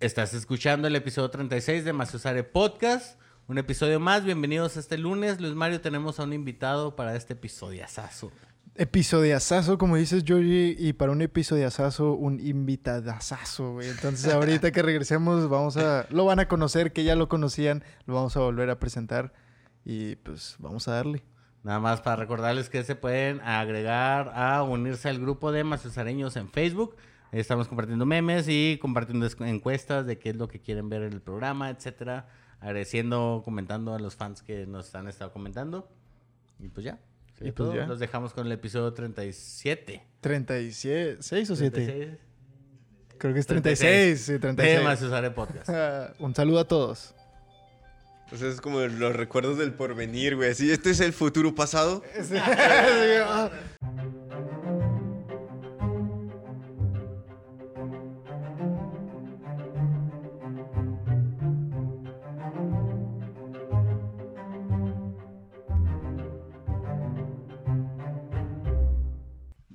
Estás 0.00 0.32
escuchando 0.32 0.88
el 0.88 0.96
episodio 0.96 1.28
36 1.28 1.84
de 1.84 1.92
Maciosare 1.92 2.42
Podcast. 2.42 3.20
Un 3.48 3.58
episodio 3.58 4.00
más. 4.00 4.24
Bienvenidos 4.24 4.78
a 4.78 4.80
este 4.80 4.96
lunes. 4.96 5.38
Luis 5.42 5.54
Mario, 5.54 5.82
tenemos 5.82 6.18
a 6.18 6.22
un 6.22 6.32
invitado 6.32 6.96
para 6.96 7.14
este 7.16 7.34
episodio 7.34 7.84
asazo. 7.84 8.32
Episodiazazo, 8.76 9.76
como 9.76 9.96
dices, 9.96 10.24
Georgie, 10.24 10.74
y 10.78 10.94
para 10.94 11.12
un 11.12 11.20
episodiazazo, 11.20 12.14
un 12.14 12.40
invitadazazo, 12.40 13.74
güey. 13.74 13.90
Entonces, 13.90 14.32
ahorita 14.32 14.72
que 14.72 14.80
regresemos, 14.80 15.50
vamos 15.50 15.76
a... 15.76 16.06
Lo 16.08 16.24
van 16.24 16.40
a 16.40 16.48
conocer, 16.48 16.94
que 16.94 17.04
ya 17.04 17.14
lo 17.14 17.28
conocían, 17.28 17.84
lo 18.06 18.14
vamos 18.14 18.34
a 18.38 18.40
volver 18.40 18.70
a 18.70 18.78
presentar 18.78 19.34
y 19.84 20.16
pues 20.16 20.56
vamos 20.60 20.88
a 20.88 20.92
darle. 20.92 21.24
Nada 21.62 21.78
más 21.78 22.00
para 22.00 22.16
recordarles 22.16 22.70
que 22.70 22.84
se 22.84 22.94
pueden 22.94 23.42
agregar 23.42 24.32
a 24.34 24.62
unirse 24.62 25.10
al 25.10 25.20
grupo 25.20 25.52
de 25.52 25.62
maciosareños 25.62 26.36
en 26.36 26.48
Facebook. 26.48 26.96
Estamos 27.32 27.68
compartiendo 27.68 28.06
memes 28.06 28.46
y 28.48 28.78
compartiendo 28.80 29.26
es- 29.26 29.36
encuestas 29.40 30.06
de 30.06 30.18
qué 30.18 30.30
es 30.30 30.36
lo 30.36 30.48
que 30.48 30.60
quieren 30.60 30.88
ver 30.88 31.02
en 31.02 31.12
el 31.12 31.20
programa, 31.20 31.70
etcétera. 31.70 32.28
Agradeciendo, 32.60 33.42
comentando 33.44 33.94
a 33.94 33.98
los 33.98 34.16
fans 34.16 34.42
que 34.42 34.66
nos 34.66 34.94
han 34.94 35.08
estado 35.08 35.32
comentando. 35.32 35.88
Y 36.58 36.68
pues 36.68 36.84
ya. 36.84 36.98
sería 37.34 37.50
Y 37.50 37.52
pues 37.52 37.68
todo. 37.70 37.76
ya. 37.76 37.86
Los 37.86 37.98
dejamos 38.00 38.32
con 38.34 38.46
el 38.46 38.52
episodio 38.52 38.92
37. 38.92 40.02
¿37? 40.22 41.18
¿6 41.18 41.50
o 41.50 41.56
7? 41.56 41.70
36 41.70 42.18
Creo 43.16 43.34
que 43.34 43.40
es 43.40 43.46
36. 43.46 43.78
36, 43.80 44.20
sí, 44.20 44.32
de 44.32 44.38
36. 44.38 44.84
Maciosare 44.84 45.30
Podcast. 45.30 45.68
Ah, 45.70 46.12
un 46.18 46.34
saludo 46.34 46.58
a 46.60 46.68
todos. 46.68 47.14
Entonces 48.24 48.54
es 48.54 48.60
como 48.60 48.80
los 48.80 49.16
recuerdos 49.16 49.58
del 49.58 49.72
porvenir, 49.74 50.36
güey. 50.36 50.50
Así, 50.50 50.70
este 50.70 50.90
es 50.90 51.00
el 51.00 51.12
futuro 51.12 51.54
pasado. 51.54 52.02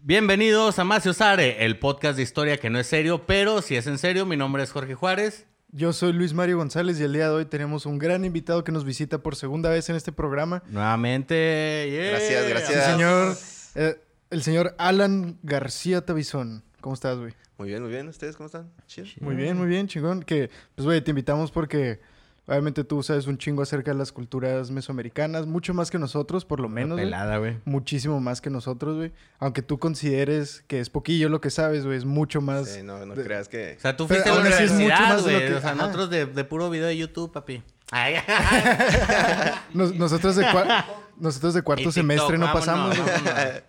Bienvenidos 0.07 0.77
a 0.77 0.83
Maciosare, 0.83 1.65
el 1.65 1.79
podcast 1.79 2.15
de 2.17 2.21
historia 2.21 2.57
que 2.57 2.69
no 2.69 2.77
es 2.77 2.85
serio, 2.85 3.25
pero 3.25 3.63
si 3.63 3.75
es 3.75 3.87
en 3.87 3.97
serio, 3.97 4.27
mi 4.27 4.37
nombre 4.37 4.61
es 4.61 4.69
Jorge 4.71 4.93
Juárez. 4.93 5.47
Yo 5.71 5.93
soy 5.93 6.13
Luis 6.13 6.31
Mario 6.31 6.57
González 6.57 6.99
y 6.99 7.03
el 7.05 7.13
día 7.13 7.23
de 7.27 7.33
hoy 7.33 7.45
tenemos 7.45 7.87
un 7.87 7.97
gran 7.97 8.23
invitado 8.23 8.63
que 8.63 8.71
nos 8.71 8.85
visita 8.85 9.17
por 9.17 9.35
segunda 9.35 9.71
vez 9.71 9.89
en 9.89 9.95
este 9.95 10.11
programa. 10.11 10.61
Nuevamente, 10.67 11.87
yeah. 11.89 12.11
Gracias, 12.11 12.43
Sí, 12.43 12.49
gracias. 12.51 12.85
señor, 12.85 13.35
eh, 13.73 13.99
el 14.29 14.43
señor 14.43 14.75
Alan 14.77 15.39
García 15.41 16.05
Tabizón. 16.05 16.63
¿Cómo 16.81 16.93
estás, 16.93 17.17
güey? 17.17 17.33
Muy 17.57 17.69
bien, 17.69 17.81
muy 17.81 17.89
bien. 17.89 18.07
¿Ustedes 18.07 18.35
cómo 18.37 18.45
están? 18.45 18.71
Chido. 18.85 19.07
Muy 19.21 19.33
bien, 19.33 19.57
muy 19.57 19.65
bien, 19.65 19.87
chingón. 19.87 20.21
Que, 20.21 20.51
pues, 20.75 20.85
güey, 20.85 21.01
te 21.01 21.09
invitamos 21.09 21.49
porque 21.49 21.99
obviamente 22.47 22.83
tú 22.83 23.01
sabes 23.03 23.27
un 23.27 23.37
chingo 23.37 23.61
acerca 23.63 23.91
de 23.91 23.97
las 23.97 24.11
culturas 24.11 24.69
mesoamericanas, 24.71 25.45
mucho 25.47 25.73
más 25.73 25.89
que 25.91 25.97
nosotros, 25.99 26.45
por 26.45 26.59
lo 26.59 26.69
menos. 26.69 26.99
pelada, 26.99 27.37
güey. 27.37 27.57
Muchísimo 27.65 28.19
más 28.19 28.41
que 28.41 28.49
nosotros, 28.49 28.97
güey. 28.97 29.11
Aunque 29.39 29.61
tú 29.61 29.79
consideres 29.79 30.63
que 30.67 30.79
es 30.79 30.89
poquillo 30.89 31.29
lo 31.29 31.41
que 31.41 31.49
sabes, 31.49 31.85
güey, 31.85 31.97
es 31.97 32.05
mucho 32.05 32.41
más. 32.41 32.69
Sí, 32.69 32.83
no, 32.83 33.03
no 33.05 33.15
de- 33.15 33.23
creas 33.23 33.47
que... 33.47 33.75
O 33.77 33.81
sea, 33.81 33.97
tú 33.97 34.07
Pero 34.07 34.21
fuiste 34.23 34.29
a 34.29 34.33
la 34.35 34.41
universidad, 34.41 35.21
güey. 35.21 35.39
que- 35.47 35.53
O 35.55 35.61
sea, 35.61 35.71
ajá. 35.71 35.75
nosotros 35.81 36.09
de, 36.09 36.25
de 36.27 36.43
puro 36.43 36.69
video 36.69 36.87
de 36.87 36.97
YouTube, 36.97 37.31
papi. 37.31 37.63
Ay, 37.91 38.15
Nos- 39.73 39.93
nosotros, 39.95 40.35
de 40.35 40.43
cua- 40.45 40.85
nosotros 41.17 41.53
de 41.53 41.61
cuarto 41.61 41.81
TikTok, 41.83 41.93
semestre 41.93 42.37
no 42.37 42.45
vámonos, 42.45 42.65
pasamos, 42.65 42.97
güey. 42.97 43.09
vámonos. 43.25 43.63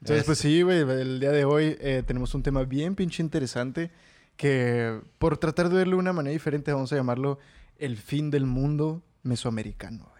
Entonces, 0.00 0.24
pues 0.24 0.38
sí, 0.38 0.62
güey, 0.62 0.80
el 0.80 1.20
día 1.20 1.32
de 1.32 1.44
hoy 1.44 1.76
eh, 1.80 2.02
tenemos 2.06 2.34
un 2.34 2.42
tema 2.42 2.62
bien 2.64 2.94
pinche 2.94 3.22
interesante 3.22 3.90
que 4.36 5.00
por 5.18 5.38
tratar 5.38 5.68
de 5.70 5.76
verlo 5.76 5.96
de 5.96 6.00
una 6.00 6.12
manera 6.12 6.32
diferente 6.32 6.72
vamos 6.72 6.92
a 6.92 6.96
llamarlo 6.96 7.38
el 7.78 7.96
fin 7.96 8.30
del 8.30 8.46
mundo 8.46 9.02
mesoamericano, 9.22 10.08
güey. 10.10 10.16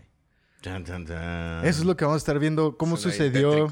Eso 0.66 1.80
es 1.80 1.84
lo 1.84 1.96
que 1.96 2.04
vamos 2.04 2.16
a 2.16 2.18
estar 2.18 2.38
viendo, 2.38 2.76
cómo 2.76 2.96
Suena 2.96 3.12
sucedió. 3.12 3.68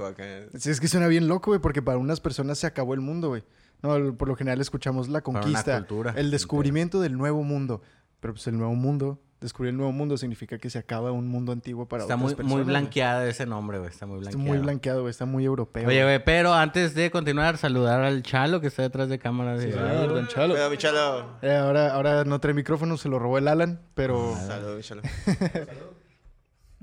Sí, 0.56 0.70
es 0.70 0.80
que 0.80 0.86
suena 0.86 1.08
bien 1.08 1.26
loco, 1.26 1.50
güey, 1.50 1.60
porque 1.60 1.82
para 1.82 1.98
unas 1.98 2.20
personas 2.20 2.58
se 2.58 2.66
acabó 2.66 2.94
el 2.94 3.00
mundo, 3.00 3.28
güey. 3.28 3.42
No, 3.82 4.16
por 4.16 4.28
lo 4.28 4.36
general 4.36 4.60
escuchamos 4.60 5.08
la 5.08 5.20
conquista, 5.20 5.76
cultura 5.78 6.14
el 6.16 6.30
descubrimiento 6.30 7.00
del 7.00 7.18
nuevo 7.18 7.42
mundo. 7.42 7.82
Pero 8.20 8.34
pues 8.34 8.46
el 8.46 8.56
nuevo 8.56 8.74
mundo, 8.74 9.20
descubrir 9.44 9.70
el 9.70 9.76
nuevo 9.76 9.92
mundo 9.92 10.16
significa 10.16 10.58
que 10.58 10.68
se 10.70 10.78
acaba 10.78 11.12
un 11.12 11.28
mundo 11.28 11.52
antiguo 11.52 11.86
para 11.86 12.02
Está 12.02 12.14
otras 12.14 12.22
muy, 12.24 12.34
personas. 12.34 12.50
muy 12.52 12.62
güey. 12.64 12.72
blanqueada 12.72 13.28
ese 13.28 13.46
nombre, 13.46 13.78
güey. 13.78 13.90
Está 13.90 14.06
muy 14.06 14.18
Está 14.18 14.30
blanqueado. 14.30 14.48
muy 14.56 14.58
blanqueado, 14.64 15.00
güey, 15.02 15.10
está 15.10 15.24
muy 15.26 15.44
europeo. 15.44 15.86
Oye, 15.86 16.02
güey, 16.02 16.24
pero 16.24 16.52
antes 16.54 16.94
de 16.94 17.10
continuar, 17.10 17.56
saludar 17.58 18.02
al 18.02 18.22
Chalo 18.24 18.60
que 18.60 18.66
está 18.66 18.82
detrás 18.82 19.08
de 19.08 19.18
cámara. 19.20 19.60
Sí, 19.60 19.68
don 19.70 20.26
Chalo. 20.26 20.54
Cuidado, 20.54 20.70
mi 20.70 20.76
chalo. 20.78 21.38
Eh, 21.42 21.54
ahora, 21.54 21.94
ahora 21.94 22.24
no 22.24 22.40
trae 22.40 22.54
micrófono, 22.54 22.96
se 22.96 23.08
lo 23.08 23.18
robó 23.20 23.38
el 23.38 23.46
Alan, 23.46 23.80
pero... 23.94 24.34
Saludos, 24.46 24.76
mi 24.76 24.82
chalo. 24.82 25.02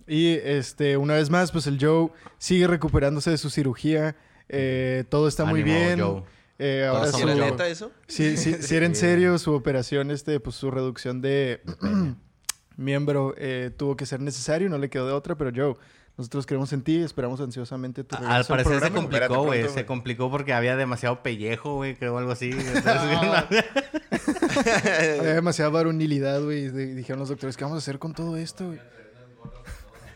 Y 0.07 0.33
este, 0.43 0.97
una 0.97 1.13
vez 1.13 1.29
más, 1.29 1.51
pues 1.51 1.67
el 1.67 1.77
Joe 1.79 2.09
sigue 2.37 2.67
recuperándose 2.67 3.29
de 3.29 3.37
su 3.37 3.49
cirugía. 3.49 4.15
eh, 4.49 5.05
todo 5.09 5.27
está 5.27 5.45
muy 5.45 5.63
bien. 5.63 5.99
Joe. 5.99 6.23
Eh, 6.59 6.85
ahora 6.85 7.09
¿Era 7.17 7.33
neta 7.49 7.67
eso? 7.67 7.91
Sí, 8.07 8.37
sí, 8.37 8.53
sí 8.59 8.75
era 8.75 8.85
en 8.85 8.95
serio 8.95 9.37
su 9.39 9.53
operación, 9.53 10.11
este, 10.11 10.39
pues 10.39 10.55
su 10.55 10.69
reducción 10.69 11.21
de 11.21 11.61
miembro 12.77 13.33
eh, 13.37 13.71
tuvo 13.75 13.95
que 13.95 14.05
ser 14.05 14.21
necesario, 14.21 14.69
no 14.69 14.77
le 14.77 14.89
quedó 14.89 15.07
de 15.07 15.13
otra, 15.13 15.35
pero 15.35 15.51
Joe, 15.55 15.75
nosotros 16.17 16.45
creemos 16.45 16.71
en 16.73 16.83
ti, 16.83 17.01
esperamos 17.01 17.39
ansiosamente 17.41 18.03
tu 18.03 18.15
Al 18.15 18.45
parecer 18.45 18.81
se 18.81 18.91
complicó, 18.91 19.43
güey. 19.43 19.67
Se 19.69 19.85
complicó 19.85 20.29
porque 20.29 20.53
había 20.53 20.75
demasiado 20.75 21.23
pellejo, 21.23 21.75
güey. 21.75 21.95
Creo 21.95 22.17
algo 22.17 22.31
así. 22.31 22.51
Entonces, 22.75 22.83
Había 25.19 25.33
demasiada 25.35 25.69
varonilidad, 25.71 26.41
güey, 26.43 26.65
y 26.65 26.69
dijeron 26.69 27.19
los 27.19 27.29
doctores, 27.29 27.57
¿qué 27.57 27.63
vamos 27.63 27.77
a 27.77 27.79
hacer 27.79 27.97
con 27.99 28.13
todo 28.13 28.37
esto, 28.37 28.67
güey? 28.67 28.79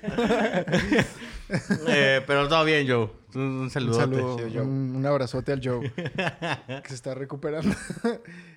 eh, 1.88 2.22
pero 2.28 2.48
todo 2.48 2.64
bien, 2.64 2.88
Joe. 2.88 3.10
Un, 3.36 3.42
un 3.42 3.60
Un 3.62 3.70
saludote. 3.70 4.00
saludo, 4.00 4.36
un, 4.64 4.96
un 4.96 5.06
abrazote 5.06 5.52
al 5.52 5.62
Joe, 5.64 5.92
que 5.92 6.90
se 6.90 6.96
está 6.96 7.16
recuperando. 7.16 7.76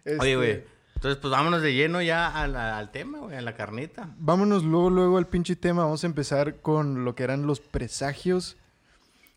Este, 0.04 0.18
Oye, 0.20 0.36
güey. 0.36 0.77
Entonces, 0.98 1.20
pues 1.20 1.30
vámonos 1.30 1.62
de 1.62 1.74
lleno 1.74 2.02
ya 2.02 2.26
al 2.42 2.90
tema, 2.90 3.18
güey, 3.20 3.36
a 3.36 3.40
la 3.40 3.54
carnita. 3.54 4.10
Vámonos 4.18 4.64
luego, 4.64 4.90
luego 4.90 5.16
al 5.18 5.28
pinche 5.28 5.54
tema. 5.54 5.84
Vamos 5.84 6.02
a 6.02 6.08
empezar 6.08 6.56
con 6.60 7.04
lo 7.04 7.14
que 7.14 7.22
eran 7.22 7.46
los 7.46 7.60
presagios. 7.60 8.56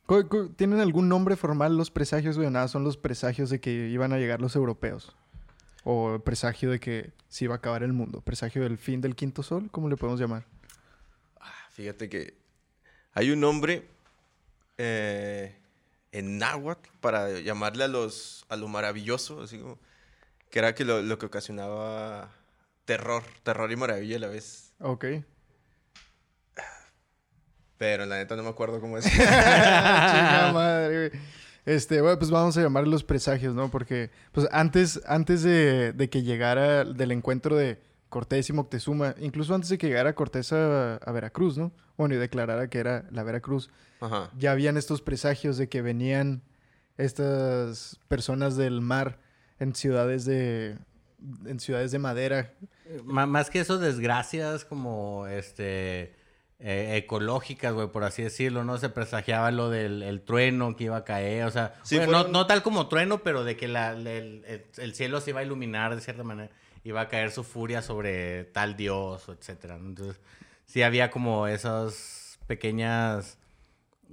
¿Cu- 0.08 0.28
cu- 0.28 0.50
¿Tienen 0.50 0.80
algún 0.80 1.08
nombre 1.08 1.36
formal 1.36 1.78
los 1.78 1.92
presagios, 1.92 2.36
güey? 2.36 2.50
Nada, 2.50 2.68
son 2.68 2.84
los 2.84 2.98
presagios 2.98 3.52
de 3.52 3.60
que 3.60 3.90
iban 3.90 4.12
a 4.12 4.18
llegar 4.18 4.42
los 4.42 4.56
europeos. 4.56 5.16
O 5.84 6.16
el 6.16 6.22
presagio 6.22 6.72
de 6.72 6.80
que 6.80 7.12
se 7.30 7.46
iba 7.46 7.54
a 7.54 7.58
acabar 7.58 7.84
el 7.84 7.94
mundo. 7.94 8.22
Presagio 8.22 8.64
del 8.64 8.80
fin 8.80 9.00
del 9.00 9.16
quinto 9.16 9.44
sol, 9.44 9.70
¿cómo 9.72 9.88
le 9.88 9.98
podemos 9.98 10.20
llamar? 10.20 10.46
Fíjate 11.70 12.10
que 12.10 12.34
hay 13.14 13.30
un 13.30 13.40
nombre 13.40 13.88
eh, 14.80 15.56
en 16.12 16.40
náhuatl 16.40 16.90
para 17.02 17.40
llamarle 17.40 17.84
a 17.84 17.88
los 17.88 18.46
a 18.50 18.56
lo 18.56 18.68
maravilloso, 18.68 19.44
así 19.44 19.60
como 19.60 19.78
que 20.52 20.60
era 20.60 20.76
que 20.76 20.86
lo, 20.86 21.02
lo 21.02 21.18
que 21.18 21.26
ocasionaba 21.26 22.30
terror, 22.86 23.24
terror 23.44 23.72
y 23.72 23.76
maravilla 23.76 24.18
a 24.18 24.20
la 24.20 24.28
vez. 24.28 24.74
Ok. 24.80 25.06
Pero 27.78 28.06
la 28.06 28.18
neta 28.18 28.36
no 28.36 28.44
me 28.44 28.50
acuerdo 28.50 28.80
cómo 28.80 28.98
es. 28.98 29.06
Chinga 29.10 30.52
madre, 30.54 31.10
güey. 31.10 31.22
Este, 31.66 32.02
bueno, 32.02 32.18
pues 32.20 32.30
vamos 32.32 32.58
a 32.58 32.62
llamar 32.62 32.88
los 32.88 33.04
presagios, 33.04 33.56
¿no? 33.56 33.70
Porque, 33.72 34.12
pues 34.32 34.48
antes, 34.52 35.02
antes 35.06 35.42
de, 35.44 35.94
de 35.94 36.10
que 36.10 36.24
llegara 36.24 36.84
del 36.84 37.12
encuentro 37.12 37.56
de 37.56 37.82
Cortés 38.10 38.50
y 38.50 38.54
Moctezuma, 38.54 39.16
incluso 39.20 39.56
antes 39.56 39.70
de 39.70 39.78
que 39.78 39.88
llegara 39.88 40.14
Cortés 40.14 40.52
a, 40.54 40.96
a 40.98 41.12
Veracruz, 41.12 41.58
¿no? 41.58 41.72
Bueno, 41.98 42.16
y 42.16 42.18
declarara 42.18 42.68
que 42.68 42.80
era 42.80 43.06
la 43.12 43.24
Veracruz, 43.24 43.70
Ajá. 44.00 44.30
ya 44.38 44.52
habían 44.52 44.76
estos 44.76 45.02
presagios 45.02 45.58
de 45.58 45.70
que 45.70 45.82
venían 45.82 46.42
estas 46.98 48.00
personas 48.08 48.58
del 48.58 48.82
mar 48.82 49.20
en 49.62 49.76
ciudades 49.76 50.26
de, 50.26 50.78
en 51.46 51.60
ciudades 51.60 51.92
de 51.92 52.00
madera. 52.00 52.52
M- 52.90 53.26
más 53.28 53.50
que 53.50 53.60
eso, 53.62 53.78
desgracias 53.80 54.66
como 54.66 55.28
este 55.28 56.14
eh, 56.60 56.98
ecológicas, 56.98 57.74
güey, 57.74 57.88
por 57.88 58.04
así 58.04 58.22
decirlo, 58.24 58.64
¿no? 58.64 58.78
Se 58.78 58.90
presagiaba 58.90 59.50
lo 59.52 59.70
del 59.70 60.04
el 60.04 60.22
trueno 60.22 60.76
que 60.76 60.86
iba 60.86 60.98
a 60.98 61.04
caer, 61.06 61.46
o 61.46 61.52
sea, 61.52 61.76
Sí, 61.84 61.96
fueron- 61.98 62.12
no, 62.12 62.28
no 62.28 62.48
tal 62.48 62.62
como 62.64 62.88
trueno, 62.88 63.24
pero 63.24 63.44
de 63.44 63.56
que 63.56 63.68
la- 63.68 63.94
el, 63.94 64.06
el- 64.08 64.66
el 64.78 64.94
cielo 64.94 65.22
se 65.22 65.30
iba 65.32 65.40
a 65.40 65.44
iluminar 65.44 65.96
de 65.96 66.02
cierta 66.02 66.24
manera, 66.24 66.52
iba 66.84 67.02
a 67.02 67.08
caer 67.08 67.32
su 67.32 67.44
furia 67.44 67.82
sobre 67.82 68.44
tal 68.46 68.76
dios, 68.76 69.28
etcétera. 69.30 69.78
¿no? 69.78 69.90
Entonces, 69.90 70.20
sí 70.66 70.82
había 70.84 71.10
como 71.12 71.48
esas 71.48 72.38
pequeñas 72.48 73.38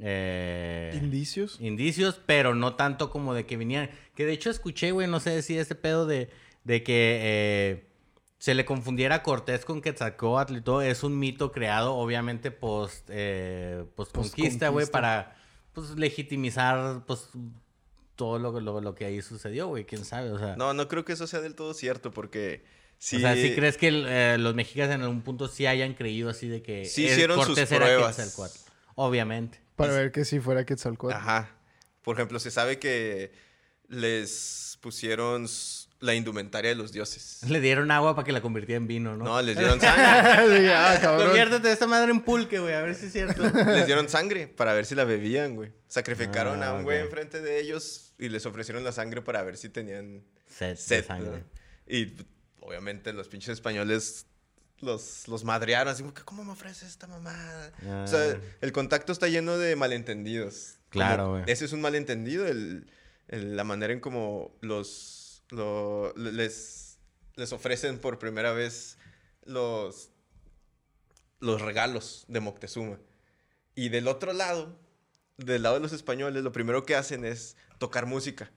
eh, 0.01 0.93
¿Indicios? 0.95 1.59
indicios, 1.61 2.21
pero 2.25 2.55
no 2.55 2.77
tanto 2.77 3.11
como 3.11 3.35
de 3.35 3.47
que 3.47 3.57
vinieran. 3.57 3.91
Que 4.15 4.25
de 4.25 4.33
hecho 4.33 4.51
escuché, 4.51 4.93
güey, 4.93 5.09
no 5.09 5.21
sé 5.21 5.43
si 5.43 5.59
este 5.59 5.75
pedo 5.75 6.07
de, 6.07 6.31
de 6.65 6.83
que 6.83 7.19
eh, 7.23 7.85
se 8.39 8.55
le 8.55 8.65
confundiera 8.65 9.17
a 9.17 9.23
Cortés 9.23 9.65
con 9.65 9.83
Quetzalcóatl 9.83 10.57
y 10.57 10.61
todo, 10.61 10.83
es 10.83 11.03
un 11.03 11.19
mito 11.19 11.51
creado, 11.53 11.95
obviamente, 11.95 12.51
post, 12.51 13.09
eh, 13.11 13.85
post 13.97 14.15
conquista, 14.15 14.69
güey, 14.69 14.87
para 14.87 15.37
pues 15.73 15.91
legitimizar, 15.91 17.05
pues 17.07 17.31
todo 18.15 18.39
lo, 18.39 18.61
lo, 18.61 18.81
lo 18.81 18.95
que 18.95 19.05
ahí 19.05 19.23
sucedió, 19.23 19.69
güey. 19.69 19.85
¿Quién 19.85 20.05
sabe? 20.05 20.31
O 20.31 20.39
sea, 20.39 20.57
No, 20.57 20.75
no 20.75 20.89
creo 20.89 21.05
que 21.05 21.13
eso 21.13 21.27
sea 21.27 21.41
del 21.41 21.55
todo 21.55 21.75
cierto 21.75 22.11
porque... 22.13 22.65
Sí, 23.01 23.17
o 23.17 23.21
sea, 23.21 23.37
¿sí 23.37 23.55
crees 23.55 23.77
que 23.77 23.89
eh, 23.93 24.39
los 24.39 24.57
mexicas 24.57 24.91
en 24.91 25.03
algún 25.03 25.23
punto 25.23 25.47
sí 25.47 25.67
hayan 25.67 25.95
creído 25.95 26.29
así 26.29 26.49
de 26.49 26.63
que 26.63 26.85
Sí 26.85 27.05
hicieron 27.05 27.37
sus 27.39 27.47
Cortés 27.47 27.71
era 27.71 27.87
pruebas. 27.87 28.17
Quetzalcóatl? 28.17 28.59
Obviamente. 28.97 29.61
Para 29.79 29.93
ver 29.95 30.13
que 30.13 30.25
si 30.25 30.41
fuera 30.41 30.65
Quetzalcóatl. 30.67 31.17
Ajá. 31.17 31.51
Por 32.03 32.17
ejemplo, 32.17 32.39
se 32.39 32.51
sabe 32.51 32.79
que 32.79 33.33
les 33.89 34.79
pusieron 34.81 35.47
la 36.01 36.15
indumentaria 36.15 36.69
de 36.71 36.77
los 36.77 36.93
dioses. 36.93 37.41
Le 37.49 37.61
dieron 37.61 37.91
agua 37.91 38.15
para 38.15 38.25
que 38.25 38.31
la 38.33 38.41
convirtiera 38.41 38.77
en 38.77 38.87
vino, 38.87 39.17
¿no? 39.17 39.25
No, 39.25 39.43
les 39.43 39.57
dieron 39.59 39.81
sangre. 39.81 40.05
Sí, 40.61 40.69
ah, 40.73 40.99
cabrón. 41.01 41.27
Conviértete 41.27 41.73
esta 41.73 41.87
madre 41.87 42.13
en 42.13 42.21
pulque, 42.21 42.61
güey, 42.61 42.75
a 42.75 42.83
ver 42.83 42.95
si 42.95 43.07
es 43.07 43.13
cierto. 43.13 43.43
les 43.67 43.87
dieron 43.87 44.09
sangre 44.09 44.47
para 44.47 44.73
ver 44.75 44.87
si 44.87 44.95
la 44.95 45.05
bebían, 45.05 45.57
güey. 45.57 45.73
Sacrificaron 45.89 46.63
Ah, 46.63 46.69
a 46.69 46.73
un 46.75 46.85
güey 46.85 46.99
ok. 47.01 47.05
enfrente 47.07 47.41
de 47.41 47.59
ellos 47.61 48.13
y 48.19 48.29
les 48.29 48.47
ofrecieron 48.47 48.85
la 48.85 48.93
sangre 48.93 49.23
para 49.23 49.43
ver 49.43 49.57
si 49.57 49.69
tenían 49.71 50.23
Sed, 50.47 50.79
de 50.89 51.03
sangre. 51.03 51.39
¿no? 51.39 51.45
Y 51.93 52.15
obviamente 52.61 53.13
los 53.13 53.29
pinches 53.29 53.51
españoles 53.55 54.27
los, 54.81 55.27
los 55.29 55.45
madrearon 55.45 55.93
así, 55.93 56.03
como 56.03 56.15
¿cómo 56.25 56.45
me 56.45 56.53
ofreces 56.53 56.89
esta 56.89 57.07
mamada? 57.07 57.73
Ah. 57.87 58.03
O 58.05 58.07
sea, 58.09 58.41
el 58.61 58.73
contacto 58.73 59.13
está 59.13 59.29
lleno 59.29 59.59
de 59.59 59.77
malentendidos. 59.77 60.77
Claro, 60.91 61.31
güey. 61.31 61.45
Ese 61.47 61.65
es 61.65 61.73
un 61.73 61.81
malentendido, 61.81 62.47
el, 62.47 62.91
el- 63.29 63.57
la 63.57 63.65
manera 63.65 63.93
en 63.93 64.01
como 64.01 64.57
los, 64.61 65.43
lo- 65.51 66.15
les, 66.17 66.99
les 67.37 67.53
ofrecen 67.53 67.99
por 67.99 68.19
primera 68.19 68.53
vez 68.53 68.97
los, 69.45 70.11
los 71.41 71.61
regalos 71.61 72.25
de 72.29 72.41
Moctezuma. 72.41 72.99
Y 73.75 73.91
del 73.91 74.09
otro 74.09 74.33
lado, 74.33 74.79
del 75.37 75.63
lado 75.63 75.77
de 75.77 75.81
los 75.83 75.93
españoles, 75.93 76.43
lo 76.43 76.53
primero 76.53 76.85
que 76.85 76.97
hacen 76.97 77.25
es 77.25 77.57
tocar 77.79 78.07
música. 78.07 78.51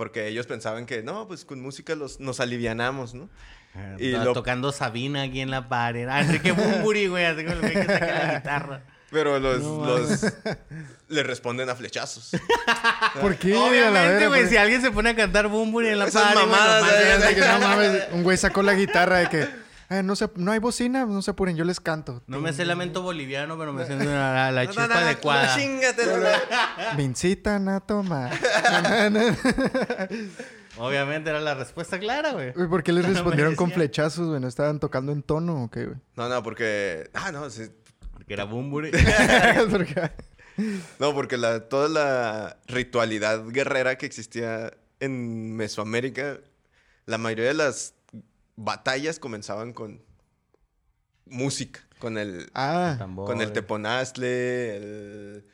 Porque 0.00 0.28
ellos 0.28 0.46
pensaban 0.46 0.86
que, 0.86 1.02
no, 1.02 1.28
pues 1.28 1.44
con 1.44 1.60
música 1.60 1.94
los, 1.94 2.20
nos 2.20 2.40
alivianamos, 2.40 3.12
¿no? 3.12 3.28
Ah, 3.74 3.96
Y 3.98 4.12
lo- 4.12 4.32
Tocando 4.32 4.72
Sabina 4.72 5.20
aquí 5.24 5.42
en 5.42 5.50
la 5.50 5.68
pared. 5.68 6.08
Ah, 6.08 6.22
Enrique 6.22 6.52
Bumburi, 6.52 7.08
güey, 7.08 7.26
así 7.26 7.42
como 7.44 7.56
el 7.56 7.60
güey 7.60 7.72
que 7.74 7.84
saca 7.84 8.06
la 8.26 8.34
guitarra. 8.38 8.80
Pero 9.10 9.38
los, 9.38 9.60
No, 9.60 9.84
los 9.84 10.24
le 11.08 11.22
responden 11.22 11.68
a 11.68 11.74
flechazos. 11.76 12.30
¿Por 13.20 13.36
qué? 13.36 13.54
Obviamente, 13.54 14.26
güey, 14.28 14.40
¿por 14.40 14.48
si 14.50 14.56
alguien 14.56 14.80
se 14.80 14.90
pone 14.90 15.10
a 15.10 15.14
cantar 15.16 15.48
Bumburi 15.48 15.88
en 15.88 15.98
la 15.98 16.06
Esas 16.06 16.22
pared, 16.22 16.36
mamadas, 16.48 16.92
eh, 16.94 17.04
de 17.18 17.26
de 17.26 17.34
Que 17.34 17.40
no 17.42 17.58
mames, 17.68 18.02
un 18.12 18.22
güey 18.22 18.38
sacó 18.38 18.62
la 18.62 18.72
guitarra 18.72 19.18
de 19.18 19.28
que 19.28 19.48
"Eh, 19.90 20.02
no, 20.02 20.14
se, 20.16 20.30
no 20.36 20.52
hay 20.52 20.58
bocina, 20.60 21.04
no 21.04 21.20
se 21.20 21.32
apuren, 21.32 21.56
yo 21.56 21.64
les 21.64 21.80
canto. 21.80 22.22
No 22.26 22.40
me 22.40 22.52
sé 22.52 22.64
lamento 22.64 23.02
boliviano, 23.02 23.58
pero 23.58 23.72
me 23.72 23.84
sé 23.84 23.96
la, 23.96 24.50
la 24.52 24.66
chispa 24.66 24.84
adecuada. 24.84 25.54
no, 25.56 25.60
chíngate, 25.62 26.06
no, 26.06 26.16
no. 26.18 26.26
Me 26.96 27.02
incitan 27.02 27.68
a 27.68 27.80
tomar. 27.80 28.30
Obviamente 30.78 31.30
era 31.30 31.40
la 31.40 31.54
respuesta 31.54 31.98
clara, 31.98 32.32
güey. 32.32 32.52
¿Por 32.52 32.82
qué 32.82 32.92
les 32.92 33.04
respondieron 33.08 33.54
con 33.56 33.70
flechazos, 33.70 34.28
güey? 34.28 34.40
¿No 34.40 34.48
estaban 34.48 34.78
tocando 34.80 35.12
en 35.12 35.22
tono 35.22 35.64
o 35.64 35.70
qué, 35.70 35.84
güey? 35.86 35.98
No, 36.16 36.28
no, 36.28 36.42
porque. 36.42 37.10
Ah, 37.12 37.32
no, 37.32 37.50
sí. 37.50 37.64
Porque 38.12 38.32
era 38.34 38.44
Bumburi. 38.44 38.90
Porque- 39.70 40.10
No, 40.98 41.14
porque 41.14 41.36
la, 41.36 41.68
toda 41.68 41.88
la 41.88 42.56
ritualidad 42.66 43.44
guerrera 43.48 43.96
que 43.96 44.06
existía 44.06 44.72
en 45.00 45.56
Mesoamérica, 45.56 46.38
la 47.06 47.18
mayoría 47.18 47.46
de 47.46 47.54
las 47.54 47.94
batallas 48.62 49.18
comenzaban 49.18 49.72
con 49.72 50.02
música, 51.26 51.80
con 51.98 52.18
el, 52.18 52.50
Ah, 52.54 52.98
con 53.14 53.40
el 53.40 53.52
teponazle, 53.52 54.76
el... 54.76 55.46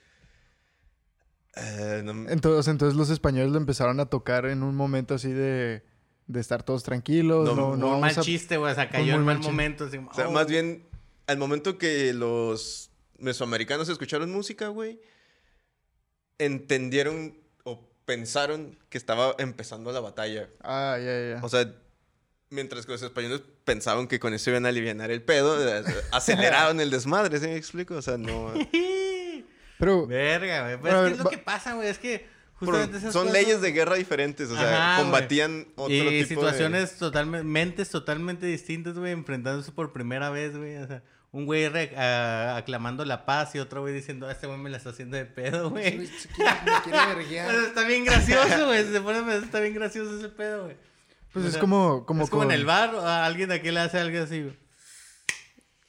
eh, 1.56 2.03
no- 2.05 2.29
entonces, 2.29 2.69
entonces 2.70 2.97
los 2.97 3.11
españoles 3.11 3.50
lo 3.53 3.58
empezaron 3.58 4.00
a 4.00 4.06
tocar 4.06 4.47
en 4.47 4.62
un 4.62 4.75
momento 4.75 5.14
así 5.14 5.31
de, 5.32 5.85
de 6.26 6.41
estar 6.41 6.62
todos 6.62 6.82
tranquilos. 6.82 7.47
No, 7.47 7.55
No, 7.55 7.76
no, 7.76 7.94
un 7.94 8.00
mal 8.00 8.11
a- 8.19 8.20
chiste, 8.23 8.56
güey. 8.56 8.73
O 8.73 8.75
sea, 8.75 8.88
cayó 8.91 9.14
en 9.14 9.25
mal 9.25 9.38
momento. 9.38 9.85
así 9.87 9.99
o 9.99 10.14
sea, 10.14 10.29
oh. 10.29 10.32
más 10.32 10.47
bien, 10.49 10.87
al 11.26 11.38
momento 11.38 11.79
que 11.79 12.12
los 12.12 12.91
mesoamericanos 13.19 13.88
escucharon 13.88 14.31
música, 14.32 14.69
güey, 14.69 15.00
entendieron 16.38 17.37
o 17.64 17.88
pensaron 18.05 18.79
que 18.88 18.99
estaba 18.99 19.35
empezando 19.38 19.93
la 19.93 20.00
batalla. 20.00 20.49
Ah, 20.62 20.97
ya, 20.99 21.35
ya. 21.37 21.41
O 21.44 21.49
sea, 21.49 21.73
mientras 22.51 22.87
que 22.87 22.93
los 22.93 23.03
españoles 23.03 23.43
pensaban 23.65 24.07
que 24.09 24.19
con 24.21 24.33
eso 24.35 24.51
iban 24.51 24.67
a 24.67 24.71
aliviar 24.71 25.11
el 25.11 25.23
pedo, 25.23 25.57
eh, 25.79 25.83
aceleraron 26.13 26.81
el 26.81 26.91
desmadre, 26.91 27.39
¿sí 27.39 27.47
me 27.47 27.57
explico? 27.57 27.95
O 27.97 28.03
sea, 28.03 28.17
no... 28.19 28.53
Pero, 29.79 30.07
Verga, 30.07 30.63
güey. 30.63 30.79
Pues 30.81 30.95
es 30.95 31.01
que 31.01 31.13
es 31.13 31.19
lo 31.19 31.31
que 31.31 31.39
pasa, 31.39 31.75
güey. 31.75 31.89
Es 31.89 31.99
que 31.99 32.27
justamente 32.55 32.97
esas 32.97 33.13
son 33.13 33.27
cosas- 33.27 33.39
leyes 33.43 33.61
de 33.61 33.73
guerra 33.73 33.97
diferentes, 33.97 34.51
o 34.51 34.57
sea, 34.57 34.95
Ajá, 34.95 35.03
combatían 35.03 35.67
otro 35.77 35.93
y 35.95 35.99
tipo 36.01 36.11
de... 36.11 36.25
situaciones 36.27 36.97
totalmente, 36.97 37.45
mentes 37.47 37.91
totalmente 37.91 38.47
distintas, 38.47 38.99
güey, 38.99 39.13
enfrentándose 39.13 39.73
por 39.73 39.93
primera 39.93 40.31
vez, 40.31 40.57
güey. 40.57 40.77
O 40.79 40.87
sea, 40.87 41.03
un 41.33 41.45
güey 41.45 41.69
re- 41.69 41.95
a- 41.95 42.57
aclamando 42.57 43.05
la 43.05 43.27
paz 43.27 43.55
y 43.55 43.59
otro 43.59 43.83
güey 43.83 43.93
diciendo, 43.93 44.27
"Ah, 44.27 44.33
este 44.33 44.47
güey 44.47 44.59
me 44.59 44.71
la 44.71 44.79
está 44.79 44.91
haciendo 44.91 45.19
de 45.19 45.27
pedo, 45.27 45.69
güey. 45.69 45.99
me 45.99 46.09
quiere 46.83 47.07
verguear. 47.15 47.53
Pues 47.53 47.67
está 47.67 47.83
bien 47.87 48.05
gracioso, 48.07 48.65
güey. 48.67 48.83
Se 48.91 49.01
pone 49.03 49.19
pensar, 49.21 49.43
está 49.45 49.61
bien 49.61 49.75
gracioso 49.75 50.17
ese 50.17 50.31
pedo, 50.31 50.65
güey. 50.65 50.77
Pues 51.43 51.44
O 51.44 51.49
es 51.49 51.59
como, 51.59 52.06
como, 52.06 52.25
es 52.25 52.31
como 52.31 52.44
en 52.44 52.50
el 52.53 52.65
bar, 52.65 52.94
a 52.94 53.27
alguien 53.27 53.50
de 53.50 53.56
aquí 53.56 53.71
le 53.71 53.81
hace 53.81 53.99
algo 53.99 54.23
así, 54.23 54.43
güey. 54.43 54.56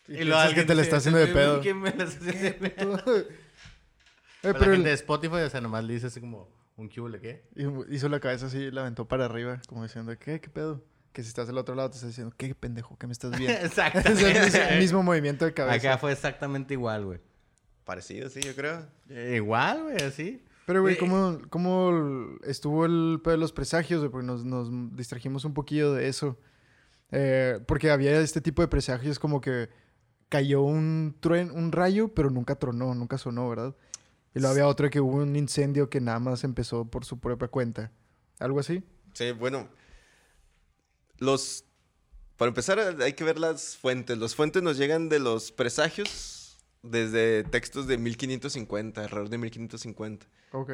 Y 0.10 0.16
piensas 0.18 0.54
que 0.54 0.64
te 0.64 0.74
dice, 0.74 0.82
está 0.82 0.98
haciendo 0.98 1.20
de 1.20 1.26
"Güey, 1.26 1.36
pedo". 1.36 1.62
¿Quién 1.62 1.80
me 1.80 1.94
la 1.94 2.04
está 2.04 2.18
haciendo 2.30 2.42
de 2.44 2.52
pedo? 2.70 3.04
Eh, 3.18 3.28
pero 4.42 4.60
la 4.60 4.74
el- 4.76 4.84
de 4.84 4.94
Spotify, 4.94 5.36
o 5.36 5.50
sea, 5.50 5.62
nomás 5.62 5.84
le 5.86 5.94
dice 5.94 6.08
así 6.08 6.20
como 6.20 6.50
un 6.76 6.90
cubole, 6.90 7.20
¿qué? 7.22 7.44
y- 7.56 7.96
hizo 7.96 8.10
la 8.10 8.20
cabeza 8.20 8.48
así, 8.48 8.72
la 8.72 8.82
aventó 8.82 9.08
para 9.08 9.24
arriba, 9.26 9.62
como 9.68 9.84
diciendo, 9.84 10.14
¿qué? 10.20 10.40
¿Qué 10.42 10.50
pedo? 10.50 10.84
Que 11.14 11.24
si 11.24 11.30
estás 11.30 11.48
del 11.48 11.58
otro 11.58 11.76
lado 11.76 11.90
te 11.90 11.96
está 11.96 12.08
diciendo, 12.08 12.34
¿qué 12.38 12.54
pendejo? 12.56 12.98
¿Qué 12.98 13.08
me 13.08 13.14
estás 13.14 13.32
viendo? 13.38 13.58
Exacto. 13.66 14.00
es 14.10 14.22
el 14.22 14.44
mismo, 14.44 14.78
mismo 14.80 15.04
movimiento 15.04 15.46
de 15.46 15.54
cabeza. 15.54 15.76
Acá 15.92 15.98
fue 15.98 16.12
exactamente 16.12 16.74
igual, 16.74 17.06
güey. 17.06 17.20
Parecido, 17.86 18.30
sí, 18.30 18.42
yo 18.42 18.54
creo. 18.54 18.86
Eh, 19.10 19.36
igual, 19.38 19.84
güey, 19.84 19.96
así. 20.04 20.44
Pero, 20.68 20.82
güey, 20.82 20.96
Eh, 20.96 20.98
¿cómo, 20.98 21.40
¿cómo 21.50 22.38
estuvo 22.44 22.86
el 22.86 23.22
pedo 23.24 23.32
de 23.32 23.38
los 23.38 23.54
presagios, 23.54 24.02
güey? 24.02 24.12
Porque 24.12 24.28
nos, 24.28 24.44
nos 24.44 24.70
distrajimos 24.98 25.46
un 25.46 25.54
poquillo 25.54 25.94
de 25.94 26.10
eso. 26.10 26.38
Eh, 27.12 27.62
porque 27.66 27.90
había 27.90 28.20
este 28.20 28.42
tipo 28.42 28.62
de 28.62 28.68
presagios 28.68 29.18
como 29.18 29.40
que 29.40 29.70
cayó 30.28 30.62
un, 30.64 31.16
truen, 31.22 31.52
un 31.52 31.72
rayo, 31.72 32.10
pero 32.14 32.30
nunca 32.30 32.56
tronó, 32.56 32.94
nunca 32.96 33.18
sonó, 33.18 33.48
¿verdad? 33.48 33.78
Y 34.36 34.40
luego 34.40 34.52
había 34.52 34.68
otro 34.68 34.90
que 34.90 35.00
hubo 35.00 35.16
un 35.16 35.38
incendio 35.38 35.90
que 35.90 36.02
nada 36.02 36.20
más 36.20 36.44
empezó 36.44 36.84
por 36.84 37.06
su 37.06 37.18
propia 37.18 37.48
cuenta. 37.48 37.94
¿Algo 38.38 38.60
así? 38.60 38.84
Sí, 39.14 39.32
bueno. 39.32 39.70
Los. 41.18 41.64
Para 42.36 42.50
empezar, 42.50 42.78
hay 43.02 43.14
que 43.14 43.24
ver 43.24 43.40
las 43.40 43.78
fuentes. 43.78 44.18
Las 44.18 44.36
fuentes 44.36 44.62
nos 44.62 44.78
llegan 44.78 45.08
de 45.08 45.20
los 45.20 45.54
presagios 45.54 46.37
desde 46.90 47.44
textos 47.44 47.88
de 47.88 47.98
1550, 47.98 49.02
alrededor 49.02 49.30
de 49.30 49.38
1550, 49.38 50.28
Ok. 50.52 50.72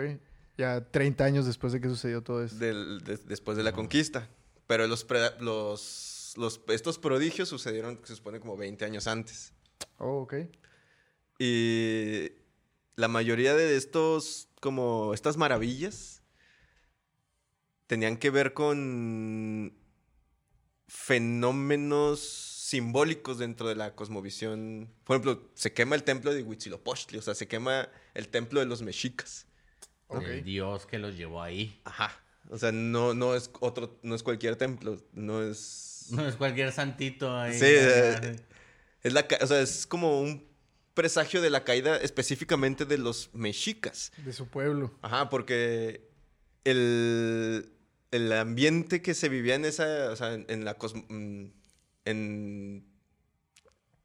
Ya 0.58 0.82
30 0.92 1.24
años 1.26 1.46
después 1.48 1.74
de 1.74 1.82
que 1.82 1.90
sucedió 1.90 2.22
todo 2.22 2.44
esto. 2.44 2.58
del- 2.60 3.04
de- 3.04 3.18
después 3.18 3.58
de 3.58 3.64
la 3.64 3.72
conquista. 3.72 4.30
Pero 4.68 4.86
los, 4.88 5.04
pre- 5.04 5.32
los, 5.40 6.34
los- 6.38 6.62
estos 6.70 7.00
prodigios 7.00 7.50
sucedieron, 7.50 8.00
se 8.04 8.16
supone, 8.16 8.40
como 8.40 8.56
20 8.56 8.86
años 8.86 9.08
antes. 9.08 9.52
Oh, 9.98 10.22
ok. 10.22 10.36
Y 11.40 12.32
la 12.96 13.08
mayoría 13.08 13.56
de 13.56 13.76
estos, 13.76 14.48
como 14.62 15.14
estas 15.16 15.38
maravillas, 15.38 16.22
tenían 17.88 18.18
que 18.18 18.30
ver 18.30 18.54
con 18.54 19.74
fenómenos 20.88 22.53
simbólicos 22.74 23.38
dentro 23.38 23.68
de 23.68 23.76
la 23.76 23.94
cosmovisión. 23.96 24.90
Por 25.04 25.16
ejemplo, 25.16 25.50
se 25.54 25.74
quema 25.74 25.94
el 25.96 26.02
templo 26.04 26.34
de 26.34 26.42
Huitzilopochtli, 26.42 27.20
o 27.20 27.22
sea, 27.22 27.36
se 27.36 27.48
quema 27.48 27.88
el 28.16 28.28
templo 28.30 28.60
de 28.60 28.66
los 28.66 28.82
mexicas. 28.82 29.46
Ok. 30.08 30.24
El 30.24 30.44
Dios 30.44 30.86
que 30.88 30.98
los 30.98 31.16
llevó 31.16 31.42
ahí. 31.44 31.80
Ajá. 31.86 32.12
O 32.50 32.58
sea, 32.58 32.72
no, 32.72 33.14
no 33.14 33.36
es 33.36 33.52
otro, 33.60 34.00
no 34.02 34.16
es 34.16 34.24
cualquier 34.24 34.56
templo, 34.56 34.98
no 35.14 35.44
es... 35.44 36.08
No 36.12 36.28
es 36.28 36.36
cualquier 36.36 36.72
santito 36.72 37.38
ahí. 37.38 37.54
Sí, 37.58 37.66
eh, 37.68 38.36
Es 39.04 39.14
la, 39.14 39.26
o 39.42 39.48
sea, 39.48 39.62
es 39.62 39.86
como 39.88 40.20
un 40.20 40.46
presagio 40.96 41.42
de 41.42 41.50
la 41.50 41.64
caída 41.64 41.96
específicamente 41.98 42.86
de 42.86 42.98
los 42.98 43.30
mexicas. 43.34 44.12
De 44.26 44.34
su 44.34 44.48
pueblo. 44.48 44.92
Ajá, 45.02 45.30
porque 45.30 46.10
el, 46.64 47.72
el 48.12 48.32
ambiente 48.34 49.02
que 49.02 49.14
se 49.14 49.30
vivía 49.30 49.56
en 49.56 49.66
esa, 49.66 50.10
o 50.12 50.16
sea, 50.16 50.34
en, 50.34 50.46
en 50.50 50.66
la 50.66 50.78
cosmo- 50.78 51.06
mm, 51.10 51.46
en 52.06 52.86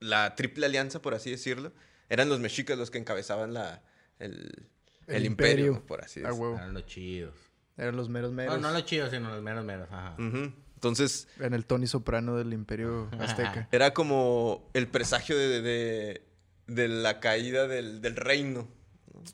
la 0.01 0.35
triple 0.37 0.67
alianza, 0.67 1.01
por 1.03 1.15
así 1.15 1.31
decirlo, 1.31 1.73
eran 2.09 2.29
los 2.29 2.41
mexicas 2.41 2.79
los 2.79 2.91
que 2.91 2.99
encabezaban 2.99 3.53
la, 3.55 3.83
el, 4.19 4.69
El 5.07 5.17
el 5.17 5.25
imperio, 5.27 5.67
imperio. 5.67 5.87
por 5.87 6.03
así 6.03 6.21
decirlo. 6.21 6.55
Eran 6.57 6.75
los 6.75 6.87
chidos. 6.87 7.35
Eran 7.77 7.97
los 7.97 8.09
meros 8.09 8.33
meros. 8.33 8.55
No, 8.61 8.69
no 8.69 8.73
los 8.73 8.85
chidos, 8.85 9.11
sino 9.11 9.31
los 9.31 9.43
meros 9.43 9.65
meros. 9.65 9.89
Ajá. 9.91 10.17
Entonces, 10.19 11.29
En 11.41 11.55
el 11.55 11.65
Tony 11.65 11.87
Soprano 11.87 12.37
del 12.37 12.53
Imperio 12.53 13.09
Azteca. 13.21 13.69
era 13.73 13.95
como 13.95 14.69
el 14.75 14.89
presagio 14.89 15.37
de, 15.39 15.61
de- 15.63 16.23
de 16.67 16.89
la 16.89 17.19
caída 17.21 17.67
del, 17.67 18.01
del 18.03 18.17
reino. 18.17 18.69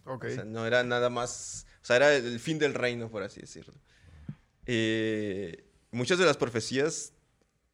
Ok. 0.04 0.24
O 0.26 0.30
sea, 0.30 0.44
no 0.44 0.66
era 0.66 0.82
nada 0.84 1.10
más 1.10 1.66
O 1.82 1.84
sea, 1.86 1.96
era 1.96 2.14
el 2.14 2.38
fin 2.38 2.58
del 2.58 2.74
reino, 2.74 3.10
por 3.10 3.22
así 3.22 3.40
decirlo. 3.40 3.74
Eh, 4.66 5.64
muchas 5.90 6.18
de 6.18 6.24
las 6.26 6.36
profecías 6.36 7.12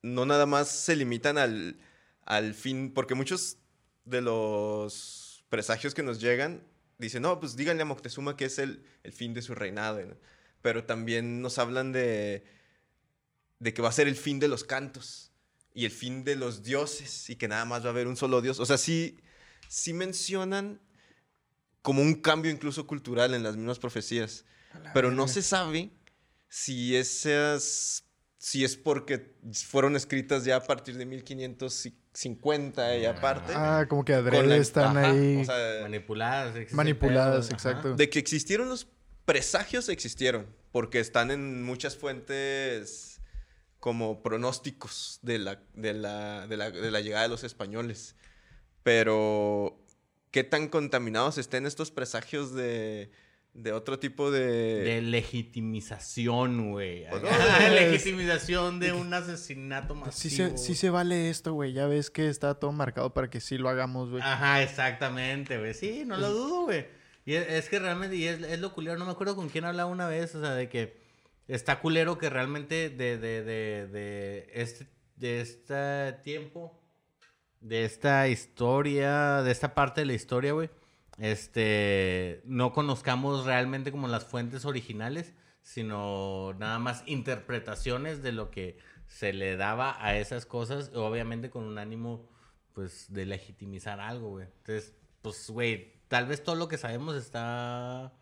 no 0.02 0.26
nada 0.26 0.46
más 0.46 0.68
se 0.68 0.96
limitan 0.96 1.38
al, 1.38 1.78
al 2.24 2.54
fin, 2.54 2.92
porque 2.92 3.14
muchos 3.14 3.58
de 4.04 4.20
los 4.20 5.44
presagios 5.48 5.94
que 5.94 6.02
nos 6.02 6.20
llegan 6.20 6.62
dicen, 6.98 7.22
no, 7.22 7.40
pues 7.40 7.56
díganle 7.56 7.82
a 7.82 7.86
Moctezuma 7.86 8.36
que 8.36 8.46
es 8.46 8.58
el, 8.58 8.84
el 9.02 9.12
fin 9.12 9.34
de 9.34 9.42
su 9.42 9.54
reinado. 9.54 10.04
¿no? 10.04 10.16
Pero 10.62 10.84
también 10.84 11.42
nos 11.42 11.58
hablan 11.58 11.92
de, 11.92 12.44
de 13.58 13.74
que 13.74 13.82
va 13.82 13.88
a 13.88 13.92
ser 13.92 14.08
el 14.08 14.16
fin 14.16 14.38
de 14.38 14.48
los 14.48 14.64
cantos 14.64 15.32
y 15.74 15.84
el 15.84 15.90
fin 15.90 16.24
de 16.24 16.36
los 16.36 16.62
dioses 16.62 17.30
y 17.30 17.36
que 17.36 17.48
nada 17.48 17.64
más 17.64 17.82
va 17.84 17.88
a 17.88 17.90
haber 17.90 18.06
un 18.06 18.16
solo 18.16 18.40
dios. 18.40 18.60
O 18.60 18.66
sea, 18.66 18.78
sí, 18.78 19.18
sí 19.68 19.92
mencionan 19.92 20.80
como 21.82 22.02
un 22.02 22.14
cambio 22.14 22.50
incluso 22.50 22.86
cultural 22.86 23.34
en 23.34 23.42
las 23.42 23.56
mismas 23.56 23.78
profecías. 23.78 24.44
Pero 24.94 25.10
no 25.10 25.26
se 25.26 25.42
sabe 25.42 25.90
si 26.48 26.96
esas 26.96 28.04
si 28.40 28.64
es 28.64 28.74
porque 28.74 29.34
fueron 29.52 29.96
escritas 29.96 30.46
ya 30.46 30.56
a 30.56 30.64
partir 30.64 30.96
de 30.96 31.04
1550 31.04 32.96
y 32.96 33.04
aparte. 33.04 33.52
Ah, 33.54 33.84
como 33.86 34.02
que 34.02 34.14
adrede 34.14 34.56
están 34.56 34.96
ajá, 34.96 35.10
ahí 35.10 35.42
o 35.42 35.44
sea, 35.44 35.82
Manipuladas. 35.82 36.72
manipuladas, 36.72 37.48
pedo, 37.48 37.54
exacto. 37.54 37.88
ajá. 37.88 37.96
de 37.98 38.08
que 38.08 38.18
existieron 38.18 38.70
los 38.70 38.88
presagios, 39.26 39.90
existieron. 39.90 40.46
Porque 40.72 41.00
están 41.00 41.30
en 41.30 41.62
muchas 41.62 41.98
fuentes 41.98 43.20
como 43.78 44.22
pronósticos 44.22 45.18
de 45.20 45.38
la, 45.38 45.62
de 45.74 45.92
la, 45.92 46.46
de 46.46 46.56
la, 46.56 46.70
de 46.70 46.90
la 46.90 47.00
llegada 47.02 47.24
de 47.24 47.28
los 47.28 47.44
españoles. 47.44 48.16
Pero, 48.82 49.84
¿qué 50.30 50.44
tan 50.44 50.68
contaminados 50.68 51.36
estén 51.36 51.66
estos 51.66 51.90
presagios 51.90 52.54
de, 52.54 53.10
de 53.54 53.72
otro 53.72 53.98
tipo 53.98 54.30
de... 54.30 54.82
De 54.82 55.02
legitimización, 55.02 56.70
güey. 56.72 57.08
Pues 57.10 57.22
no, 57.22 57.28
legitimización 57.74 58.80
de 58.80 58.92
un 58.92 59.12
asesinato 59.12 59.94
masivo. 59.94 60.12
Sí 60.12 60.30
se, 60.30 60.58
sí 60.58 60.74
se 60.74 60.90
vale 60.90 61.30
esto, 61.30 61.52
güey. 61.52 61.72
Ya 61.72 61.86
ves 61.86 62.10
que 62.10 62.28
está 62.28 62.54
todo 62.54 62.72
marcado 62.72 63.12
para 63.12 63.28
que 63.28 63.40
sí 63.40 63.58
lo 63.58 63.68
hagamos, 63.68 64.10
güey. 64.10 64.22
Ajá, 64.22 64.62
exactamente, 64.62 65.58
güey. 65.58 65.74
Sí, 65.74 66.04
no 66.06 66.16
lo 66.16 66.30
dudo, 66.30 66.64
güey. 66.64 66.86
Y 67.24 67.34
es, 67.34 67.48
es 67.48 67.68
que 67.68 67.78
realmente, 67.78 68.16
y 68.16 68.26
es, 68.26 68.40
es 68.42 68.60
lo 68.60 68.72
culero, 68.72 68.98
no 68.98 69.04
me 69.04 69.12
acuerdo 69.12 69.36
con 69.36 69.48
quién 69.48 69.64
hablaba 69.64 69.90
una 69.90 70.08
vez, 70.08 70.34
o 70.34 70.40
sea, 70.40 70.54
de 70.54 70.68
que 70.68 70.98
está 71.48 71.80
culero 71.80 72.18
que 72.18 72.30
realmente 72.30 72.88
de, 72.90 73.18
de, 73.18 73.42
de, 73.42 73.86
de 73.88 74.50
este, 74.54 74.86
de 75.16 75.40
este 75.40 76.12
tiempo, 76.22 76.80
de 77.60 77.84
esta 77.84 78.28
historia, 78.28 79.42
de 79.42 79.50
esta 79.50 79.74
parte 79.74 80.00
de 80.00 80.06
la 80.06 80.14
historia, 80.14 80.52
güey, 80.52 80.70
este, 81.20 82.40
no 82.44 82.72
conozcamos 82.72 83.44
realmente 83.44 83.92
como 83.92 84.08
las 84.08 84.24
fuentes 84.24 84.64
originales, 84.64 85.32
sino 85.62 86.54
nada 86.58 86.78
más 86.78 87.02
interpretaciones 87.06 88.22
de 88.22 88.32
lo 88.32 88.50
que 88.50 88.78
se 89.06 89.32
le 89.32 89.56
daba 89.56 90.02
a 90.04 90.16
esas 90.16 90.46
cosas, 90.46 90.90
obviamente 90.94 91.50
con 91.50 91.64
un 91.64 91.78
ánimo, 91.78 92.28
pues, 92.72 93.12
de 93.12 93.26
legitimizar 93.26 94.00
algo, 94.00 94.30
güey. 94.30 94.46
Entonces, 94.46 94.94
pues, 95.22 95.50
güey, 95.50 95.92
tal 96.08 96.26
vez 96.26 96.42
todo 96.42 96.54
lo 96.56 96.68
que 96.68 96.78
sabemos 96.78 97.14
está 97.16 98.12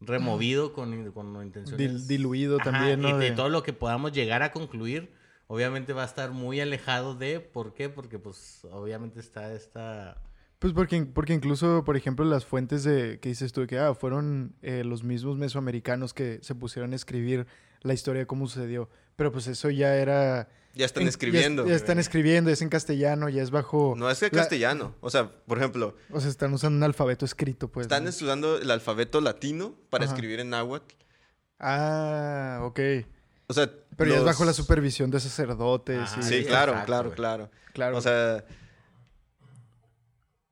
removido 0.00 0.72
con, 0.72 1.10
con 1.12 1.42
intenciones... 1.42 1.78
Dil- 1.78 2.06
diluido 2.06 2.60
Ajá, 2.60 2.70
también, 2.70 3.00
¿no? 3.02 3.08
Y 3.10 3.12
de 3.14 3.30
De- 3.30 3.36
todo 3.36 3.48
lo 3.48 3.62
que 3.62 3.72
podamos 3.72 4.12
llegar 4.12 4.42
a 4.42 4.52
concluir, 4.52 5.12
obviamente 5.46 5.92
va 5.92 6.02
a 6.02 6.06
estar 6.06 6.30
muy 6.30 6.60
alejado 6.60 7.14
de... 7.14 7.40
¿Por 7.40 7.74
qué? 7.74 7.88
Porque, 7.88 8.18
pues, 8.18 8.64
obviamente 8.70 9.20
está 9.20 9.52
esta... 9.52 10.22
Pues 10.58 10.72
porque, 10.72 11.04
porque 11.04 11.34
incluso, 11.34 11.84
por 11.84 11.96
ejemplo, 11.96 12.24
las 12.24 12.46
fuentes 12.46 12.82
de 12.82 13.18
que 13.20 13.28
dices 13.28 13.52
tú 13.52 13.60
de 13.62 13.66
que 13.66 13.78
ah, 13.78 13.94
fueron 13.94 14.54
eh, 14.62 14.84
los 14.84 15.04
mismos 15.04 15.36
mesoamericanos 15.36 16.14
que 16.14 16.38
se 16.42 16.54
pusieron 16.54 16.92
a 16.92 16.96
escribir 16.96 17.46
la 17.82 17.92
historia 17.92 18.20
de 18.20 18.26
cómo 18.26 18.46
sucedió. 18.48 18.88
Pero 19.16 19.32
pues 19.32 19.46
eso 19.48 19.68
ya 19.70 19.94
era... 19.96 20.48
Ya 20.74 20.84
están 20.86 21.02
en- 21.04 21.08
escribiendo. 21.10 21.64
Ya, 21.64 21.70
ya 21.70 21.76
están 21.76 21.98
escribiendo, 21.98 22.50
es 22.50 22.60
en 22.62 22.68
castellano, 22.70 23.28
ya 23.28 23.42
es 23.42 23.50
bajo... 23.50 23.94
No 23.96 24.10
es 24.10 24.18
que 24.20 24.26
la- 24.26 24.30
castellano. 24.42 24.94
O 25.00 25.10
sea, 25.10 25.30
por 25.46 25.58
ejemplo, 25.58 25.94
O 26.10 26.20
sea, 26.20 26.28
están 26.30 26.52
usando 26.54 26.76
un 26.78 26.82
alfabeto 26.84 27.24
escrito, 27.26 27.68
pues. 27.68 27.84
están 27.84 28.04
¿no? 28.04 28.10
estudiando 28.10 28.58
el 28.58 28.70
alfabeto 28.70 29.20
latino 29.20 29.74
para 29.90 30.04
Ajá. 30.04 30.14
escribir 30.14 30.40
en 30.40 30.50
náhuatl. 30.50 30.94
Ah, 31.58 32.60
ok. 32.64 32.80
O 33.48 33.54
sea, 33.54 33.70
Pero 33.96 34.10
ya 34.10 34.18
es 34.18 34.24
bajo 34.24 34.44
la 34.44 34.52
supervisión 34.52 35.10
de 35.10 35.20
sacerdotes. 35.20 36.10
Y- 36.18 36.22
Sí, 36.22 36.44
claro, 36.44 36.72
exacto, 36.72 36.86
claro, 36.86 37.10
claro. 37.12 37.50
claro. 37.72 37.96
O 37.96 38.00
sea, 38.00 38.44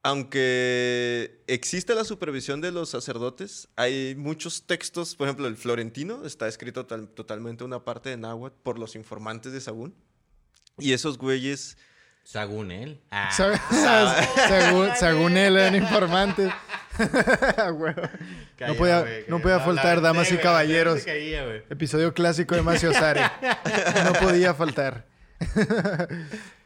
aunque 0.04 1.42
existe 1.46 1.94
la 1.94 2.04
supervisión 2.04 2.60
de 2.60 2.70
los 2.70 2.90
sacerdotes, 2.90 3.68
hay 3.74 4.14
muchos 4.16 4.66
textos, 4.66 5.16
por 5.16 5.26
ejemplo, 5.26 5.46
el 5.48 5.56
florentino 5.56 6.24
está 6.26 6.46
escrito 6.46 6.84
tal- 6.86 7.08
totalmente 7.08 7.64
una 7.64 7.84
parte 7.84 8.10
de 8.10 8.18
náhuatl 8.18 8.54
por 8.62 8.78
los 8.78 8.94
informantes 8.96 9.52
de 9.52 9.60
Sagún. 9.60 9.94
Y 10.78 10.92
esos 10.92 11.16
güeyes, 11.18 11.76
Según 12.22 12.70
él. 12.70 13.00
Ah. 13.10 13.30
Sa- 13.32 14.22
según, 14.48 14.88
según 14.98 15.36
él 15.36 15.56
eran 15.56 15.74
informantes. 15.74 16.52
Calla, 16.96 18.68
no 18.68 18.74
podía, 18.76 19.04
no 19.28 19.40
podía 19.40 19.60
faltar, 19.60 20.00
damas 20.00 20.30
y 20.30 20.36
caballeros. 20.38 21.02
caía. 21.02 21.44
Episodio 21.70 22.12
clásico 22.14 22.54
de 22.54 22.62
Macio 22.62 22.92
Sare. 22.92 23.22
No 24.04 24.12
podía 24.14 24.52
faltar. 24.54 25.06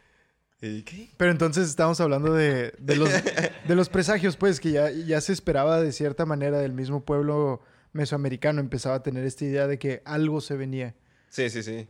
Pero 0.60 1.30
entonces 1.30 1.68
estamos 1.68 2.00
hablando 2.00 2.32
de, 2.32 2.72
de 2.78 2.96
los, 2.96 3.10
de 3.10 3.74
los 3.76 3.88
presagios, 3.88 4.36
pues, 4.36 4.58
que 4.58 4.72
ya, 4.72 4.90
ya 4.90 5.20
se 5.20 5.32
esperaba 5.32 5.80
de 5.80 5.92
cierta 5.92 6.26
manera 6.26 6.58
del 6.58 6.72
mismo 6.72 7.04
pueblo 7.04 7.62
mesoamericano. 7.92 8.60
Empezaba 8.60 8.96
a 8.96 9.02
tener 9.02 9.24
esta 9.24 9.44
idea 9.44 9.68
de 9.68 9.78
que 9.78 10.02
algo 10.04 10.40
se 10.40 10.56
venía. 10.56 10.96
Sí, 11.28 11.48
sí, 11.48 11.62
sí. 11.62 11.88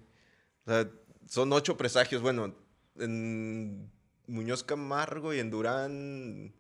O 0.67 0.71
sea, 0.71 0.91
son 1.27 1.53
ocho 1.53 1.79
presagios. 1.79 2.21
Bueno, 2.21 2.55
en 2.97 3.91
Muñoz 4.27 4.65
Camargo 4.65 5.33
y 5.33 5.39
en 5.39 5.51
Durán 5.51 6.55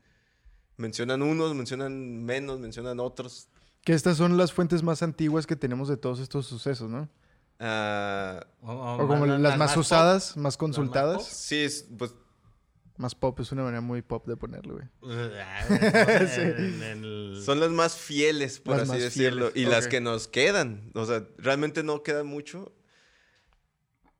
mencionan 0.78 1.20
unos, 1.20 1.54
mencionan 1.54 2.24
menos, 2.24 2.58
mencionan 2.58 3.00
otros. 3.00 3.48
Que 3.84 3.92
estas 3.92 4.16
son 4.16 4.38
las 4.38 4.52
fuentes 4.52 4.82
más 4.82 5.02
antiguas 5.02 5.46
que 5.46 5.56
tenemos 5.56 5.88
de 5.88 5.98
todos 5.98 6.20
estos 6.20 6.46
sucesos, 6.46 6.88
¿no? 6.88 7.10
Ah, 7.60 8.46
O, 8.62 8.72
O 8.72 9.08
como 9.08 9.26
las, 9.26 9.58
más, 9.58 9.76
usadas, 9.76 10.36
más 10.36 10.56
consultadas. 10.56 11.26
sí, 11.26 11.56
es, 11.64 11.86
pues 11.98 12.14
Más 12.96 13.14
pop 13.14 13.38
es 13.40 13.52
una 13.52 13.62
manera 13.62 13.80
muy 13.80 14.02
pop 14.02 14.26
de 14.26 14.36
ponerlo, 14.36 14.74
güey. 14.74 14.86
Güey, 15.00 15.30
Sí. 16.28 16.40
en- 16.40 16.82
en 16.82 17.04
el- 17.04 17.42
Son 17.44 17.60
las 17.60 17.70
más 17.70 17.96
fieles, 17.96 18.58
por 18.60 18.74
Las 18.76 18.82
así 18.82 18.92
más 18.92 19.00
decirlo. 19.00 19.50
fieles, 19.52 19.68
Y 19.68 19.70
las 19.72 19.86
que 19.88 20.00
nos 20.00 20.26
quedan. 20.28 20.90
O 20.94 21.04
sea, 21.06 21.24
realmente 21.38 21.82
no 21.84 22.02
quedan 22.02 22.26
mucho. 22.26 22.72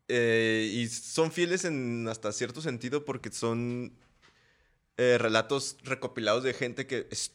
Eh, 0.09 0.71
y 0.73 0.87
son 0.89 1.33
fieles 1.33 1.65
en 1.65 2.07
hasta 2.09 2.33
cierto 2.33 2.61
sentido 2.63 3.05
porque 3.05 3.31
son 3.31 3.93
eh, 4.97 5.17
relatos 5.19 5.77
recopilados 5.85 6.43
de 6.45 6.55
gente 6.55 6.87
que 6.87 7.07
es- 7.11 7.33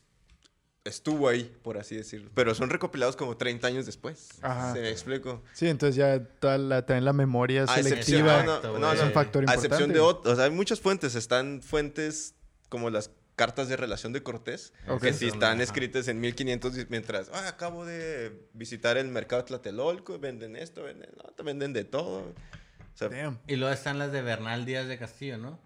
estuvo 0.85 1.29
ahí, 1.29 1.55
por 1.63 1.77
así 1.77 1.95
decirlo. 1.95 2.29
Pero 2.33 2.53
son 2.55 2.69
recopilados 2.69 3.15
como 3.15 3.37
30 3.37 3.67
años 3.67 3.85
después. 3.85 4.29
Ajá. 4.41 4.73
¿Se 4.73 4.81
me 4.81 4.89
explico? 4.89 5.41
Sí, 5.53 5.67
entonces 5.67 5.95
ya 5.95 6.23
toda 6.39 6.57
la, 6.57 6.85
también 6.85 7.05
la 7.05 7.13
memoria 7.13 7.63
A 7.63 7.67
selectiva 7.81 8.43
no, 8.43 8.61
no, 8.79 8.91
es 8.91 9.01
un 9.01 9.11
factor 9.11 9.43
A 9.43 9.45
importante. 9.45 9.67
excepción 9.67 9.93
de 9.93 9.99
otros. 9.99 10.33
O 10.33 10.35
sea, 10.35 10.45
hay 10.45 10.51
muchas 10.51 10.79
fuentes. 10.81 11.15
Están 11.15 11.61
fuentes 11.61 12.35
como 12.69 12.89
las 12.89 13.11
cartas 13.35 13.67
de 13.69 13.77
relación 13.77 14.13
de 14.13 14.21
Cortés. 14.23 14.73
Ok. 14.87 15.01
Que 15.03 15.13
sí 15.13 15.27
están 15.27 15.61
escritas 15.61 16.07
en 16.07 16.19
1500 16.19 16.77
y 16.77 16.85
mientras, 16.89 17.29
ah, 17.33 17.47
acabo 17.47 17.85
de 17.85 18.47
visitar 18.53 18.97
el 18.97 19.07
mercado 19.07 19.41
de 19.43 19.47
Tlatelolco, 19.47 20.19
venden 20.19 20.55
esto, 20.55 20.83
venden 20.83 21.09
lo 21.17 21.29
otro, 21.29 21.45
venden 21.45 21.71
de 21.73 21.83
todo. 21.85 22.19
O 22.19 22.95
sea, 22.97 23.09
Damn. 23.09 23.39
Y 23.47 23.55
luego 23.55 23.73
están 23.73 23.97
las 23.99 24.11
de 24.11 24.21
Bernal 24.21 24.65
Díaz 24.65 24.87
de 24.87 24.99
Castillo, 24.99 25.37
¿no? 25.37 25.59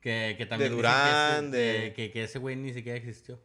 Que, 0.00 0.34
que 0.38 0.46
también 0.46 0.70
De 0.70 0.76
que 0.76 0.82
Durán, 0.82 1.48
ese- 1.48 1.56
de- 1.56 1.92
que, 1.94 2.10
que 2.10 2.24
ese 2.24 2.38
güey 2.38 2.56
ni 2.56 2.72
siquiera 2.72 2.96
existió. 2.96 3.38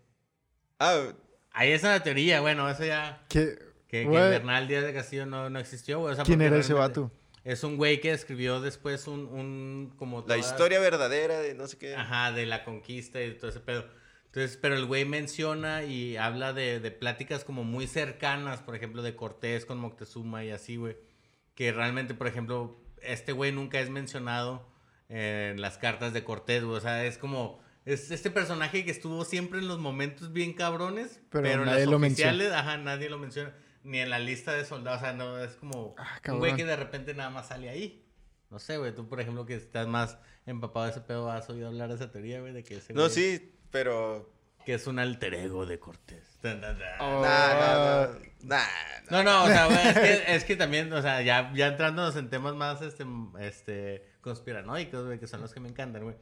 Ah, 0.80 1.08
Ahí 1.52 1.72
esa 1.72 1.94
es 1.94 2.00
la 2.00 2.04
teoría, 2.04 2.42
bueno, 2.42 2.70
eso 2.70 2.84
ya... 2.86 3.24
¿Qué- 3.30 3.58
Que, 3.88 4.02
que 4.04 4.08
Bernal 4.10 4.68
Díaz 4.68 4.84
de 4.84 4.94
Castillo 4.94 5.26
no, 5.26 5.50
no 5.50 5.60
existió, 5.60 6.00
güey. 6.00 6.12
o 6.14 6.16
sea, 6.16 6.26
¿Quién 6.26 6.42
era 6.42 6.58
ese 6.58 6.74
vato? 6.74 7.12
Es 7.46 7.64
un 7.64 7.78
güey 7.78 8.02
que 8.02 8.12
escribió 8.12 8.60
después 8.60 9.08
un... 9.08 9.22
un 9.28 9.94
como 9.98 10.20
la 10.22 10.26
toda- 10.26 10.38
historia 10.38 10.80
verdadera 10.80 11.40
de 11.40 11.54
no 11.54 11.68
sé 11.68 11.78
qué. 11.78 11.96
Ajá, 11.96 12.32
de 12.34 12.46
la 12.46 12.64
conquista 12.66 13.22
y 13.22 13.36
todo 13.38 13.52
ese 13.52 13.60
pedo. 13.62 13.86
Entonces, 14.26 14.58
pero 14.62 14.76
el 14.76 14.86
güey 14.86 15.06
menciona 15.06 15.84
y 15.84 16.18
habla 16.18 16.52
de, 16.52 16.82
de 16.82 16.92
pláticas 16.92 17.46
como 17.46 17.64
muy 17.64 17.88
cercanas, 17.88 18.60
por 18.60 18.76
ejemplo, 18.76 19.02
de 19.02 19.16
Cortés 19.16 19.66
con 19.66 19.78
Moctezuma 19.78 20.44
y 20.44 20.50
así, 20.52 20.76
güey. 20.76 20.98
Que 21.54 21.72
realmente, 21.72 22.16
por 22.16 22.28
ejemplo, 22.28 22.78
este 23.02 23.32
güey 23.32 23.54
nunca 23.54 23.80
es 23.80 23.90
mencionado 23.90 24.68
en 25.08 25.62
las 25.62 25.78
cartas 25.78 26.12
de 26.12 26.26
Cortés, 26.26 26.66
güey. 26.66 26.76
O 26.76 26.82
sea, 26.82 27.06
es 27.06 27.18
como... 27.18 27.64
Es 27.86 28.10
este 28.12 28.32
personaje 28.32 28.84
que 28.84 28.92
estuvo 28.92 29.24
siempre 29.26 29.60
en 29.60 29.68
los 29.68 29.78
momentos 29.80 30.34
bien 30.34 30.54
cabrones, 30.54 31.22
Pero 31.30 31.44
pero, 31.44 31.64
en 31.64 31.70
las 31.70 31.86
lo 31.86 32.00
menciona. 32.00 32.32
oficiales, 32.32 32.54
ajá, 32.58 32.78
nadie 32.78 33.10
lo 33.10 33.20
menciona. 33.20 33.54
Ni 33.84 34.00
en 34.00 34.10
la 34.10 34.18
lista 34.18 34.54
de 34.54 34.66
soldados, 34.66 35.02
o 35.02 35.04
sea, 35.06 35.14
no, 35.14 35.38
es 35.44 35.52
como 35.58 35.94
Ah, 36.00 36.20
un 36.30 36.40
güey 36.40 36.56
que 36.56 36.66
de 36.66 36.76
repente 36.76 37.14
nada 37.14 37.30
más 37.30 37.50
sale 37.50 37.70
ahí. 37.70 38.04
No 38.50 38.58
sé, 38.58 38.78
güey, 38.78 38.94
tú 38.96 39.08
por 39.08 39.22
ejemplo 39.22 39.46
que 39.46 39.56
estás 39.56 39.88
más 39.88 40.18
empapado 40.48 40.86
de 40.86 40.92
ese 40.92 41.02
pedo, 41.02 41.30
¿has 41.30 41.48
oído 41.50 41.68
hablar 41.68 41.90
de 41.90 41.96
esa 41.96 42.12
teoría, 42.12 42.40
güey? 42.42 42.54
De 42.54 42.64
que 42.64 42.78
ese 42.78 42.94
No, 42.94 43.06
güey- 43.06 43.10
sí, 43.12 43.56
pero 43.70 44.34
que 44.66 44.74
es 44.74 44.88
un 44.88 44.98
alter 44.98 45.36
ego 45.36 45.68
de 45.68 45.78
Cortés. 45.78 46.40
Oh. 46.44 46.48
Nah, 46.48 46.64
nah, 47.24 48.08
nah, 48.08 48.08
nah, 48.44 48.66
No, 49.12 49.18
nah. 49.18 49.24
no, 49.24 49.44
o 49.44 49.48
sea, 49.48 49.66
güey, 49.68 49.88
es 49.88 49.94
que, 50.00 50.24
es 50.36 50.44
que 50.46 50.56
también, 50.56 50.92
o 50.92 51.02
sea, 51.04 51.22
ya, 51.22 51.52
ya 51.54 51.68
entrándonos 51.68 52.16
en 52.16 52.32
temas 52.32 52.56
más, 52.56 52.82
este, 52.82 53.06
este, 53.42 54.04
conspiranoicos, 54.22 55.06
güey, 55.06 55.20
que 55.20 55.28
son 55.28 55.42
los 55.42 55.54
que 55.54 55.60
me 55.60 55.70
encantan, 55.70 56.04
güey. 56.04 56.16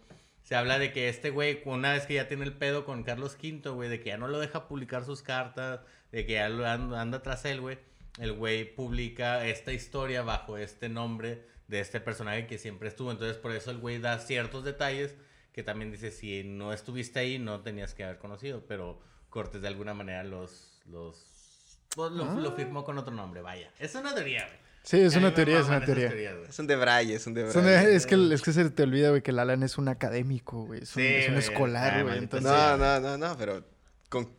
Se 0.43 0.55
habla 0.55 0.77
de 0.77 0.91
que 0.91 1.09
este 1.09 1.29
güey, 1.29 1.61
una 1.65 1.93
vez 1.93 2.05
que 2.05 2.15
ya 2.15 2.27
tiene 2.27 2.43
el 2.43 2.53
pedo 2.53 2.85
con 2.85 3.03
Carlos 3.03 3.37
V, 3.41 3.69
güey, 3.69 3.89
de 3.89 4.01
que 4.01 4.09
ya 4.09 4.17
no 4.17 4.27
lo 4.27 4.39
deja 4.39 4.67
publicar 4.67 5.05
sus 5.05 5.21
cartas, 5.21 5.79
de 6.11 6.25
que 6.25 6.33
ya 6.33 6.49
lo 6.49 6.67
anda, 6.67 7.01
anda 7.01 7.23
tras 7.23 7.45
él, 7.45 7.61
güey, 7.61 7.79
el 8.19 8.33
güey 8.33 8.75
publica 8.75 9.47
esta 9.47 9.71
historia 9.71 10.21
bajo 10.21 10.57
este 10.57 10.89
nombre 10.89 11.45
de 11.67 11.79
este 11.79 11.99
personaje 11.99 12.45
que 12.45 12.57
siempre 12.57 12.89
estuvo. 12.89 13.11
Entonces, 13.11 13.37
por 13.37 13.51
eso 13.51 13.71
el 13.71 13.77
güey 13.77 13.99
da 13.99 14.19
ciertos 14.19 14.63
detalles 14.63 15.15
que 15.53 15.63
también 15.63 15.91
dice, 15.91 16.11
si 16.11 16.43
no 16.43 16.73
estuviste 16.73 17.19
ahí, 17.19 17.39
no 17.39 17.61
tenías 17.61 17.93
que 17.93 18.03
haber 18.03 18.17
conocido, 18.17 18.65
pero 18.67 18.99
Cortés 19.29 19.61
de 19.61 19.67
alguna 19.67 19.95
manera 19.95 20.23
los, 20.23 20.79
los, 20.85 21.79
pues, 21.95 22.11
lo, 22.11 22.25
lo 22.35 22.51
firmó 22.51 22.83
con 22.83 22.97
otro 22.99 23.13
nombre, 23.13 23.41
vaya. 23.41 23.71
Es 23.79 23.95
una 23.95 24.13
teoría, 24.13 24.45
güey. 24.45 24.62
Sí, 24.83 24.99
es 24.99 25.15
una 25.15 25.33
teoría, 25.33 25.59
es 25.59 25.67
una 25.67 25.83
teoría. 25.83 26.11
Es 26.47 26.59
un 26.59 26.67
debraye, 26.67 27.15
es 27.15 27.25
un 27.25 27.33
debraye. 27.33 27.53
Son 27.53 27.65
de- 27.65 27.95
es, 27.95 28.05
que, 28.05 28.33
es 28.33 28.41
que 28.41 28.51
se 28.51 28.69
te 28.69 28.83
olvida, 28.83 29.09
güey, 29.11 29.21
que 29.21 29.31
el 29.31 29.39
Alan 29.39 29.63
es 29.63 29.77
un 29.77 29.87
académico, 29.87 30.65
güey. 30.65 30.83
Es 30.83 30.95
un, 30.95 31.01
Sí, 31.01 31.07
es 31.07 31.27
un 31.29 31.35
güey. 31.35 31.45
escolar, 31.45 31.93
Ay, 31.93 32.03
güey. 32.03 32.17
Entonces... 32.17 32.51
No, 32.51 32.77
no, 32.77 32.99
no, 32.99 33.17
no, 33.17 33.37
pero 33.37 33.63
con... 34.09 34.29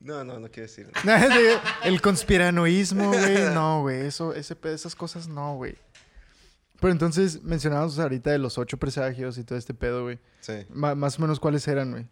No, 0.00 0.22
no, 0.24 0.38
no 0.38 0.50
quiero 0.50 0.68
decir. 0.68 0.90
el 1.84 2.00
conspiranoísmo, 2.02 3.08
güey. 3.12 3.54
No, 3.54 3.80
güey. 3.82 4.00
Eso, 4.06 4.34
ese, 4.34 4.56
esas 4.64 4.94
cosas 4.94 5.28
no, 5.28 5.56
güey. 5.56 5.76
Pero 6.80 6.92
entonces 6.92 7.42
mencionábamos 7.42 7.98
ahorita 7.98 8.32
de 8.32 8.38
los 8.38 8.58
ocho 8.58 8.76
presagios 8.76 9.38
y 9.38 9.44
todo 9.44 9.56
este 9.56 9.72
pedo, 9.72 10.02
güey. 10.02 10.18
Sí. 10.40 10.66
Más 10.70 11.18
o 11.18 11.22
menos 11.22 11.38
cuáles 11.40 11.66
eran, 11.68 11.92
güey. 11.92 12.06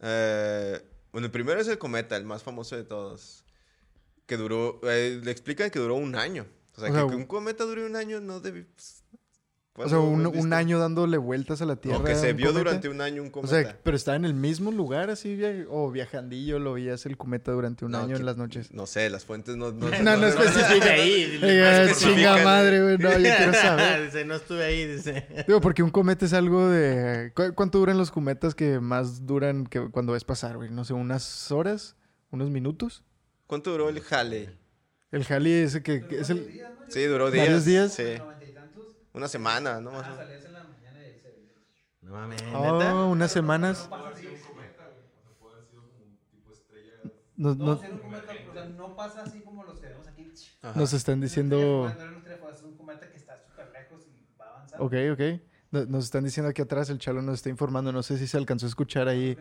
Eh, 0.00 0.80
bueno, 1.12 1.26
el 1.26 1.32
primero 1.32 1.60
es 1.60 1.68
el 1.68 1.78
cometa, 1.78 2.16
el 2.16 2.24
más 2.24 2.42
famoso 2.42 2.76
de 2.76 2.84
todos. 2.84 3.43
Que 4.26 4.36
duró, 4.36 4.80
eh, 4.84 5.20
le 5.22 5.30
explican 5.30 5.70
que 5.70 5.78
duró 5.78 5.96
un 5.96 6.16
año. 6.16 6.46
O 6.76 6.80
sea, 6.80 6.88
O 6.90 6.92
que, 6.92 6.98
sea, 7.00 7.08
que 7.08 7.14
un 7.16 7.26
cometa 7.26 7.64
dure 7.64 7.84
un 7.86 7.94
año 7.94 8.20
no 8.20 8.40
debe... 8.40 8.64
pues, 9.74 9.86
O 9.86 9.88
sea, 9.88 9.98
¿cuándo 9.98 10.30
un, 10.30 10.52
año 10.52 10.78
dándole 10.78 11.18
vueltas 11.18 11.60
a 11.62 11.66
la 11.66 11.76
Tierra. 11.76 11.98
O 11.98 12.04
que 12.04 12.14
se 12.14 12.32
vio 12.32 12.46
cometa. 12.46 12.58
durante 12.58 12.88
un 12.88 13.00
año 13.00 13.22
un 13.22 13.28
O 13.28 13.32
cometa. 13.32 13.62
sea, 13.62 13.78
pero 13.82 13.96
estaba 13.96 14.16
en 14.16 14.24
el 14.24 14.32
mismo 14.34 14.72
lugar 14.72 15.10
así, 15.10 15.38
o 15.68 15.90
viajandillo, 15.90 16.58
lo 16.58 16.72
veías 16.72 17.04
el 17.06 17.16
cometa 17.16 17.52
durante 17.52 17.84
un 17.84 17.92
No, 17.92 17.98
año 17.98 18.14
que- 18.14 18.20
en 18.20 18.26
las 18.26 18.36
noches. 18.36 18.72
No 18.72 18.86
sé, 18.86 19.10
las 19.10 19.24
fuentes 19.24 19.56
no... 19.56 19.72
No, 19.72 19.88
No, 20.02 20.16
no 20.16 20.26
especifica. 20.26 20.90
ahí. 20.92 21.38
Eh, 21.42 21.86
no 21.90 21.94
chinga 21.94 22.42
madre, 22.44 22.82
güey. 22.82 22.98
No, 22.98 23.12
yo 23.12 23.18
quiero 23.36 23.52
saber. 23.60 24.04
dice, 24.06 24.24
no 24.24 24.34
estuve 24.36 24.64
ahí, 24.64 24.86
dice. 24.86 25.26
Digo, 25.46 25.60
porque 25.60 25.82
un 25.82 25.90
cometa 25.90 26.24
es 26.24 26.32
algo 26.32 26.68
de... 26.70 27.30
¿cu- 27.36 27.52
¿Cuánto 27.54 27.78
duran 27.78 27.98
los 27.98 28.10
cometas 28.10 28.54
que 28.54 28.80
más 28.80 29.26
duran 29.26 29.66
que 29.66 29.90
cuando 29.90 30.12
ves 30.14 30.24
pasar, 30.24 30.56
güey? 30.56 30.70
No 30.70 30.84
sé, 30.84 30.94
unas 30.94 31.52
horas, 31.52 31.94
unos 32.30 32.48
minutos. 32.50 33.04
¿Cuánto 33.46 33.70
duró 33.70 33.88
el 33.88 34.00
jale? 34.00 34.50
El 35.10 35.24
Halley 35.28 35.52
ese 35.62 35.82
que, 35.82 36.06
que 36.06 36.20
es 36.20 36.30
el... 36.30 36.60
Sí, 36.88 37.04
duró 37.04 37.30
días. 37.30 37.46
¿Varios 37.46 37.64
días? 37.64 37.92
Sí. 37.94 38.16
Una 39.12 39.28
semana, 39.28 39.80
¿no? 39.80 39.92
Más 39.92 40.08
menos. 40.18 40.44
No 42.02 42.12
mames, 42.12 42.42
Oh, 42.52 42.78
neta. 42.78 42.94
unas 43.04 43.30
semanas. 43.32 43.88
Nos, 47.36 47.56
No, 47.56 47.72
un 47.72 47.98
cometa, 47.98 48.32
o 48.48 48.52
sea, 48.52 48.64
no 48.66 48.94
pasa 48.96 49.22
así 49.22 49.40
como 49.40 49.64
los 49.64 49.80
que 49.80 49.88
vemos 49.88 50.06
aquí. 50.06 50.30
Ajá. 50.62 50.78
nos 50.78 50.92
están 50.92 51.20
diciendo... 51.20 51.92
No 52.38 52.50
es 52.50 52.62
un 52.62 52.76
cometa 52.76 53.10
que 53.10 53.16
está 53.16 53.40
súper 53.44 53.70
lejos 53.72 54.06
y 54.06 54.26
va 54.40 54.50
avanzando. 54.50 54.84
Ok, 54.84 54.92
ok. 55.12 55.40
No- 55.74 55.86
Nos 55.86 56.04
están 56.04 56.22
diciendo 56.24 56.48
aquí 56.50 56.62
atrás, 56.62 56.88
el 56.90 56.98
chalo 56.98 57.20
nos 57.20 57.34
está 57.34 57.48
informando. 57.48 57.90
No 57.92 58.02
sé 58.02 58.16
si 58.18 58.26
se 58.26 58.36
alcanzó 58.36 58.66
a 58.66 58.68
escuchar 58.68 59.08
ahí. 59.08 59.36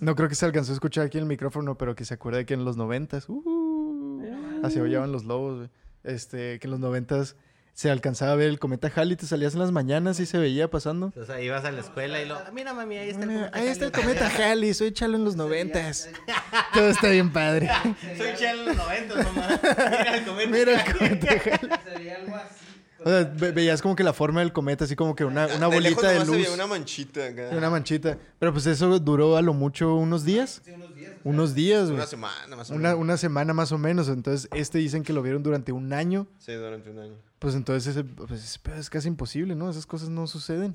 No 0.00 0.14
creo 0.16 0.28
que 0.28 0.34
se 0.34 0.44
alcanzó 0.44 0.72
a 0.72 0.74
escuchar 0.74 1.06
aquí 1.06 1.16
en 1.18 1.22
el 1.22 1.28
micrófono, 1.28 1.78
pero 1.78 1.94
que 1.94 2.04
se 2.04 2.14
acuerda 2.14 2.42
que 2.44 2.54
en 2.54 2.64
los 2.64 2.76
noventas, 2.76 3.28
uh, 3.28 4.22
así 4.64 4.80
ollaban 4.80 5.12
los 5.12 5.24
lobos. 5.24 5.68
Este, 6.02 6.58
que 6.58 6.66
en 6.66 6.70
los 6.72 6.80
noventas 6.80 7.36
se 7.72 7.90
alcanzaba 7.90 8.32
a 8.32 8.36
ver 8.36 8.48
el 8.48 8.58
cometa 8.58 8.90
Halley, 8.94 9.16
te 9.16 9.26
salías 9.26 9.52
en 9.54 9.58
las 9.60 9.70
mañanas 9.70 10.18
y 10.18 10.26
se 10.26 10.38
veía 10.38 10.70
pasando. 10.70 11.12
O 11.14 11.24
sea, 11.24 11.40
ibas 11.42 11.64
a 11.64 11.70
la 11.72 11.80
escuela 11.80 12.20
y 12.22 12.24
lo. 12.26 12.38
Mira, 12.52 12.72
mami, 12.72 12.96
ahí 12.96 13.10
está 13.10 13.24
el 13.24 13.28
cometa 13.28 13.50
ahí 13.58 13.66
está 13.68 13.84
el 13.86 13.92
Halley". 13.92 14.04
cometa 14.16 14.26
Halley, 14.50 14.74
soy 14.74 14.92
chalo 14.92 15.16
en 15.16 15.24
los 15.24 15.36
noventas. 15.36 16.08
Todo 16.74 16.88
está 16.88 17.10
bien 17.10 17.30
padre. 17.32 17.68
Soy 18.16 18.34
chelo 18.36 18.62
en 18.62 18.66
los 18.68 18.76
90, 18.76 19.14
mamá. 19.22 19.60
Mira 19.62 20.16
el 20.16 20.24
cometa. 20.24 20.50
Mira 20.50 20.72
el 20.72 20.92
cometa 20.92 21.28
Halley. 21.30 21.78
Sería 21.92 22.16
algo 22.16 22.34
así. 22.36 22.65
O 23.06 23.08
sea, 23.08 23.22
ve- 23.22 23.52
veías 23.52 23.82
como 23.82 23.94
que 23.94 24.02
la 24.02 24.12
forma 24.12 24.40
del 24.40 24.52
cometa, 24.52 24.82
así 24.84 24.96
como 24.96 25.14
que 25.14 25.24
una, 25.24 25.46
una 25.46 25.68
De 25.68 25.80
lejos 25.80 26.02
bolita 26.02 26.08
de 26.10 26.26
luz. 26.26 26.36
veía 26.38 26.50
una 26.50 26.66
manchita 26.66 27.24
acá. 27.28 27.50
Una 27.52 27.70
manchita. 27.70 28.18
Pero 28.40 28.52
pues 28.52 28.66
eso 28.66 28.98
duró 28.98 29.36
a 29.36 29.42
lo 29.42 29.54
mucho 29.54 29.94
unos 29.94 30.24
días. 30.24 30.60
Sí, 30.64 30.72
unos 30.72 30.92
días. 30.96 31.12
Unos 31.22 31.54
días, 31.54 31.84
güey. 31.84 31.94
Una 31.94 32.06
semana 32.06 32.56
más 32.56 32.68
o 32.70 32.74
Una, 32.74 32.88
menos. 32.88 33.00
una 33.00 33.16
semana 33.16 33.54
más 33.54 33.70
o 33.70 33.78
menos. 33.78 34.08
Entonces, 34.08 34.48
este 34.52 34.78
dicen 34.78 35.04
que 35.04 35.12
lo 35.12 35.22
vieron 35.22 35.44
durante 35.44 35.70
un 35.70 35.92
año. 35.92 36.26
Sí, 36.38 36.52
durante 36.54 36.90
un 36.90 36.98
año. 36.98 37.14
Pues 37.38 37.54
entonces 37.54 37.86
ese, 37.96 38.02
pues, 38.02 38.58
es 38.76 38.90
casi 38.90 39.06
imposible, 39.06 39.54
¿no? 39.54 39.70
Esas 39.70 39.86
cosas 39.86 40.08
no 40.08 40.26
suceden. 40.26 40.74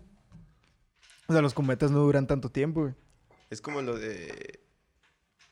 O 1.28 1.34
sea, 1.34 1.41
los 1.41 1.54
cometas 1.54 1.91
no 1.91 2.00
duran 2.00 2.28
tanto 2.28 2.50
tiempo, 2.50 2.84
güey. 2.84 2.94
Es 3.50 3.60
como 3.62 3.82
lo 3.82 3.98
de. 3.98 4.62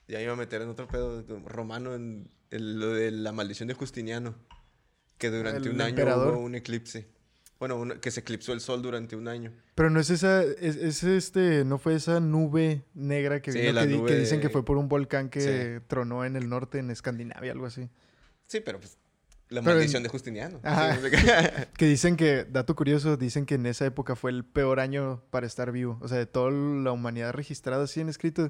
Ya 0.07 0.17
me 0.19 0.23
iba 0.23 0.31
a 0.33 0.37
meter 0.37 0.61
en 0.61 0.69
otro 0.69 0.87
pedo 0.87 1.25
romano, 1.45 1.93
en 1.93 2.31
el- 2.51 2.79
lo 2.79 2.93
de 2.93 3.11
la 3.11 3.33
maldición 3.33 3.67
de 3.67 3.73
Justiniano. 3.73 4.33
Que 5.19 5.29
durante 5.29 5.69
El 5.69 5.75
un 5.75 5.81
año 5.81 6.03
hubo 6.17 6.39
un 6.39 6.55
eclipse. 6.55 7.07
Bueno, 7.59 7.99
que 7.99 8.09
se 8.09 8.21
eclipsó 8.21 8.53
el 8.53 8.61
sol 8.61 8.81
durante 8.81 9.17
un 9.17 9.27
año. 9.27 9.51
Pero 9.75 9.89
no 9.89 9.99
es 9.99 10.09
esa, 10.09 10.41
es, 10.43 10.77
es 10.77 11.03
este, 11.03 11.65
no 11.65 11.77
fue 11.77 11.93
esa 11.95 12.21
nube 12.21 12.85
negra 12.93 13.41
que 13.41 13.51
Sí, 13.51 13.59
vino 13.59 13.81
que, 13.81 13.87
di- 13.87 13.97
nube 13.97 14.07
que 14.07 14.15
dicen 14.15 14.39
que 14.39 14.49
fue 14.49 14.63
por 14.63 14.77
un 14.77 14.87
volcán 14.87 15.29
que 15.29 15.41
Sí. 15.79 15.83
tronó 15.87 16.23
en 16.23 16.37
el 16.37 16.47
norte, 16.47 16.79
en 16.79 16.89
Escandinavia, 16.89 17.51
algo 17.51 17.65
así. 17.65 17.89
Sí, 18.47 18.61
pero 18.61 18.79
pues. 18.79 18.97
La 19.49 19.61
Pero 19.61 19.75
maldición 19.75 20.01
en- 20.01 20.03
de 20.03 20.09
Justiniano. 20.09 20.59
Ajá. 20.63 20.95
Sí, 20.95 21.01
Que 21.77 21.85
dicen 21.87 22.15
que, 22.15 22.45
dato 22.45 22.75
curioso, 22.75 23.17
dicen 23.17 23.45
que 23.45 23.55
en 23.55 23.65
esa 23.65 23.85
época 23.85 24.15
fue 24.15 24.31
el 24.31 24.45
peor 24.45 24.79
año 24.79 25.21
para 25.31 25.45
estar 25.47 25.71
vivo. 25.73 25.97
O 26.01 26.07
sea, 26.07 26.17
de 26.19 26.27
toda 26.27 26.51
la 26.51 26.91
humanidad 26.93 27.33
registrada 27.33 27.83
así 27.83 27.99
en 27.99 28.07
escrito, 28.09 28.47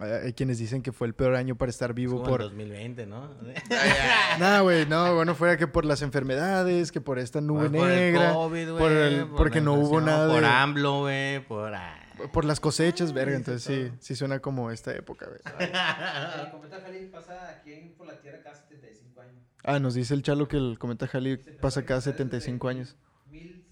hay 0.00 0.32
quienes 0.32 0.58
dicen 0.58 0.82
que 0.82 0.92
fue 0.92 1.06
el 1.06 1.14
peor 1.14 1.34
año 1.34 1.56
para 1.56 1.70
estar 1.70 1.92
vivo 1.94 2.18
Como 2.18 2.28
por... 2.28 2.42
2020, 2.42 3.06
¿no? 3.06 3.28
No, 4.38 4.62
güey, 4.62 4.86
no, 4.86 5.14
bueno, 5.14 5.34
fuera 5.34 5.56
que 5.56 5.66
por 5.66 5.84
las 5.84 6.02
enfermedades, 6.02 6.92
que 6.92 7.00
por 7.00 7.18
esta 7.18 7.40
nube 7.40 7.68
por 7.70 7.88
negra, 7.88 8.28
el 8.28 8.34
COVID, 8.34 8.66
güey. 8.70 8.78
por 8.78 8.92
el- 8.92 9.26
por 9.26 9.36
porque 9.36 9.60
no 9.60 9.74
hubo 9.74 10.00
nada 10.00 10.32
Por 10.32 10.40
de- 10.42 10.46
AMLO, 10.46 11.00
güey. 11.00 11.40
Por. 11.46 11.74
ah. 11.74 11.98
por 12.32 12.44
las 12.44 12.60
cosechas, 12.60 13.12
verga, 13.12 13.36
entonces 13.36 13.62
sí, 13.62 13.92
sí 14.00 14.14
suena 14.16 14.38
como 14.40 14.70
esta 14.70 14.94
época, 14.94 15.26
güey. 15.26 15.40
El 15.58 16.50
cometa 16.50 16.76
Halley 16.86 17.06
pasa 17.10 17.50
aquí 17.50 17.94
por 17.96 18.06
la 18.06 18.20
Tierra 18.20 18.38
cada 18.42 18.54
75 18.56 19.20
años. 19.20 19.42
Ah, 19.64 19.78
nos 19.80 19.94
dice 19.94 20.14
el 20.14 20.22
chalo 20.22 20.46
que 20.48 20.56
el 20.56 20.78
cometa 20.78 21.08
Halley 21.12 21.36
pasa 21.60 21.84
cada 21.84 22.00
75 22.00 22.68
años. 22.68 22.96
Mil- 23.30 23.64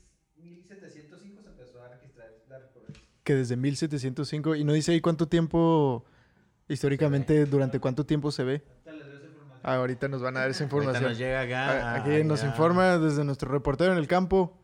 1705 0.42 1.42
se 1.42 1.48
empezó 1.48 1.82
a 1.84 1.88
registrar 1.88 2.28
la 2.48 2.58
recurrencia. 2.58 3.02
Que 3.24 3.34
desde 3.34 3.56
1705, 3.56 4.56
y 4.56 4.64
no 4.64 4.72
dice 4.72 4.92
ahí 4.92 5.00
cuánto 5.00 5.26
tiempo, 5.28 6.04
históricamente, 6.68 7.46
durante 7.46 7.80
cuánto 7.80 8.04
tiempo 8.06 8.30
se 8.32 8.44
ve. 8.44 8.62
Ahorita 8.86 8.92
les 8.92 9.06
doy 9.06 9.16
esa 9.16 9.26
información. 9.26 9.60
Ah, 9.62 9.74
ahorita 9.76 10.08
nos 10.08 10.22
van 10.22 10.36
a 10.36 10.40
dar 10.40 10.50
esa 10.50 10.64
Ahorita 10.64 10.76
información. 10.76 11.10
nos 11.10 11.18
llega 11.18 11.40
acá. 11.40 11.70
Ah, 11.70 11.94
ah, 11.94 12.00
Aquí 12.02 12.24
nos 12.24 12.42
ya. 12.42 12.48
informa 12.48 12.98
desde 12.98 13.24
nuestro 13.24 13.50
reportero 13.50 13.92
en 13.92 13.98
el 13.98 14.06
campo, 14.08 14.58